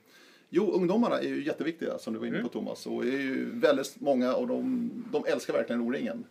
Jo, 0.51 0.71
ungdomarna 0.73 1.19
är 1.19 1.29
ju 1.29 1.45
jätteviktiga 1.45 1.99
som 1.99 2.13
du 2.13 2.19
var 2.19 2.27
inne 2.27 2.43
på 2.43 2.49
Thomas 2.49 2.87
och 2.87 3.05
är 3.05 3.21
ju 3.21 3.51
väldigt 3.61 4.01
många 4.01 4.35
och 4.35 4.47
de, 4.47 4.91
de 5.13 5.25
älskar 5.27 5.53
verkligen 5.53 5.83
O-ringen. 5.83 6.25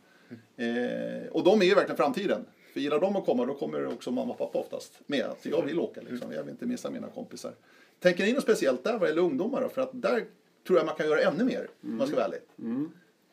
Eh, 0.57 1.27
och 1.31 1.43
de 1.43 1.61
är 1.61 1.65
ju 1.65 1.75
verkligen 1.75 1.97
framtiden. 1.97 2.45
För 2.73 2.79
gillar 2.79 2.99
de 2.99 3.15
att 3.15 3.25
komma 3.25 3.45
då 3.45 3.53
kommer 3.53 3.87
också 3.87 4.11
mamma 4.11 4.33
och 4.33 4.37
pappa 4.37 4.59
oftast 4.59 4.99
med. 5.05 5.25
Att 5.25 5.45
jag 5.45 5.65
vill 5.65 5.79
åka 5.79 6.01
liksom, 6.09 6.31
jag 6.31 6.43
vill 6.43 6.51
inte 6.51 6.65
missa 6.65 6.89
mina 6.89 7.07
kompisar. 7.07 7.53
Tänker 7.99 8.23
ni 8.25 8.33
något 8.33 8.43
speciellt 8.43 8.83
där 8.83 8.97
vad 8.97 9.09
gäller 9.09 9.21
ungdomar 9.21 9.61
då? 9.61 9.69
För 9.69 9.81
att 9.81 9.89
där 9.93 10.25
tror 10.67 10.79
jag 10.79 10.85
man 10.85 10.95
kan 10.95 11.07
göra 11.07 11.19
ännu 11.21 11.43
mer 11.43 11.67
om 11.83 11.97
man 11.97 12.07
ska 12.07 12.15
vara 12.15 12.25
ärlig. 12.25 12.39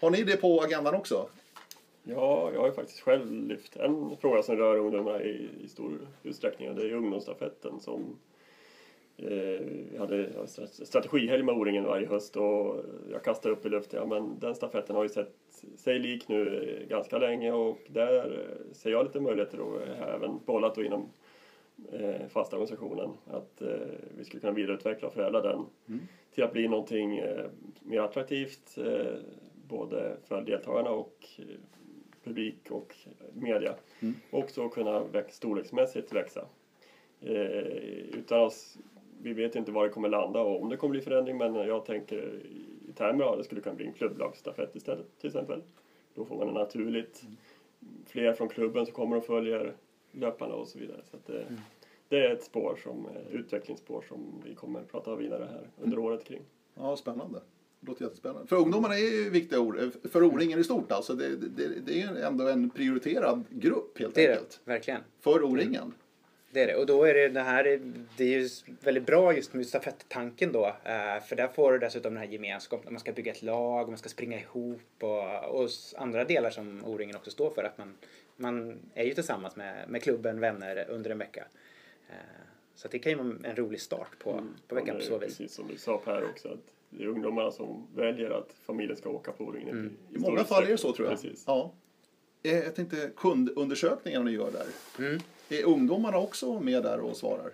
Har 0.00 0.10
ni 0.10 0.22
det 0.22 0.36
på 0.36 0.60
agendan 0.60 0.94
också? 0.94 1.28
Ja, 2.04 2.50
jag 2.52 2.60
har 2.60 2.66
ju 2.66 2.72
faktiskt 2.72 3.00
själv 3.00 3.32
lyft 3.32 3.76
en 3.76 4.16
fråga 4.20 4.42
som 4.42 4.56
rör 4.56 4.78
ungdomar 4.78 5.22
i, 5.26 5.48
i 5.64 5.68
stor 5.68 5.92
utsträckning 6.22 6.70
och 6.70 6.76
det 6.76 6.82
är 6.82 6.92
ungdomsstafetten 6.92 7.80
som 7.80 8.16
eh, 9.16 9.28
vi 9.90 9.96
hade 9.98 10.30
strategihelg 10.72 11.42
med 11.42 11.54
O-ringen 11.54 11.84
varje 11.84 12.06
höst 12.06 12.36
och 12.36 12.84
jag 13.10 13.24
kastade 13.24 13.54
upp 13.54 13.66
i 13.66 13.68
luften, 13.68 14.00
ja 14.00 14.06
men 14.06 14.38
den 14.38 14.54
stafetten 14.54 14.96
har 14.96 15.02
ju 15.02 15.08
sett 15.08 15.34
sig 15.76 15.98
lik 15.98 16.28
nu 16.28 16.86
ganska 16.88 17.18
länge 17.18 17.52
och 17.52 17.78
där 17.86 18.46
ser 18.72 18.90
jag 18.90 19.04
lite 19.06 19.20
möjligheter 19.20 19.60
och 19.60 19.80
har 20.00 20.06
även 20.06 20.38
bollat 20.44 20.74
då 20.74 20.82
inom 20.82 21.08
eh, 21.93 22.27
fasta 22.29 22.57
organisationen 22.57 23.11
att 23.27 23.62
eh, 23.62 23.68
vi 24.18 24.25
skulle 24.25 24.41
kunna 24.41 24.53
vidareutveckla 24.53 25.09
och 25.09 25.14
förädla 25.14 25.41
den 25.41 25.66
till 26.35 26.45
att 26.45 26.53
bli 26.53 26.68
någonting 26.68 27.18
eh, 27.18 27.45
mer 27.83 28.01
attraktivt 28.01 28.79
eh, 28.79 29.14
både 29.68 30.16
för 30.25 30.41
deltagarna 30.41 30.91
och 30.91 31.27
eh, 31.39 31.45
publik 32.25 32.70
och 32.70 32.97
media. 33.33 33.75
Och 34.31 34.51
så 34.51 34.68
kunna 34.68 35.05
väx, 35.05 35.37
storleksmässigt 35.37 36.12
växa. 36.12 36.45
Eh, 37.20 37.66
utan 38.18 38.41
oss, 38.41 38.79
vi 39.22 39.33
vet 39.33 39.57
inte 39.57 39.72
var 39.72 39.85
det 39.85 39.91
kommer 39.91 40.09
landa 40.09 40.41
och 40.41 40.62
om 40.62 40.68
det 40.68 40.77
kommer 40.77 40.93
bli 40.93 41.01
förändring 41.01 41.37
men 41.37 41.55
jag 41.55 41.85
tänker 41.85 42.41
i 42.89 42.93
termer 42.93 43.25
av 43.25 43.39
det 43.39 43.45
skulle 43.45 43.61
kunna 43.61 43.75
bli 43.75 43.87
en 43.87 43.93
klubblagsstafett 43.93 44.77
istället 44.77 45.18
till 45.18 45.29
exempel. 45.29 45.62
Då 46.14 46.25
får 46.25 46.37
man 46.37 46.49
en 46.49 46.55
naturligt 46.55 47.25
fler 48.07 48.33
från 48.33 48.49
klubben 48.49 48.87
som 48.87 48.95
kommer 48.95 49.16
och 49.16 49.25
följer 49.25 49.75
löparna 50.18 50.54
och 50.54 50.68
så 50.68 50.78
vidare. 50.78 51.00
Så 51.10 51.16
att 51.16 51.26
det, 51.26 51.44
det 52.08 52.26
är 52.26 52.30
ett 52.32 52.42
spår 52.44 52.78
som, 52.82 53.06
eh, 53.06 53.34
utvecklingsspår 53.40 54.04
som 54.08 54.42
vi 54.44 54.54
kommer 54.54 54.80
att 54.80 54.90
prata 54.92 55.16
vidare 55.16 55.48
här 55.52 55.68
under 55.82 55.98
året 55.98 56.24
kring. 56.24 56.42
Ja, 56.74 56.96
spännande. 56.96 57.40
Det 57.80 57.88
låter 57.88 58.04
jättespännande. 58.04 58.46
För 58.46 58.56
ungdomarna 58.56 58.94
är 58.94 58.98
ju 59.24 59.30
viktiga 59.30 59.60
ord, 59.60 59.78
eh, 59.78 59.88
för 60.10 60.22
O-ringen 60.22 60.58
i 60.58 60.64
stort 60.64 60.92
alltså. 60.92 61.14
Det, 61.14 61.36
det, 61.36 61.68
det 61.86 61.92
är 62.02 62.12
ju 62.12 62.18
ändå 62.22 62.48
en 62.48 62.70
prioriterad 62.70 63.44
grupp 63.50 63.98
helt 63.98 64.14
Det 64.14 64.24
är 64.24 64.28
det, 64.28 64.32
enkelt. 64.34 64.60
verkligen. 64.64 65.00
För 65.20 65.42
O-ringen. 65.44 65.94
Det 66.50 66.62
är 66.62 66.66
det. 66.66 66.76
Och 66.76 66.86
då 66.86 67.04
är 67.04 67.14
det 67.14 67.28
det 67.28 67.40
här, 67.40 67.64
det 68.16 68.24
är 68.24 68.38
ju 68.40 68.48
väldigt 68.80 69.06
bra 69.06 69.34
just 69.36 69.54
med 69.54 69.66
stafettanken 69.66 70.52
då. 70.52 70.66
eh, 70.66 71.22
För 71.28 71.36
där 71.36 71.48
får 71.48 71.72
du 71.72 71.78
dessutom 71.78 72.14
den 72.14 72.22
här 72.22 72.30
gemenskapen, 72.32 72.92
man 72.92 73.00
ska 73.00 73.12
bygga 73.12 73.32
ett 73.32 73.42
lag, 73.42 73.88
man 73.88 73.98
ska 73.98 74.08
springa 74.08 74.40
ihop 74.40 74.80
och, 75.00 75.60
och 75.60 75.68
andra 75.96 76.24
delar 76.24 76.50
som 76.50 76.84
O-ringen 76.84 77.16
också 77.16 77.30
står 77.30 77.50
för. 77.50 77.64
Att 77.64 77.78
man, 77.78 77.94
man 78.37 78.78
är 78.95 79.05
ju 79.05 79.14
tillsammans 79.14 79.57
med, 79.57 79.89
med 79.89 80.03
klubben, 80.03 80.41
vänner 80.41 80.87
under 80.89 81.11
en 81.11 81.18
vecka. 81.18 81.45
Eh, 82.09 82.14
Så 82.74 82.89
det 82.89 82.99
kan 82.99 83.12
ju 83.12 83.18
vara 83.18 83.35
en 83.45 83.57
rolig 83.57 83.80
start 83.80 84.18
på, 84.18 84.47
på 84.68 84.74
veckan 84.74 84.89
Ja, 84.95 85.01
på 85.01 85.01
så 85.07 85.18
vis. 85.18 85.39
Precis 85.39 85.55
som 85.55 85.68
du 85.68 85.76
sa 85.78 85.99
Per 85.99 86.24
också 86.24 86.49
att 86.49 86.59
det 86.91 87.05
är 87.05 87.09
ungdomarna 87.09 87.51
som 87.51 87.87
väljer 87.95 88.30
att 88.30 88.49
familjen 88.66 88.97
ska 88.97 89.09
åka 89.11 89.32
på 89.32 89.45
O-ringen. 89.45 89.68
Mm. 89.78 89.97
I 90.14 90.18
många 90.18 90.45
fall 90.45 90.64
är 90.64 90.68
det 90.68 90.78
så 90.78 90.93
tror 90.93 91.09
jag. 91.09 91.20
Precis. 91.22 91.45
Ja. 91.47 91.72
Eh, 92.43 92.59
Jag 92.59 92.74
tänkte 92.74 93.11
kundundersökningarna 93.16 94.24
ni 94.24 94.30
gör 94.30 94.51
där. 94.51 94.66
Mm. 95.07 95.20
Är 95.49 95.64
ungdomarna 95.64 96.18
också 96.18 96.61
med 96.61 96.82
där 96.82 97.01
och 97.01 97.16
svarar? 97.16 97.51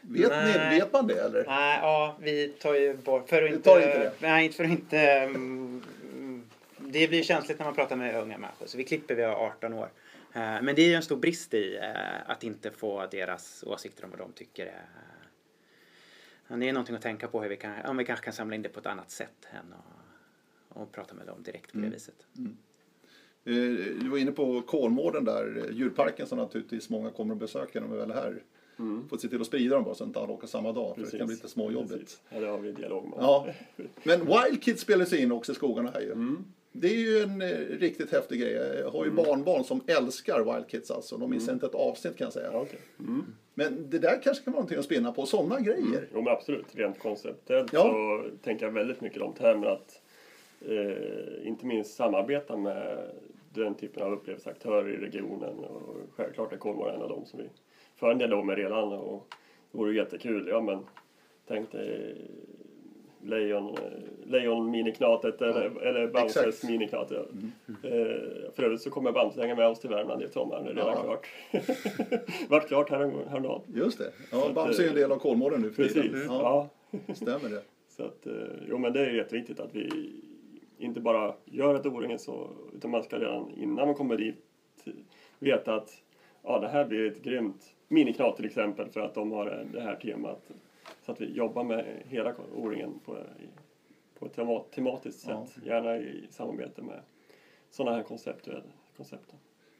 Vet, 0.00 0.32
ni, 0.44 0.78
vet 0.78 0.92
man 0.92 1.06
det 1.06 1.20
eller? 1.20 1.44
Nej, 1.46 1.78
ja, 1.82 2.16
vi 2.20 2.48
tar 2.48 2.74
ju 2.74 2.96
bort... 2.96 3.28
För 3.28 3.42
att 3.42 3.50
Vi 3.50 3.54
inte, 3.56 3.70
tar 3.70 3.76
inte 3.78 3.98
det. 3.98 4.12
Nej, 4.20 4.44
inte 4.44 4.56
för 4.56 4.64
att 4.64 4.70
inte... 4.70 4.98
mm, 5.00 5.82
mm, 6.12 6.42
Det 6.78 7.08
blir 7.08 7.22
känsligt 7.22 7.58
när 7.58 7.64
man 7.66 7.74
pratar 7.74 7.96
med 7.96 8.22
unga 8.22 8.38
människor, 8.38 8.66
så 8.66 8.76
vi 8.78 8.84
klipper 8.84 9.14
vid 9.14 9.24
18 9.24 9.72
år. 9.72 9.88
Eh, 10.32 10.62
Men 10.62 10.74
det 10.74 10.82
är 10.82 10.88
ju 10.88 10.94
en 10.94 11.02
stor 11.02 11.16
brist 11.16 11.54
i 11.54 11.76
eh, 11.76 12.30
att 12.30 12.44
inte 12.44 12.70
få 12.70 13.06
deras 13.10 13.64
åsikter 13.66 14.04
om 14.04 14.10
vad 14.10 14.18
de 14.18 14.32
tycker 14.32 14.66
är... 14.66 14.86
Ja, 16.48 16.56
Det 16.56 16.68
är 16.68 16.72
någonting 16.72 16.96
att 16.96 17.02
tänka 17.02 17.28
på 17.28 17.42
hur 17.42 17.48
vi 17.48 17.56
kan, 17.56 17.84
om 17.86 17.96
vi 17.96 18.04
kanske 18.04 18.24
kan 18.24 18.32
samla 18.32 18.54
in 18.56 18.62
det 18.62 18.68
på 18.68 18.80
ett 18.80 18.86
annat 18.86 19.10
sätt 19.10 19.46
än 19.50 19.72
att 19.72 19.84
och 20.74 20.92
prata 20.92 21.14
med 21.14 21.26
dem 21.26 21.42
direkt 21.42 21.72
på 21.72 21.78
det 21.78 21.88
viset. 21.88 22.26
Eh, 23.44 23.54
Du 24.00 24.08
var 24.08 24.18
inne 24.18 24.32
på 24.32 24.62
Kolmården 24.62 25.24
där, 25.24 25.64
eh, 25.68 25.76
djurparken 25.76 26.26
som 26.26 26.38
naturligtvis 26.38 26.90
många 26.90 27.10
kommer 27.10 27.34
att 27.34 27.40
besöka 27.40 27.80
när 27.80 27.88
de 27.88 27.94
är 27.94 27.98
väl 27.98 28.12
här. 28.12 28.42
Får 29.10 29.16
se 29.18 29.28
till 29.28 29.40
att 29.40 29.46
sprida 29.46 29.74
dem 29.74 29.84
bara 29.84 29.94
så 29.94 30.04
att 30.04 30.08
inte 30.08 30.20
alla 30.20 30.32
åker 30.32 30.46
samma 30.46 30.72
dag, 30.72 30.94
för 30.96 31.02
det 31.10 31.18
kan 31.18 31.26
bli 31.26 31.36
lite 31.36 31.48
småjobbigt. 31.48 31.92
Precis. 32.00 32.22
Ja, 32.28 32.40
det 32.40 32.46
har 32.46 32.58
vi 32.58 32.72
dialog 32.72 33.04
med. 33.08 33.18
Ja. 33.18 33.46
Men 34.02 34.20
Wild 34.20 34.62
Kids 34.62 34.82
spelar 34.82 35.04
sig 35.04 35.22
in 35.22 35.32
också 35.32 35.52
i 35.52 35.54
skogarna 35.54 35.90
här 35.90 36.00
ju. 36.00 36.12
Mm. 36.12 36.44
Det 36.72 36.86
är 36.88 36.96
ju 36.96 37.18
en 37.22 37.42
eh, 37.42 37.48
riktigt 37.78 38.12
häftig 38.12 38.40
grej. 38.40 38.52
Jag 38.52 38.90
har 38.90 39.04
ju 39.04 39.10
barnbarn 39.10 39.64
som 39.64 39.80
älskar 39.86 40.54
Wild 40.54 40.68
Kids 40.68 40.90
alltså. 40.90 41.16
De 41.16 41.30
missar 41.30 41.52
inte 41.52 41.66
ett 41.66 41.74
avsnitt 41.74 42.16
kan 42.16 42.24
jag 42.24 42.32
säga. 42.32 42.50
Okej. 42.52 42.78
mm. 42.98 43.24
Men 43.54 43.90
det 43.90 43.98
där 43.98 44.20
kanske 44.22 44.44
kan 44.44 44.52
vara 44.52 44.60
någonting 44.60 44.78
att 44.78 44.84
spinna 44.84 45.12
på, 45.12 45.26
sådana 45.26 45.60
grejer. 45.60 46.08
Jo 46.14 46.22
men 46.22 46.32
absolut, 46.32 46.66
rent 46.74 46.98
konceptuellt 46.98 47.72
Ja. 47.72 47.82
så 47.82 48.24
tänker 48.42 48.66
jag 48.66 48.72
väldigt 48.72 49.00
mycket 49.00 49.18
de 49.18 49.32
termerna 49.32 49.70
att 49.72 50.00
eh, 50.68 51.46
inte 51.48 51.66
minst 51.66 51.94
samarbeta 51.94 52.56
med 52.56 53.10
den 53.54 53.74
typen 53.74 54.02
av 54.02 54.12
upplevelseaktörer 54.12 54.88
i 54.90 54.96
regionen 54.96 55.58
och 55.58 55.96
självklart 56.16 56.52
är 56.52 56.56
Kolmården 56.56 56.94
en 56.94 57.02
av 57.02 57.08
dem 57.08 57.26
som 57.26 57.38
vi 57.38 57.44
för 57.96 58.10
en 58.10 58.18
dialog 58.18 58.46
med 58.46 58.56
redan 58.56 58.92
och 58.92 59.34
det 59.72 59.78
vore 59.78 59.94
jättekul. 59.94 60.46
Ja 60.48 60.60
men 60.60 60.78
tänk 61.48 61.72
dig 61.72 62.16
Lejon, 63.24 63.68
eh, 63.68 63.74
lejon 64.30 64.70
miniknatet 64.70 65.42
eller, 65.42 65.80
eller 65.82 66.06
Bamses 66.06 66.64
miniknat. 66.64 67.10
Ja. 67.10 67.18
Eh, 67.88 68.50
för 68.54 68.62
övrigt 68.62 68.80
så 68.80 68.90
kommer 68.90 69.12
Bamse 69.12 69.40
hänga 69.40 69.54
med 69.54 69.66
oss 69.66 69.80
till 69.80 69.90
Värmland 69.90 70.22
i 70.22 70.28
sommar. 70.28 70.62
Det 70.64 70.70
är 70.70 70.74
redan 70.74 70.94
Ja. 70.96 71.02
klart. 71.02 71.28
Vart 72.48 72.68
klart 72.68 72.90
här, 72.90 73.12
häromdagen. 73.28 73.60
Just 73.74 73.98
det. 73.98 74.12
Ja, 74.32 74.50
Bamse 74.54 74.82
är 74.82 74.84
ju 74.84 74.88
en 74.88 74.94
del 74.94 75.12
av 75.12 75.18
Kolmården 75.18 75.60
nu 75.62 75.70
för 75.70 75.82
Precis. 75.82 76.02
tiden. 76.02 76.22
Ja. 76.26 76.68
Ja, 76.90 77.14
stämmer 77.14 77.48
det. 77.50 77.62
Så 77.96 78.04
att, 78.04 78.26
eh, 78.26 78.32
jo 78.68 78.78
men 78.78 78.92
det 78.92 79.00
är 79.00 79.10
jätteviktigt 79.10 79.60
att 79.60 79.74
vi 79.74 80.12
inte 80.78 81.00
bara 81.00 81.34
gör 81.44 81.74
ett 81.74 81.86
O-ringen 81.86 82.18
så, 82.18 82.50
utan 82.76 82.90
man 82.90 83.02
ska 83.02 83.18
redan 83.18 83.50
innan 83.56 83.86
man 83.86 83.94
kommer 83.94 84.16
dit 84.16 84.44
veta 85.38 85.74
att 85.74 85.90
ja, 86.42 86.58
det 86.58 86.68
här 86.68 86.84
blir 86.84 87.06
ett 87.12 87.22
grymt 87.22 87.74
miniknat 87.88 88.36
till 88.36 88.44
exempel 88.44 88.88
för 88.88 89.00
att 89.00 89.14
de 89.14 89.32
har 89.32 89.66
det 89.72 89.80
här 89.80 89.96
temat. 89.96 90.50
Så 91.06 91.12
att 91.12 91.20
vi 91.20 91.32
jobbar 91.32 91.64
med 91.64 92.02
hela 92.06 92.34
O-ringen 92.54 92.98
på, 93.04 93.18
på 94.18 94.26
ett 94.26 94.32
tema- 94.36 94.64
tematiskt 94.74 95.24
Ja. 95.28 95.46
sätt, 95.46 95.64
gärna 95.66 95.96
i 95.96 96.26
samarbete 96.30 96.82
med 96.82 97.00
sådana 97.70 97.96
här 97.96 98.02
konceptuella 98.02 98.62
koncept. 98.96 99.34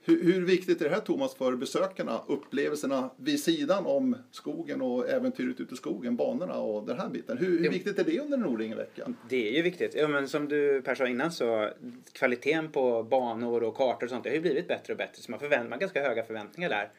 Hur, 0.04 0.24
hur 0.24 0.46
viktigt 0.46 0.80
är 0.80 0.84
det 0.88 0.94
här 0.94 1.00
Thomas 1.00 1.34
för 1.34 1.56
besökarna? 1.56 2.20
Upplevelserna 2.28 3.10
vid 3.16 3.40
sidan 3.42 3.86
om 3.86 4.16
skogen 4.30 4.82
och 4.82 5.08
äventyret 5.08 5.60
ute 5.60 5.74
i 5.74 5.76
skogen, 5.76 6.16
banorna 6.16 6.54
och 6.60 6.86
den 6.86 6.98
här 6.98 7.08
biten. 7.08 7.38
Hur, 7.38 7.58
hur 7.58 7.70
viktigt 7.70 7.98
är 7.98 8.04
det 8.04 8.20
under 8.20 8.38
en 8.38 8.46
O-ringen-vecka? 8.46 9.12
Det 9.28 9.48
är 9.48 9.52
ju 9.52 9.62
viktigt. 9.62 9.94
Ja, 9.94 10.08
men 10.08 10.28
som 10.28 10.48
du 10.48 10.82
Per 10.82 10.94
sa 10.94 11.06
innan 11.08 11.32
så 11.32 11.68
kvaliteten 12.12 12.70
på 12.72 13.02
banor 13.02 13.62
och 13.62 13.74
kartor 13.76 14.06
och 14.06 14.10
sånt 14.10 14.24
det 14.24 14.30
har 14.30 14.34
ju 14.34 14.40
blivit 14.40 14.68
bättre 14.68 14.92
och 14.92 14.96
bättre. 14.98 15.22
Så 15.22 15.30
man 15.30 15.40
förväntar 15.40 15.64
man 15.64 15.72
har 15.72 15.78
ganska 15.78 16.02
höga 16.02 16.22
förväntningar 16.24 16.68
där. 16.70 16.90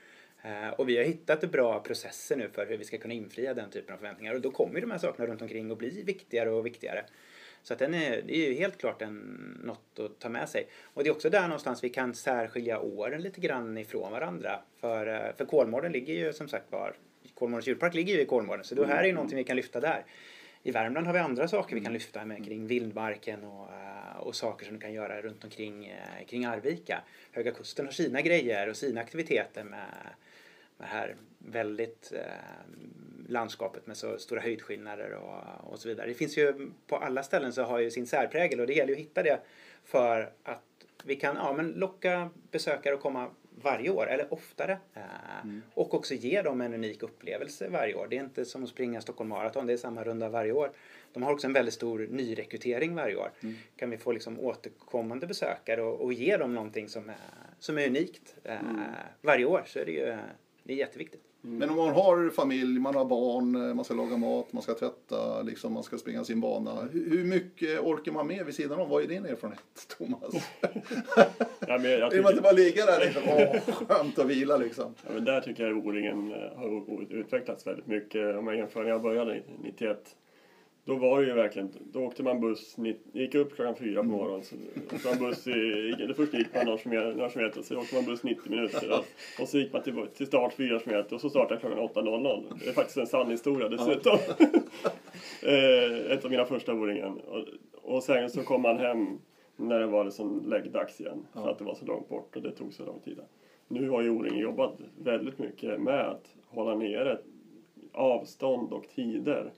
Eh, 0.43 0.69
Och 0.69 0.89
vi 0.89 0.97
har 0.97 1.03
hittat 1.03 1.51
bra 1.51 1.79
processer 1.79 2.35
nu 2.35 2.49
för 2.49 2.65
hur 2.65 2.77
vi 2.77 2.83
ska 2.83 2.97
kunna 2.97 3.13
infria 3.13 3.53
den 3.53 3.69
typen 3.69 3.93
av 3.93 3.97
förväntningar. 3.97 4.33
Och 4.33 4.41
då 4.41 4.51
kommer 4.51 4.81
de 4.81 4.91
här 4.91 4.97
sakerna 4.97 5.27
runt 5.27 5.41
omkring 5.41 5.71
att 5.71 5.77
bli 5.77 6.03
viktigare 6.03 6.49
och 6.49 6.65
viktigare. 6.65 7.05
Så 7.63 7.73
att 7.73 7.79
den 7.79 7.93
är, 7.93 8.21
det 8.21 8.35
är 8.35 8.49
ju 8.49 8.53
helt 8.53 8.77
klart 8.77 9.01
en, 9.01 9.17
något 9.63 9.99
att 9.99 10.19
ta 10.19 10.29
med 10.29 10.49
sig. 10.49 10.67
Och 10.83 11.03
det 11.03 11.09
är 11.09 11.11
också 11.11 11.29
där 11.29 11.41
någonstans 11.41 11.83
vi 11.83 11.89
kan 11.89 12.13
särskilja 12.13 12.79
åren 12.79 13.21
lite 13.21 13.41
grann 13.41 13.77
ifrån 13.77 14.11
varandra. 14.11 14.59
För, 14.79 15.07
eh, 15.07 15.35
för 15.37 15.45
Kolmården 15.45 15.91
ligger 15.91 16.13
ju 16.13 16.33
som 16.33 16.47
sagt 16.47 16.71
var, 16.71 16.95
Kolmårdens 17.33 17.67
djurpark 17.67 17.93
ligger 17.93 18.13
ju 18.13 18.21
i 18.21 18.25
Kolmården. 18.25 18.63
Så 18.65 18.75
det 18.75 18.87
här 18.87 19.03
är 19.03 19.07
ju 19.07 19.13
någonting 19.13 19.37
vi 19.37 19.43
kan 19.43 19.55
lyfta 19.55 19.79
där. 19.79 20.05
I 20.63 20.71
Värmland 20.71 21.07
har 21.07 21.13
vi 21.13 21.19
andra 21.19 21.47
saker 21.47 21.75
vi 21.75 21.81
kan 21.81 21.93
lyfta 21.93 22.25
med 22.25 22.45
kring 22.45 22.67
vildmarken 22.67 23.43
och, 23.43 23.69
eh, 23.73 24.17
och 24.19 24.35
saker 24.35 24.65
som 24.65 24.75
du 24.75 24.81
kan 24.81 24.93
göra 24.93 25.21
runt 25.21 25.43
omkring 25.43 25.93
kring 26.27 26.45
Arvika. 26.45 27.01
Höga 27.31 27.51
Kusten 27.51 27.85
har 27.85 27.93
sina 27.93 28.21
grejer 28.21 28.69
och 28.69 28.77
sina 28.77 29.01
aktiviteter 29.01 29.63
med 29.63 29.87
det 30.83 30.89
här 30.89 31.15
väldigt 31.37 32.11
eh, 32.15 32.21
landskapet 33.27 33.87
med 33.87 33.97
så 33.97 34.17
stora 34.17 34.41
höjdskillnader 34.41 35.13
och, 35.13 35.71
och 35.71 35.79
så 35.79 35.87
vidare. 35.87 36.07
Det 36.07 36.13
finns 36.13 36.37
ju 36.37 36.69
på 36.87 36.97
alla 36.97 37.23
ställen 37.23 37.53
så 37.53 37.63
har 37.63 37.79
ju 37.79 37.91
sin 37.91 38.07
särprägel 38.07 38.59
och 38.59 38.67
det 38.67 38.73
gäller 38.73 38.89
ju 38.89 38.95
att 38.95 39.01
hitta 39.01 39.23
det 39.23 39.39
för 39.83 40.33
att 40.43 40.61
vi 41.03 41.15
kan 41.15 41.35
ja, 41.35 41.53
men 41.53 41.71
locka 41.71 42.29
besökare 42.51 42.93
att 42.93 43.01
komma 43.01 43.29
varje 43.61 43.89
år, 43.89 44.09
eller 44.09 44.33
oftare. 44.33 44.77
Mm. 45.43 45.61
Och 45.73 45.93
också 45.93 46.13
ge 46.13 46.41
dem 46.41 46.61
en 46.61 46.73
unik 46.73 47.03
upplevelse 47.03 47.69
varje 47.69 47.95
år. 47.95 48.07
Det 48.09 48.17
är 48.17 48.23
inte 48.23 48.45
som 48.45 48.63
att 48.63 48.69
springa 48.69 49.01
Stockholm 49.01 49.29
Marathon, 49.29 49.67
det 49.67 49.73
är 49.73 49.77
samma 49.77 50.03
runda 50.03 50.29
varje 50.29 50.51
år. 50.51 50.71
De 51.13 51.23
har 51.23 51.33
också 51.33 51.47
en 51.47 51.53
väldigt 51.53 51.73
stor 51.73 52.07
nyrekrytering 52.11 52.95
varje 52.95 53.15
år. 53.15 53.31
Mm. 53.41 53.55
Kan 53.75 53.89
vi 53.89 53.97
få 53.97 54.11
liksom 54.11 54.39
återkommande 54.39 55.27
besökare 55.27 55.81
och, 55.81 56.01
och 56.01 56.13
ge 56.13 56.37
dem 56.37 56.55
någonting 56.55 56.89
som 56.89 57.09
är, 57.09 57.15
som 57.59 57.77
är 57.77 57.87
unikt 57.87 58.35
mm. 58.43 58.81
varje 59.21 59.45
år 59.45 59.63
så 59.65 59.79
är 59.79 59.85
det 59.85 59.91
ju 59.91 60.17
det 60.63 60.73
är 60.73 60.77
jätteviktigt. 60.77 61.21
Mm. 61.43 61.57
Men 61.57 61.69
om 61.69 61.75
man 61.75 61.89
har 61.89 62.29
familj, 62.29 62.79
man 62.79 62.95
har 62.95 63.05
barn, 63.05 63.55
eh, 63.55 63.73
man 63.73 63.85
ska 63.85 63.93
laga 63.93 64.17
mat, 64.17 64.53
man 64.53 64.63
ska 64.63 64.73
tvätta, 64.73 65.41
liksom, 65.41 65.73
man 65.73 65.83
ska 65.83 65.97
springa 65.97 66.23
sin 66.23 66.41
bana. 66.41 66.87
Hur, 66.91 67.23
mycket 67.23 67.79
orkar 67.79 68.11
man 68.11 68.27
med 68.27 68.45
vid 68.45 68.55
sidan 68.55 68.79
om? 68.79 68.89
Vad 68.89 69.03
är 69.03 69.07
din 69.07 69.25
erfarenhet, 69.25 69.87
Thomas? 69.97 70.33
ja, 71.67 71.77
men 71.77 71.91
jag 71.91 72.11
tycker... 72.11 72.29
inte 72.29 72.41
bara 72.41 72.53
ligga 72.53 72.85
där 72.85 73.05
liksom, 73.05 73.21
åh, 73.27 73.75
skönt 73.75 74.19
att 74.19 74.27
vila 74.27 74.57
liksom. 74.57 74.95
Ja, 75.05 75.13
men 75.13 75.25
där 75.25 75.41
tycker 75.41 75.63
jag 75.63 75.87
O-ringen 75.87 76.31
eh, 76.31 76.57
har 76.57 77.07
utvecklats 77.09 77.67
väldigt 77.67 77.87
mycket. 77.87 78.35
Om 78.37 78.45
man 78.45 78.57
jämför 78.57 78.83
när 78.83 78.89
jag 78.89 79.01
började 79.01 79.43
91 79.63 80.15
då 80.85 80.95
var 80.95 81.21
det 81.21 81.27
ju 81.27 81.33
verkligen, 81.33 81.69
då 81.91 82.05
åkte 82.05 82.23
man 82.23 82.39
buss, 82.39 82.77
gick 83.11 83.35
upp 83.35 83.55
klockan 83.55 83.75
fyra 83.75 84.01
på 84.01 84.09
morgonen. 84.09 84.43
Så 84.43 84.55
åkte 84.95 85.09
man 85.09 85.19
buss 85.19 85.47
i, 85.47 86.13
först 86.15 86.33
gick 86.33 86.55
man 86.55 86.65
några 86.65 86.77
kilometer, 87.29 87.61
så 87.61 87.79
åkte 87.79 87.95
man 87.95 88.05
buss 88.05 88.23
90 88.23 88.49
minuter. 88.49 88.91
Och, 88.91 89.05
och 89.41 89.47
så 89.49 89.57
gick 89.57 89.73
man 89.73 89.83
till, 89.83 90.07
till 90.17 90.27
start 90.27 90.53
fyra 90.53 90.79
kilometer 90.79 91.15
och 91.15 91.21
så 91.21 91.29
startade 91.29 91.59
klockan 91.59 91.79
8.00. 91.79 92.59
Det 92.59 92.69
är 92.69 92.73
faktiskt 92.73 92.97
en 92.97 93.07
sann 93.07 93.31
historia 93.31 93.69
dessutom. 93.69 94.17
eh, 95.43 96.11
ett 96.11 96.25
av 96.25 96.31
mina 96.31 96.45
första 96.45 96.73
O-ringen. 96.73 97.19
Och, 97.19 97.45
och 97.95 98.03
sen 98.03 98.29
så 98.29 98.43
kom 98.43 98.61
man 98.61 98.77
hem 98.77 99.19
när 99.55 99.79
det 99.79 99.87
var 99.87 100.03
liksom 100.03 100.49
läggdags 100.49 101.01
igen. 101.01 101.27
För 101.33 101.49
att 101.49 101.57
det 101.57 101.63
var 101.63 101.75
så 101.75 101.85
långt 101.85 102.09
bort 102.09 102.35
och 102.35 102.41
det 102.41 102.51
tog 102.51 102.73
så 102.73 102.85
lång 102.85 102.99
tid. 102.99 103.19
Nu 103.67 103.89
har 103.89 104.01
ju 104.01 104.09
O-ringen 104.09 104.39
jobbat 104.39 104.73
väldigt 104.97 105.39
mycket 105.39 105.81
med 105.81 106.01
att 106.01 106.35
hålla 106.47 106.75
nere 106.75 107.17
avstånd 107.91 108.73
och 108.73 108.87
tider 108.95 109.51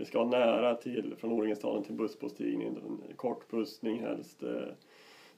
vi 0.00 0.06
ska 0.06 0.18
ha 0.18 0.30
nära 0.30 0.74
till 0.74 1.14
från 1.18 1.32
O-ringestaden 1.32 1.82
till 1.82 1.94
busspåstigning, 1.94 2.78
kort 3.16 3.50
bussning 3.50 4.00
helst, 4.00 4.42
eh, 4.42 4.72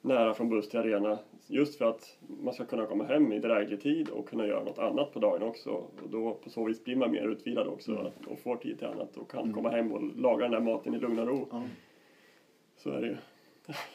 nära 0.00 0.34
från 0.34 0.48
buss 0.48 0.68
till 0.68 0.78
arena. 0.78 1.18
Just 1.46 1.78
för 1.78 1.84
att 1.84 2.18
man 2.42 2.54
ska 2.54 2.64
kunna 2.64 2.86
komma 2.86 3.04
hem 3.04 3.32
i 3.32 3.38
dräglig 3.38 3.80
tid 3.80 4.08
och 4.08 4.28
kunna 4.28 4.46
göra 4.46 4.64
något 4.64 4.78
annat 4.78 5.12
på 5.12 5.18
dagen 5.18 5.42
också. 5.42 5.70
Och 5.70 6.08
då 6.10 6.34
på 6.34 6.50
så 6.50 6.64
vis 6.64 6.84
blir 6.84 6.96
man 6.96 7.10
mer 7.10 7.28
utvilad 7.28 7.66
också 7.66 7.92
mm. 7.92 8.12
och 8.26 8.38
får 8.38 8.56
tid 8.56 8.78
till 8.78 8.86
annat 8.86 9.16
och 9.16 9.30
kan 9.30 9.42
mm. 9.42 9.54
komma 9.54 9.70
hem 9.70 9.92
och 9.92 10.02
laga 10.16 10.42
den 10.42 10.52
där 10.52 10.72
maten 10.72 10.94
i 10.94 10.98
lugn 10.98 11.18
och 11.18 11.26
ro. 11.26 11.48
Mm. 11.52 11.68
Så 12.76 12.90
är 12.90 13.00
det 13.00 13.06
ju. 13.06 13.16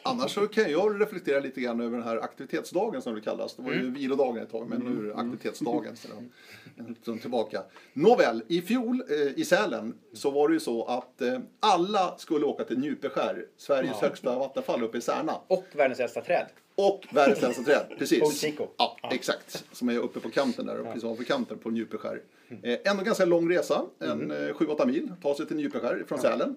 Annars 0.02 0.34
så 0.34 0.46
kan 0.46 0.70
jag 0.70 1.00
reflektera 1.00 1.40
lite 1.40 1.60
grann 1.60 1.80
över 1.80 1.96
den 1.96 2.06
här 2.06 2.16
aktivitetsdagen 2.16 3.02
som 3.02 3.14
det 3.14 3.20
kallas. 3.20 3.54
Det 3.54 3.62
var 3.62 3.72
ju 3.72 3.80
mm. 3.80 3.94
vilodagen 3.94 4.42
ett 4.42 4.50
tag, 4.50 4.68
men 4.68 4.80
nu 4.80 4.98
är 4.98 5.02
det 5.02 5.12
mm. 5.12 5.32
aktivitetsdagen. 5.32 5.96
Så 7.02 7.16
tillbaka. 7.16 7.62
Nåväl, 7.92 8.42
i 8.48 8.62
fjol 8.62 9.02
eh, 9.10 9.38
i 9.38 9.44
Sälen 9.44 9.94
så 10.12 10.30
var 10.30 10.48
det 10.48 10.54
ju 10.54 10.60
så 10.60 10.84
att 10.84 11.22
eh, 11.22 11.38
alla 11.60 12.18
skulle 12.18 12.44
åka 12.44 12.64
till 12.64 12.78
Njupeskär, 12.78 13.46
Sveriges 13.56 13.96
ja. 14.00 14.08
högsta 14.08 14.38
vattenfall 14.38 14.82
uppe 14.82 14.98
i 14.98 15.00
Särna. 15.00 15.40
Och 15.46 15.64
världens 15.72 16.00
äldsta 16.00 16.20
träd. 16.20 16.46
Och 16.74 17.06
världens 17.10 17.42
äldsta 17.42 17.62
träd, 17.62 17.86
precis. 17.98 18.44
Ja, 18.58 18.96
ja, 19.02 19.10
exakt. 19.12 19.64
Som 19.72 19.88
är 19.88 19.98
uppe 19.98 20.20
på 20.20 20.30
kanten 20.30 20.66
där, 20.66 20.82
precis 20.84 21.04
ovanför 21.04 21.24
kanten 21.24 21.58
på 21.58 21.70
Njupeskär. 21.70 22.22
Mm. 22.48 22.64
Eh, 22.64 22.78
ändå 22.84 23.02
ganska 23.02 23.24
lång 23.24 23.50
resa, 23.50 23.82
en 23.98 24.10
mm. 24.10 24.52
7-8 24.52 24.80
eh, 24.80 24.86
mil, 24.86 25.12
ta 25.22 25.34
sig 25.34 25.46
till 25.46 25.56
Njupeskär 25.56 26.04
från 26.08 26.18
Sälen. 26.18 26.56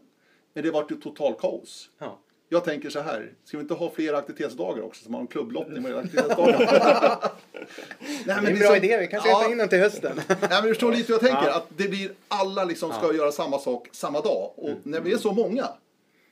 Men 0.53 0.63
det 0.63 0.71
vart 0.71 0.91
ju 0.91 0.95
total 0.95 1.33
kaos. 1.39 1.89
Ja. 1.97 2.19
Jag 2.53 2.63
tänker 2.63 2.89
så 2.89 2.99
här, 2.99 3.31
ska 3.43 3.57
vi 3.57 3.61
inte 3.61 3.73
ha 3.73 3.91
fler 3.95 4.13
aktivitetsdagar 4.13 4.83
också? 4.83 5.03
Så 5.03 5.09
man 5.09 5.15
har 5.15 5.21
en 5.21 5.27
klubblottning 5.27 5.83
med 5.83 5.97
aktivitetsdagar. 5.97 6.59
Nej, 8.25 8.35
men 8.35 8.43
det 8.43 8.49
är 8.49 8.53
en 8.53 8.59
bra 8.59 8.67
så, 8.67 8.75
idé, 8.75 8.97
vi 8.97 9.07
kanske 9.07 9.29
ja, 9.29 9.39
ta 9.39 9.51
in 9.51 9.57
den 9.57 9.69
till 9.69 9.79
hösten. 9.79 10.21
Nej, 10.27 10.37
men 10.39 10.63
du 10.63 10.67
förstår 10.67 10.91
lite 10.91 11.07
hur 11.07 11.13
jag 11.13 11.21
tänker, 11.21 11.47
ja. 11.47 11.55
att 11.55 11.67
det 11.77 11.87
blir 11.87 12.11
alla 12.27 12.63
liksom 12.63 12.91
ska 12.93 13.07
ja. 13.07 13.13
göra 13.13 13.31
samma 13.31 13.59
sak 13.59 13.89
samma 13.91 14.21
dag. 14.21 14.51
Och 14.55 14.69
mm. 14.69 14.81
när 14.83 15.01
vi 15.01 15.13
är 15.13 15.17
så 15.17 15.33
många 15.33 15.67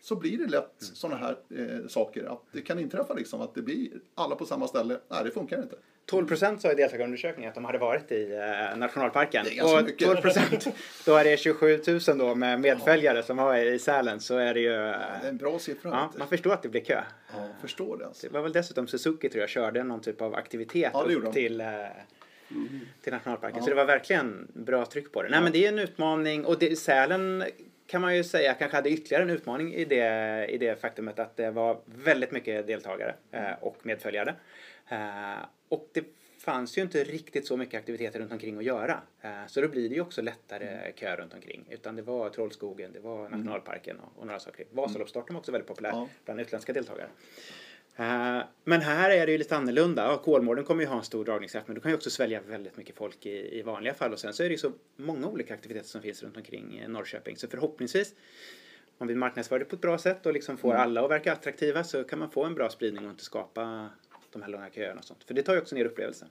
så 0.01 0.15
blir 0.15 0.37
det 0.37 0.47
lätt 0.47 0.81
mm. 0.81 0.95
sådana 0.95 1.17
här 1.17 1.37
eh, 1.57 1.87
saker. 1.87 2.23
Att 2.23 2.41
det 2.51 2.61
kan 2.61 2.79
inträffa 2.79 3.13
liksom 3.13 3.41
att 3.41 3.55
det 3.55 3.61
blir 3.61 3.89
alla 4.15 4.35
på 4.35 4.45
samma 4.45 4.67
ställe. 4.67 4.97
Nej, 5.07 5.23
det 5.23 5.31
funkar 5.31 5.61
inte. 5.61 5.75
12 6.05 6.27
procent 6.27 6.61
sa 6.61 6.71
i 6.71 6.75
deltagarundersökningen 6.75 7.49
att 7.49 7.55
de 7.55 7.65
hade 7.65 7.77
varit 7.77 8.11
i 8.11 8.31
eh, 8.33 8.77
nationalparken. 8.77 9.45
Det 9.45 9.57
är 9.57 9.79
och 9.79 9.85
mycket. 9.85 10.07
12 10.07 10.21
procent, 10.21 10.67
då 11.05 11.15
är 11.15 11.23
det 11.23 11.37
27 11.37 11.79
000 11.87 12.17
då 12.17 12.35
med 12.35 12.59
medföljare 12.59 13.17
ja. 13.17 13.23
som 13.23 13.37
var 13.37 13.57
i 13.57 13.79
Sälen 13.79 14.19
så 14.19 14.37
är 14.37 14.53
det 14.53 14.59
ju... 14.59 14.71
Ja, 14.71 14.97
det 15.21 15.27
är 15.27 15.29
en 15.29 15.37
bra 15.37 15.59
siffra. 15.59 15.89
Ja, 15.89 16.11
man 16.17 16.27
förstår 16.27 16.53
att 16.53 16.63
det 16.63 16.69
blir 16.69 16.81
kö. 16.81 17.01
Ja, 17.33 17.47
förstår 17.61 17.97
det 17.97 18.05
alltså. 18.05 18.27
Det 18.27 18.33
var 18.33 18.41
väl 18.41 18.53
dessutom 18.53 18.87
Suzuki 18.87 19.29
tror 19.29 19.41
jag 19.41 19.49
körde 19.49 19.83
någon 19.83 20.01
typ 20.01 20.21
av 20.21 20.35
aktivitet 20.35 20.91
ja, 20.93 21.01
upp 21.01 21.33
till 21.33 21.61
eh, 21.61 21.67
Mm. 22.51 22.79
till 23.01 23.13
nationalparken. 23.13 23.57
Ja. 23.57 23.63
Så 23.63 23.69
det 23.69 23.75
var 23.75 23.85
verkligen 23.85 24.47
bra 24.53 24.85
tryck 24.85 25.11
på 25.11 25.23
det. 25.23 25.29
Nej 25.29 25.41
men 25.41 25.51
det 25.51 25.65
är 25.65 25.69
en 25.69 25.79
utmaning 25.79 26.45
och 26.45 26.59
det, 26.59 26.79
Sälen 26.79 27.43
kan 27.89 28.01
man 28.01 28.15
ju 28.15 28.23
säga 28.23 28.53
kanske 28.53 28.77
hade 28.77 28.89
ytterligare 28.89 29.23
en 29.23 29.29
utmaning 29.29 29.73
i 29.73 29.85
det, 29.85 30.45
i 30.49 30.57
det 30.57 30.81
faktumet 30.81 31.19
att 31.19 31.37
det 31.37 31.51
var 31.51 31.79
väldigt 31.85 32.31
mycket 32.31 32.67
deltagare 32.67 33.15
eh, 33.31 33.51
och 33.61 33.85
medföljare. 33.85 34.35
Eh, 34.89 35.45
och 35.69 35.89
det 35.93 36.03
fanns 36.39 36.77
ju 36.77 36.81
inte 36.81 37.03
riktigt 37.03 37.47
så 37.47 37.57
mycket 37.57 37.79
aktiviteter 37.79 38.19
runt 38.19 38.31
omkring 38.31 38.57
att 38.57 38.63
göra. 38.63 39.01
Eh, 39.21 39.47
så 39.47 39.61
då 39.61 39.67
blir 39.67 39.89
det 39.89 39.95
ju 39.95 40.01
också 40.01 40.21
lättare 40.21 40.67
mm. 40.67 40.93
kö 40.95 41.15
runt 41.15 41.33
omkring. 41.33 41.65
Utan 41.69 41.95
det 41.95 42.01
var 42.01 42.29
Trollskogen, 42.29 42.93
det 42.93 42.99
var 42.99 43.25
mm. 43.25 43.31
nationalparken 43.31 43.99
och, 43.99 44.19
och 44.19 44.25
några 44.25 44.39
saker. 44.39 44.65
Vasaloppsstarten 44.71 45.33
var 45.33 45.39
också 45.39 45.51
väldigt 45.51 45.67
populär 45.67 45.89
ja. 45.89 46.07
bland 46.25 46.41
utländska 46.41 46.73
deltagare. 46.73 47.09
Eh, 47.99 48.43
men 48.63 48.81
här 48.81 49.09
är 49.09 49.25
det 49.25 49.31
ju 49.31 49.37
lite 49.37 49.55
annorlunda. 49.55 50.03
Ja, 50.03 50.17
Kolmården 50.17 50.65
kommer 50.65 50.83
ju 50.83 50.89
ha 50.89 50.97
en 50.97 51.03
stor 51.03 51.25
dragningskraft 51.25 51.67
men 51.67 51.75
du 51.75 51.81
kan 51.81 51.91
ju 51.91 51.95
också 51.95 52.09
svälja 52.09 52.41
väldigt 52.41 52.77
mycket 52.77 52.95
folk 52.95 53.25
i, 53.25 53.59
i 53.59 53.61
vanliga 53.61 53.93
fall. 53.93 54.13
Och 54.13 54.19
sen 54.19 54.33
så 54.33 54.43
är 54.43 54.47
det 54.47 54.53
ju 54.53 54.57
så 54.57 54.71
många 54.95 55.27
olika 55.27 55.53
aktiviteter 55.53 55.87
som 55.87 56.01
finns 56.01 56.23
runt 56.23 56.37
omkring 56.37 56.83
Norrköping. 56.87 57.37
Så 57.37 57.47
förhoppningsvis 57.47 58.13
om 58.97 59.07
vi 59.07 59.15
marknadsför 59.15 59.59
det 59.59 59.65
på 59.65 59.75
ett 59.75 59.81
bra 59.81 59.97
sätt 59.97 60.25
och 60.25 60.33
liksom 60.33 60.57
får 60.57 60.69
mm. 60.69 60.81
alla 60.81 61.01
att 61.05 61.11
verka 61.11 61.33
attraktiva 61.33 61.83
så 61.83 62.03
kan 62.03 62.19
man 62.19 62.31
få 62.31 62.43
en 62.43 62.55
bra 62.55 62.69
spridning 62.69 63.05
och 63.05 63.11
inte 63.11 63.23
skapa 63.23 63.89
de 64.31 64.41
här 64.41 64.49
långa 64.49 64.69
köerna 64.69 64.99
och 64.99 65.05
sånt. 65.05 65.23
För 65.23 65.33
det 65.33 65.43
tar 65.43 65.53
ju 65.53 65.59
också 65.59 65.75
ner 65.75 65.85
upplevelsen. 65.85 66.27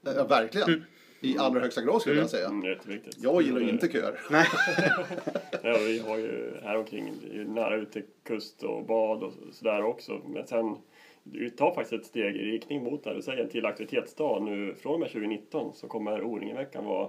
Ja, 0.00 0.26
verkligen. 0.26 0.68
Mm. 0.68 0.82
I 1.20 1.38
allra 1.38 1.60
högsta 1.60 1.82
grad 1.82 2.00
skulle 2.00 2.14
mm. 2.14 2.22
jag 2.22 2.30
säga. 2.30 2.48
Mm, 2.48 3.00
jag 3.16 3.42
gillar 3.42 3.60
ju 3.60 3.68
inte 3.68 3.88
köer. 3.88 4.20
Nej. 4.30 4.46
ja, 5.62 5.78
vi 5.78 5.98
har 5.98 6.18
ju 6.18 6.52
här 6.62 6.76
omkring 6.76 7.14
nära 7.54 7.76
ut 7.76 7.92
till 7.92 8.04
kust 8.24 8.62
och 8.62 8.86
bad 8.86 9.22
och 9.22 9.32
sådär 9.52 9.82
också. 9.82 10.20
Men 10.26 10.46
sen 10.46 10.76
vi 11.22 11.50
tar 11.50 11.74
faktiskt 11.74 11.92
ett 11.92 12.06
steg 12.06 12.36
i 12.36 12.52
riktning 12.52 12.84
mot 12.84 13.04
det 13.04 13.14
du 13.14 13.22
säger, 13.22 13.46
till 13.46 13.66
aktivitetsdag. 13.66 14.42
Nu 14.42 14.74
från 14.74 14.94
och 14.94 15.00
med 15.00 15.08
2019 15.08 15.74
så 15.74 15.88
kommer 15.88 16.24
O-ringeveckan 16.24 16.84
vara 16.84 17.08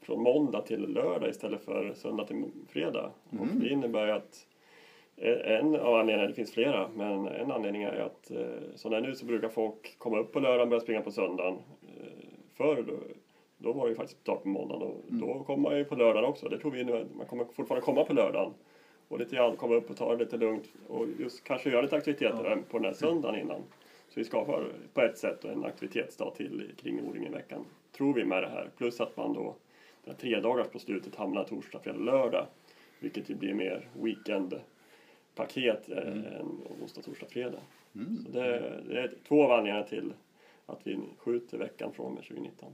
från 0.00 0.22
måndag 0.22 0.60
till 0.60 0.80
lördag 0.80 1.30
istället 1.30 1.64
för 1.64 1.92
söndag 1.94 2.24
till 2.24 2.44
fredag. 2.68 3.10
Mm. 3.32 3.42
Och 3.42 3.60
det 3.60 3.68
innebär 3.68 4.08
att 4.08 4.46
en 5.44 5.76
av 5.76 5.94
anledningarna, 5.94 6.28
det 6.28 6.34
finns 6.34 6.52
flera, 6.52 6.88
men 6.94 7.26
en 7.26 7.50
anledning 7.50 7.82
är 7.82 8.00
att 8.00 8.30
eh, 8.30 8.74
som 8.74 8.90
det 8.90 8.96
är 8.96 9.00
nu 9.00 9.14
så 9.14 9.26
brukar 9.26 9.48
folk 9.48 9.98
komma 9.98 10.18
upp 10.18 10.32
på 10.32 10.40
lördagen 10.40 10.62
och 10.62 10.68
börja 10.68 10.80
springa 10.80 11.00
på 11.00 11.10
söndagen. 11.10 11.54
Eh, 11.88 12.12
förr 12.56 12.84
då, 12.88 12.94
då 13.58 13.72
var 13.72 13.84
det 13.84 13.90
ju 13.90 13.96
faktiskt 13.96 14.20
start 14.20 14.42
på 14.42 14.48
måndagen 14.48 14.82
och 14.82 15.04
mm. 15.10 15.20
då 15.20 15.44
kommer 15.44 15.62
man 15.62 15.78
ju 15.78 15.84
på 15.84 15.94
lördagen 15.94 16.24
också. 16.30 16.48
Det 16.48 16.58
tror 16.58 16.70
vi 16.70 16.84
nu, 16.84 17.06
man 17.16 17.26
kommer 17.26 17.44
fortfarande 17.44 17.84
komma 17.84 18.04
på 18.04 18.12
lördagen 18.12 18.52
och 19.10 19.18
lite 19.18 19.36
grann 19.36 19.56
komma 19.56 19.74
upp 19.74 19.90
och 19.90 19.96
ta 19.96 20.12
det 20.12 20.24
lite 20.24 20.36
lugnt 20.36 20.64
och 20.88 21.06
just 21.18 21.44
kanske 21.44 21.70
göra 21.70 21.82
lite 21.82 21.96
aktiviteter 21.96 22.44
ja. 22.44 22.58
på 22.70 22.78
den 22.78 22.84
här 22.84 22.92
söndagen 22.92 23.40
innan. 23.40 23.62
Så 24.08 24.20
vi 24.20 24.24
skapar 24.24 24.64
på 24.94 25.00
ett 25.00 25.18
sätt 25.18 25.44
en 25.44 25.64
aktivitetsdag 25.64 26.34
till 26.36 26.72
kring 26.76 27.00
O-ringen-veckan, 27.00 27.64
tror 27.96 28.14
vi 28.14 28.24
med 28.24 28.42
det 28.42 28.48
här. 28.48 28.70
Plus 28.76 29.00
att 29.00 29.16
man 29.16 29.32
då, 29.32 29.54
den 30.04 30.14
tre 30.14 30.40
dagars 30.40 30.68
på 30.68 30.78
slutet 30.78 31.14
hamnar 31.14 31.44
torsdag, 31.44 31.78
fredag, 31.78 31.98
lördag. 31.98 32.46
Vilket 32.98 33.30
ju 33.30 33.34
blir 33.34 33.54
mer 33.54 33.88
weekendpaket 34.02 35.90
eh, 35.90 35.98
mm. 35.98 36.24
än 36.24 36.60
onsdag, 36.80 37.02
torsdag, 37.02 37.26
fredag. 37.26 37.60
Mm. 37.94 38.24
Så 38.24 38.32
det, 38.32 38.82
det, 38.88 39.00
är 39.00 39.12
två 39.28 39.44
av 39.44 39.50
anledningarna 39.50 39.86
till 39.86 40.12
att 40.66 40.80
vi 40.86 40.98
skjuter 41.18 41.58
veckan 41.58 41.92
från 41.92 42.14
med 42.14 42.22
2019. 42.22 42.72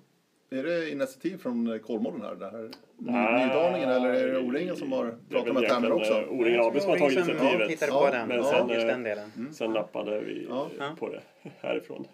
Är 0.51 0.63
det 0.63 0.91
initiativ 0.91 1.39
från 1.39 1.79
Kolmården 1.79 2.21
här? 2.21 2.35
Det 2.35 2.47
här 3.13 3.47
Nydaningen 3.47 3.89
eller 3.89 4.09
är 4.11 4.33
det 4.33 4.39
O-ringen 4.39 4.77
som 4.77 4.93
har 4.93 5.19
pratat 5.29 5.55
med 5.55 5.69
Terner 5.69 5.93
också? 5.93 6.13
Eh, 6.13 6.29
O-ringen 6.29 6.61
AB 6.61 6.81
som 6.81 6.91
har 6.91 6.99
tagit 6.99 7.19
initiativet. 7.19 7.81
Ja, 7.81 8.01
på 8.01 8.11
den. 8.11 8.29
Men 8.29 8.45
sen, 8.45 8.69
just 8.69 8.87
den 8.87 9.03
delen. 9.03 9.33
Mm. 9.37 9.53
sen 9.53 9.73
nappade 9.73 10.21
vi 10.21 10.47
ja. 10.49 10.71
på 10.99 11.09
det 11.09 11.23
härifrån. 11.61 12.07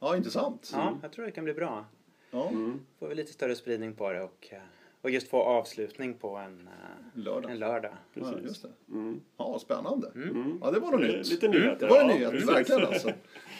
Ja, 0.00 0.16
intressant. 0.16 0.70
Ja, 0.74 0.98
jag 1.02 1.12
tror 1.12 1.24
det 1.24 1.30
kan 1.30 1.44
bli 1.44 1.54
bra. 1.54 1.84
Ja. 2.30 2.48
Mm. 2.48 2.80
Får 2.98 3.08
vi 3.08 3.14
lite 3.14 3.32
större 3.32 3.54
spridning 3.54 3.94
på 3.94 4.12
det 4.12 4.22
och, 4.22 4.48
eh, 4.50 4.58
och 5.02 5.10
just 5.10 5.28
få 5.28 5.42
avslutning 5.42 6.14
på 6.14 6.36
en 6.36 6.60
eh, 6.60 7.20
lördag. 7.22 7.50
En 7.50 7.58
lördag. 7.58 7.92
Precis. 8.14 8.32
Ja, 8.36 8.48
just 8.48 8.62
det. 8.62 8.92
Mm. 8.92 9.20
ja 9.36 9.58
spännande. 9.58 10.10
Mm. 10.14 10.58
Ja, 10.62 10.70
det 10.70 10.80
var 10.80 10.92
något 10.92 11.00
nytt. 11.00 11.30
Lite 11.30 11.48
nyheter. 11.48 11.86
Det 11.86 11.94
var 11.94 12.00
en 12.00 12.06
nyhet, 12.06 12.32
ja, 12.40 12.52
verkligen 12.52 12.84
alltså. 12.84 13.12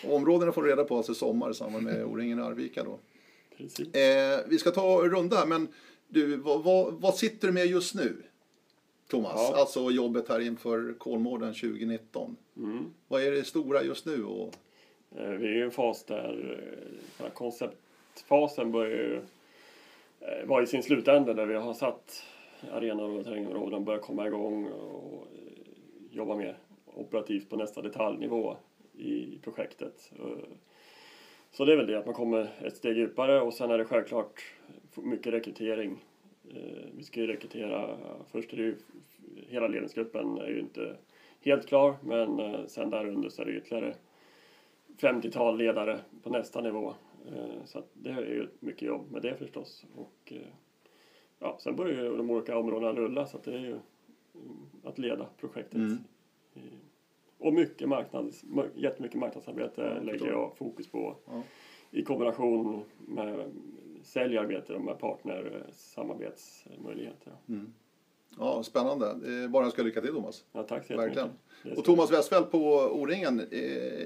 Och 0.06 0.14
områdena 0.14 0.52
får 0.52 0.62
reda 0.62 0.84
på 0.84 0.96
alltså 0.96 1.14
sommar 1.14 1.50
i 1.50 1.54
samband 1.54 1.84
med 1.84 2.04
O-ringen 2.04 2.38
i 2.38 2.42
Arvika 2.42 2.84
då. 2.84 2.98
Eh, 3.58 4.38
vi 4.46 4.58
ska 4.58 4.70
ta 4.70 5.04
en 5.04 5.10
runda 5.10 5.36
här, 5.36 5.46
men 5.46 5.68
du, 6.08 6.36
vad, 6.36 6.64
vad, 6.64 6.94
vad, 6.94 7.14
sitter 7.14 7.48
du 7.48 7.54
med 7.54 7.66
just 7.66 7.94
nu? 7.94 8.22
Thomas, 9.08 9.32
ja. 9.34 9.56
alltså 9.56 9.90
jobbet 9.90 10.28
här 10.28 10.40
inför 10.40 10.94
Kolmården 10.98 11.54
2019. 11.54 12.36
Mm. 12.56 12.84
Vad 13.08 13.22
är 13.22 13.30
det 13.30 13.44
stora 13.44 13.82
just 13.82 14.06
nu? 14.06 14.24
Och... 14.24 14.54
Eh, 15.16 15.28
vi 15.30 15.46
är 15.46 15.58
i 15.58 15.62
en 15.62 15.70
fas 15.70 16.04
där 16.04 16.58
eh, 17.18 17.30
konceptfasen 17.30 18.72
börjar 18.72 18.90
ju 18.90 19.16
eh, 20.20 20.46
vara 20.46 20.62
i 20.62 20.66
sin 20.66 20.82
slutända 20.82 21.34
där 21.34 21.46
vi 21.46 21.54
har 21.54 21.74
satt 21.74 22.22
arenor 22.72 23.18
och 23.18 23.24
terrängområden 23.24 23.74
och 23.74 23.82
börjar 23.82 24.00
komma 24.00 24.26
igång 24.26 24.66
och 24.66 25.26
jobba 26.10 26.36
mer 26.36 26.58
operativt 26.94 27.50
på 27.50 27.56
nästa 27.56 27.82
detaljnivå 27.82 28.56
i 28.92 29.38
projektet. 29.42 30.10
Så 31.54 31.64
det 31.64 31.72
är 31.72 31.76
väl 31.76 31.86
det, 31.86 31.98
att 31.98 32.06
man 32.06 32.14
kommer 32.14 32.50
ett 32.64 32.76
steg 32.76 32.96
djupare 32.96 33.40
och 33.40 33.54
sen 33.54 33.70
är 33.70 33.78
det 33.78 33.84
självklart 33.84 34.42
mycket 34.94 35.32
rekrytering. 35.32 36.04
Vi 36.92 37.02
ska 37.02 37.20
ju 37.20 37.26
rekrytera, 37.26 37.96
först 38.30 38.52
är 38.52 38.56
det 38.56 38.62
ju, 38.62 38.76
hela 39.48 39.68
ledningsgruppen 39.68 40.38
är 40.38 40.48
ju 40.48 40.60
inte 40.60 40.96
helt 41.40 41.66
klar 41.66 41.96
men 42.02 42.68
sen 42.68 42.90
där 42.90 43.06
under 43.08 43.28
så 43.28 43.42
är 43.42 43.46
det 43.46 43.52
ytterligare 43.52 43.94
50-tal 44.98 45.58
ledare 45.58 46.00
på 46.22 46.30
nästa 46.30 46.60
nivå. 46.60 46.94
Eh, 47.28 47.64
så 47.64 47.82
det 47.92 48.10
är 48.10 48.20
ju 48.20 48.48
mycket 48.60 48.82
jobb 48.82 49.10
med 49.10 49.22
det 49.22 49.36
förstås. 49.36 49.86
Och, 49.94 50.32
eh, 50.32 50.48
ja, 51.38 51.58
sen 51.60 51.76
börjar 51.76 52.04
ju 52.04 52.16
de 52.16 52.30
olika 52.30 52.58
områdena 52.58 52.92
rulla 52.92 53.26
så 53.26 53.38
det 53.44 53.54
är 53.54 53.58
ju 53.58 53.70
mm, 53.70 53.80
att 54.84 54.98
leda 54.98 55.26
projektet. 55.40 55.74
Mm. 55.74 55.98
Och 57.44 57.52
mycket 57.52 57.88
marknads, 57.88 58.44
jättemycket 58.74 59.20
marknadsarbete 59.20 59.80
ja, 59.80 60.00
lägger 60.02 60.26
jag 60.26 60.56
fokus 60.56 60.88
på 60.88 61.16
ja. 61.26 61.42
i 61.90 62.02
kombination 62.02 62.84
med 62.98 63.52
säljarbete 64.02 64.74
och 64.74 64.80
med 64.80 64.98
partnersamarbetsmöjligheter. 64.98 67.32
Mm. 67.48 67.72
Ja, 68.38 68.62
spännande. 68.62 69.14
Bara 69.48 69.64
jag 69.64 69.72
ska 69.72 69.82
lycka 69.82 70.00
till 70.00 70.10
Thomas. 70.10 70.44
Ja, 70.52 70.62
tack 70.62 70.86
så 70.86 70.96
Verkligen. 70.96 71.30
Och 71.76 71.84
Thomas 71.84 72.12
Westfeldt 72.12 72.50
på 72.50 72.58
O-ringen, 72.76 73.40
eh, 73.50 73.58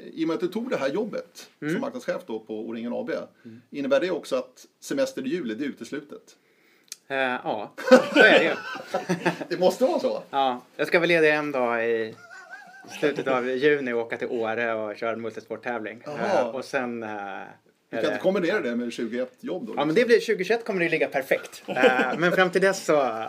i 0.09 0.25
och 0.25 0.29
med 0.29 0.35
att 0.35 0.41
du 0.41 0.49
tog 0.49 0.71
det 0.71 0.77
här 0.77 0.89
jobbet 0.89 1.51
mm. 1.61 1.73
som 1.73 1.81
marknadschef 1.81 2.23
då 2.27 2.41
på 2.41 2.61
O-ringen 2.61 2.93
AB, 2.93 3.11
mm. 3.45 3.63
innebär 3.71 4.01
det 4.01 4.11
också 4.11 4.37
att 4.37 4.67
semester 4.81 5.27
i 5.27 5.29
juli, 5.29 5.55
det 5.55 5.65
är 5.65 5.69
uteslutet? 5.69 6.37
Uh, 7.11 7.17
ja, 7.17 7.73
så 8.13 8.19
är 8.19 8.39
det 8.39 8.45
ju. 8.45 8.55
det 9.49 9.61
måste 9.61 9.85
vara 9.85 9.99
så? 9.99 10.23
Ja, 10.31 10.61
jag 10.77 10.87
ska 10.87 11.01
väl 11.01 11.09
leda 11.09 11.29
en 11.29 11.53
dag 11.53 11.91
i 11.91 12.15
slutet 12.89 13.29
av 13.29 13.49
juni 13.49 13.93
och 13.93 14.01
åka 14.01 14.17
till 14.17 14.29
Åre 14.29 14.75
och 14.75 14.97
köra 14.97 15.13
en 15.13 15.21
multisporttävling. 15.21 16.03
Uh, 16.09 16.47
och 16.47 16.65
sen 16.65 17.03
uh, 17.03 17.11
du 17.91 17.97
kan 17.97 18.07
inte 18.07 18.19
kombinera 18.23 18.61
det 18.61 18.77
med 18.77 18.93
21 18.93 19.33
jobb 19.41 19.63
då? 19.63 19.67
Liksom. 19.67 19.79
Ja, 19.79 19.85
men 19.85 19.95
det 19.95 20.05
blir, 20.05 20.21
2021 20.21 20.65
kommer 20.65 20.81
det 20.81 20.89
ligga 20.89 21.09
perfekt. 21.09 21.63
men 22.19 22.33
fram 22.33 22.51
till 22.51 22.61
dess 22.61 22.85
så 22.85 23.25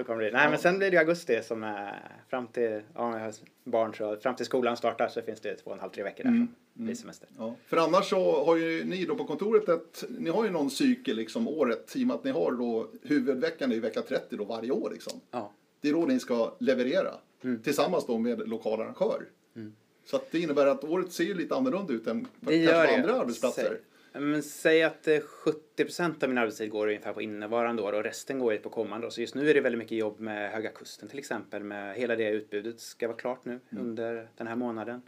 så 0.00 0.04
kommer 0.04 0.22
det. 0.22 0.30
Nej, 0.30 0.44
ja. 0.44 0.50
men 0.50 0.58
sen 0.58 0.78
blir 0.78 0.90
det 0.90 0.98
augusti 0.98 1.42
som 1.42 1.62
är 1.62 1.94
fram 2.28 2.46
till, 2.46 2.82
ja, 2.94 3.18
jag 3.18 3.24
har 3.24 3.34
barn 3.64 3.94
så 3.94 4.16
fram 4.16 4.36
till 4.36 4.46
skolan 4.46 4.76
startar 4.76 5.08
så 5.08 5.22
finns 5.22 5.40
det 5.40 5.54
två 5.54 5.70
och 5.70 5.76
en 5.76 5.80
halv, 5.80 5.90
tre 5.90 6.02
veckor 6.02 6.24
där 6.24 6.30
mm. 6.30 6.46
som 6.46 6.84
blir 6.84 6.92
mm. 6.92 6.96
semester. 6.96 7.28
Ja. 7.38 7.54
För 7.66 7.76
annars 7.76 8.08
så 8.08 8.44
har 8.44 8.56
ju 8.56 8.84
ni 8.84 9.04
då 9.04 9.16
på 9.16 9.24
kontoret 9.24 9.68
ett, 9.68 10.04
ni 10.18 10.30
har 10.30 10.44
ju 10.44 10.50
någon 10.50 10.70
cykel 10.70 11.16
liksom 11.16 11.48
året 11.48 11.96
i 11.96 12.02
och 12.02 12.06
med 12.06 12.16
att 12.16 12.24
ni 12.24 12.30
har 12.30 12.52
då 12.52 12.88
huvudveckan 13.02 13.72
i 13.72 13.78
vecka 13.78 14.02
30 14.02 14.36
då 14.36 14.44
varje 14.44 14.70
år 14.70 14.90
liksom. 14.92 15.20
Ja. 15.30 15.52
Det 15.80 15.88
är 15.88 15.92
då 15.92 16.06
ni 16.06 16.20
ska 16.20 16.54
leverera 16.58 17.14
mm. 17.44 17.62
tillsammans 17.62 18.06
då 18.06 18.18
med 18.18 18.48
lokal 18.48 18.80
arrangör. 18.80 19.28
Mm. 19.56 19.72
Så 20.04 20.16
att 20.16 20.30
det 20.30 20.38
innebär 20.38 20.66
att 20.66 20.84
året 20.84 21.12
ser 21.12 21.34
lite 21.34 21.54
annorlunda 21.54 21.92
ut 21.92 22.06
än 22.06 22.24
på 22.24 22.50
kanske 22.50 22.96
andra 22.96 23.20
arbetsplatser. 23.20 23.78
Men 24.12 24.42
säg 24.42 24.82
att 24.82 25.06
70% 25.06 26.24
av 26.24 26.28
min 26.28 26.38
arbetstid 26.38 26.70
går 26.70 26.86
ungefär 26.86 27.12
på 27.12 27.22
innevarande 27.22 27.82
år 27.82 27.92
och 27.92 28.04
resten 28.04 28.38
går 28.38 28.56
på 28.56 28.70
kommande 28.70 29.06
år. 29.06 29.10
Så 29.10 29.20
just 29.20 29.34
nu 29.34 29.50
är 29.50 29.54
det 29.54 29.60
väldigt 29.60 29.78
mycket 29.78 29.98
jobb 29.98 30.20
med 30.20 30.50
Höga 30.50 30.70
Kusten 30.70 31.08
till 31.08 31.18
exempel. 31.18 31.64
Med 31.64 31.96
hela 31.96 32.16
det 32.16 32.28
utbudet 32.28 32.80
ska 32.80 33.08
vara 33.08 33.16
klart 33.16 33.44
nu 33.44 33.60
mm. 33.70 33.84
under 33.84 34.28
den 34.36 34.46
här 34.46 34.56
månaden. 34.56 35.02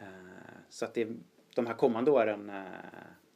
Eh, 0.00 0.06
så 0.68 0.84
att 0.84 0.94
det, 0.94 1.08
de 1.54 1.66
här 1.66 1.74
kommande 1.74 2.10
åren, 2.10 2.50
eh, 2.50 2.62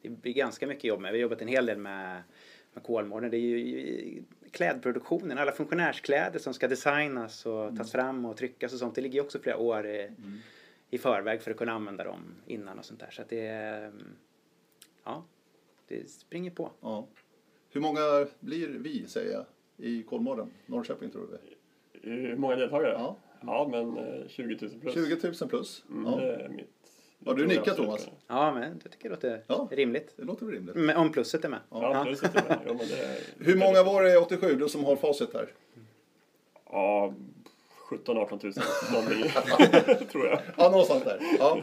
det 0.03 0.09
blir 0.09 0.33
ganska 0.33 0.67
mycket 0.67 0.85
jobb 0.85 1.01
med. 1.01 1.13
Vi 1.13 1.19
har 1.19 1.23
jobbat 1.23 1.43
en 1.43 1.49
hel 1.49 1.67
del 1.67 1.79
med, 1.79 2.23
med 2.73 2.85
Kolmården. 2.85 3.31
Det 3.31 3.37
är 3.37 3.41
ju 3.41 4.23
klädproduktionen, 4.53 5.39
alla 5.39 5.53
funktionärskläder 5.53 6.39
som 6.39 6.55
ska 6.55 6.69
designas 6.69 7.47
och 7.47 7.77
tas 7.77 7.95
mm. 7.95 8.05
fram 8.05 8.25
och 8.25 8.37
tryckas 8.37 8.73
och 8.73 8.79
sånt. 8.79 8.95
Det 8.95 9.01
ligger 9.01 9.15
ju 9.15 9.25
också 9.25 9.39
flera 9.39 9.57
år 9.57 9.87
i, 9.87 10.03
mm. 10.03 10.39
i 10.91 10.99
förväg 10.99 11.43
för 11.43 11.51
att 11.51 11.57
kunna 11.57 11.73
använda 11.73 12.05
dem 12.05 12.35
innan 12.47 12.79
och 12.79 12.85
sånt 12.85 13.01
där. 13.01 13.11
Så 13.11 13.23
att 13.23 13.29
det 13.29 13.47
mm, 13.47 14.17
ja, 15.05 15.25
det 15.89 16.11
springer 16.11 16.51
på. 16.51 16.71
Ja. 16.81 17.07
Hur 17.71 17.81
många 17.81 18.27
blir 18.41 18.69
vi, 18.69 19.07
säger 19.07 19.33
jag, 19.33 19.45
i 19.77 20.03
Kolmården? 20.03 20.51
Norrköping, 20.67 21.11
tror 21.11 21.27
du? 21.27 21.39
Hur 22.11 22.37
många 22.37 22.57
deltagare? 22.57 22.93
Ja, 22.93 23.17
ja 23.41 23.69
men 23.71 24.29
20 24.29 24.59
000 24.67 24.81
plus. 24.81 24.95
20 24.95 25.33
000 25.41 25.49
plus? 25.49 25.85
Mm, 25.91 26.13
ja. 26.13 26.17
Det 26.19 26.33
är 26.33 26.49
mitt. 26.49 26.82
Har 27.27 27.35
du 27.35 27.47
nickat 27.47 27.77
Thomas? 27.77 28.09
Ja, 28.27 28.55
men 28.55 28.81
jag 28.83 28.93
tycker 28.93 29.09
det 29.09 29.15
låter 29.15 29.43
ja, 29.47 29.69
rimligt. 29.71 30.13
Det 30.17 30.25
låter 30.25 30.47
rimligt. 30.47 30.75
Men 30.77 30.97
om 30.97 31.13
plusset 31.13 31.45
är 31.45 31.49
med. 31.49 31.61
Ja, 31.71 32.05
plusset 32.07 32.37
är 32.37 32.49
med. 32.49 32.59
Ja, 32.67 32.75
men 32.75 32.89
det 32.89 32.99
är... 32.99 33.19
Hur 33.39 33.57
många 33.57 33.83
var 33.83 34.03
det 34.03 34.19
87, 34.19 34.57
du 34.57 34.69
som 34.69 34.85
har 34.85 34.97
facit 34.97 35.35
här? 35.35 35.49
Ja, 36.71 37.15
17 37.93 38.19
18 38.19 38.39
000 38.43 38.53
någonting, 38.93 39.33
tror 40.13 40.27
jag. 40.27 40.39
Ja, 40.57 40.71
någonstans 40.71 41.05
där. 41.05 41.19
Ja. 41.39 41.59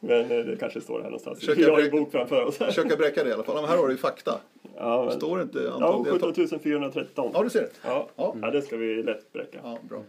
Men 0.00 0.20
eh, 0.20 0.44
det 0.44 0.56
kanske 0.56 0.80
står 0.80 0.98
här 0.98 1.04
någonstans. 1.04 1.38
Försöka 1.38 1.60
Vi 1.60 1.70
har 1.70 1.80
en 1.80 1.90
bok 1.90 2.12
framför 2.12 2.44
oss. 2.44 2.56
Försöka 2.56 2.96
bräcka 2.96 3.24
det 3.24 3.30
i 3.30 3.32
alla 3.32 3.44
fall. 3.44 3.54
Men 3.54 3.64
här 3.64 3.76
har 3.76 3.86
du 3.86 3.92
ju 3.92 3.98
fakta. 3.98 4.40
Ja, 4.76 5.04
men... 5.04 5.16
Står 5.16 5.42
inte 5.42 5.72
antal 5.72 6.06
Ja, 6.06 6.32
17 6.32 6.60
413. 6.60 7.30
Ja, 7.34 7.42
du 7.42 7.50
ser. 7.50 7.68
Ja. 7.84 8.08
Ja. 8.16 8.36
ja, 8.42 8.50
det 8.50 8.62
ska 8.62 8.76
vi 8.76 9.02
lätt 9.02 9.32
bräcka. 9.32 9.58
Ja, 9.62 9.78
bra. 9.82 10.02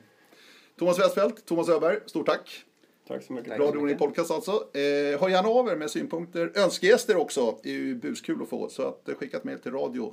Thomas 0.80 1.00
Westfeldt, 1.00 1.46
Thomas 1.46 1.70
Öberg, 1.70 2.00
stort 2.06 2.26
tack. 2.26 2.66
Tack 3.08 3.24
så 3.24 3.34
mycket. 3.34 3.60
Radio 3.60 3.86
Ring 3.86 3.98
Podcast 3.98 4.32
alltså. 4.32 4.52
Eh, 4.52 5.20
hör 5.20 5.30
gärna 5.30 5.50
av 5.50 5.68
er 5.68 5.76
med 5.76 5.92
synpunkter. 5.92 6.52
Önskegäster 6.56 7.18
också. 7.18 7.60
Det 7.64 7.70
är 7.70 7.74
ju 7.74 7.96
buskul 7.96 8.42
att 8.42 8.50
få. 8.50 8.70
Så 8.70 8.82
att, 8.88 9.10
eh, 9.10 9.16
skicka 9.16 9.38
ett 9.38 9.44
mejl 9.44 9.60
till 9.60 9.72
radio 9.72 10.12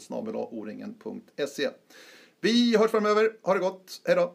oringen.se. 0.50 1.68
Vi 2.40 2.76
hörs 2.76 2.90
framöver. 2.90 3.32
Ha 3.42 3.54
det 3.54 3.60
gott. 3.60 4.00
Hej 4.04 4.16
då. 4.16 4.34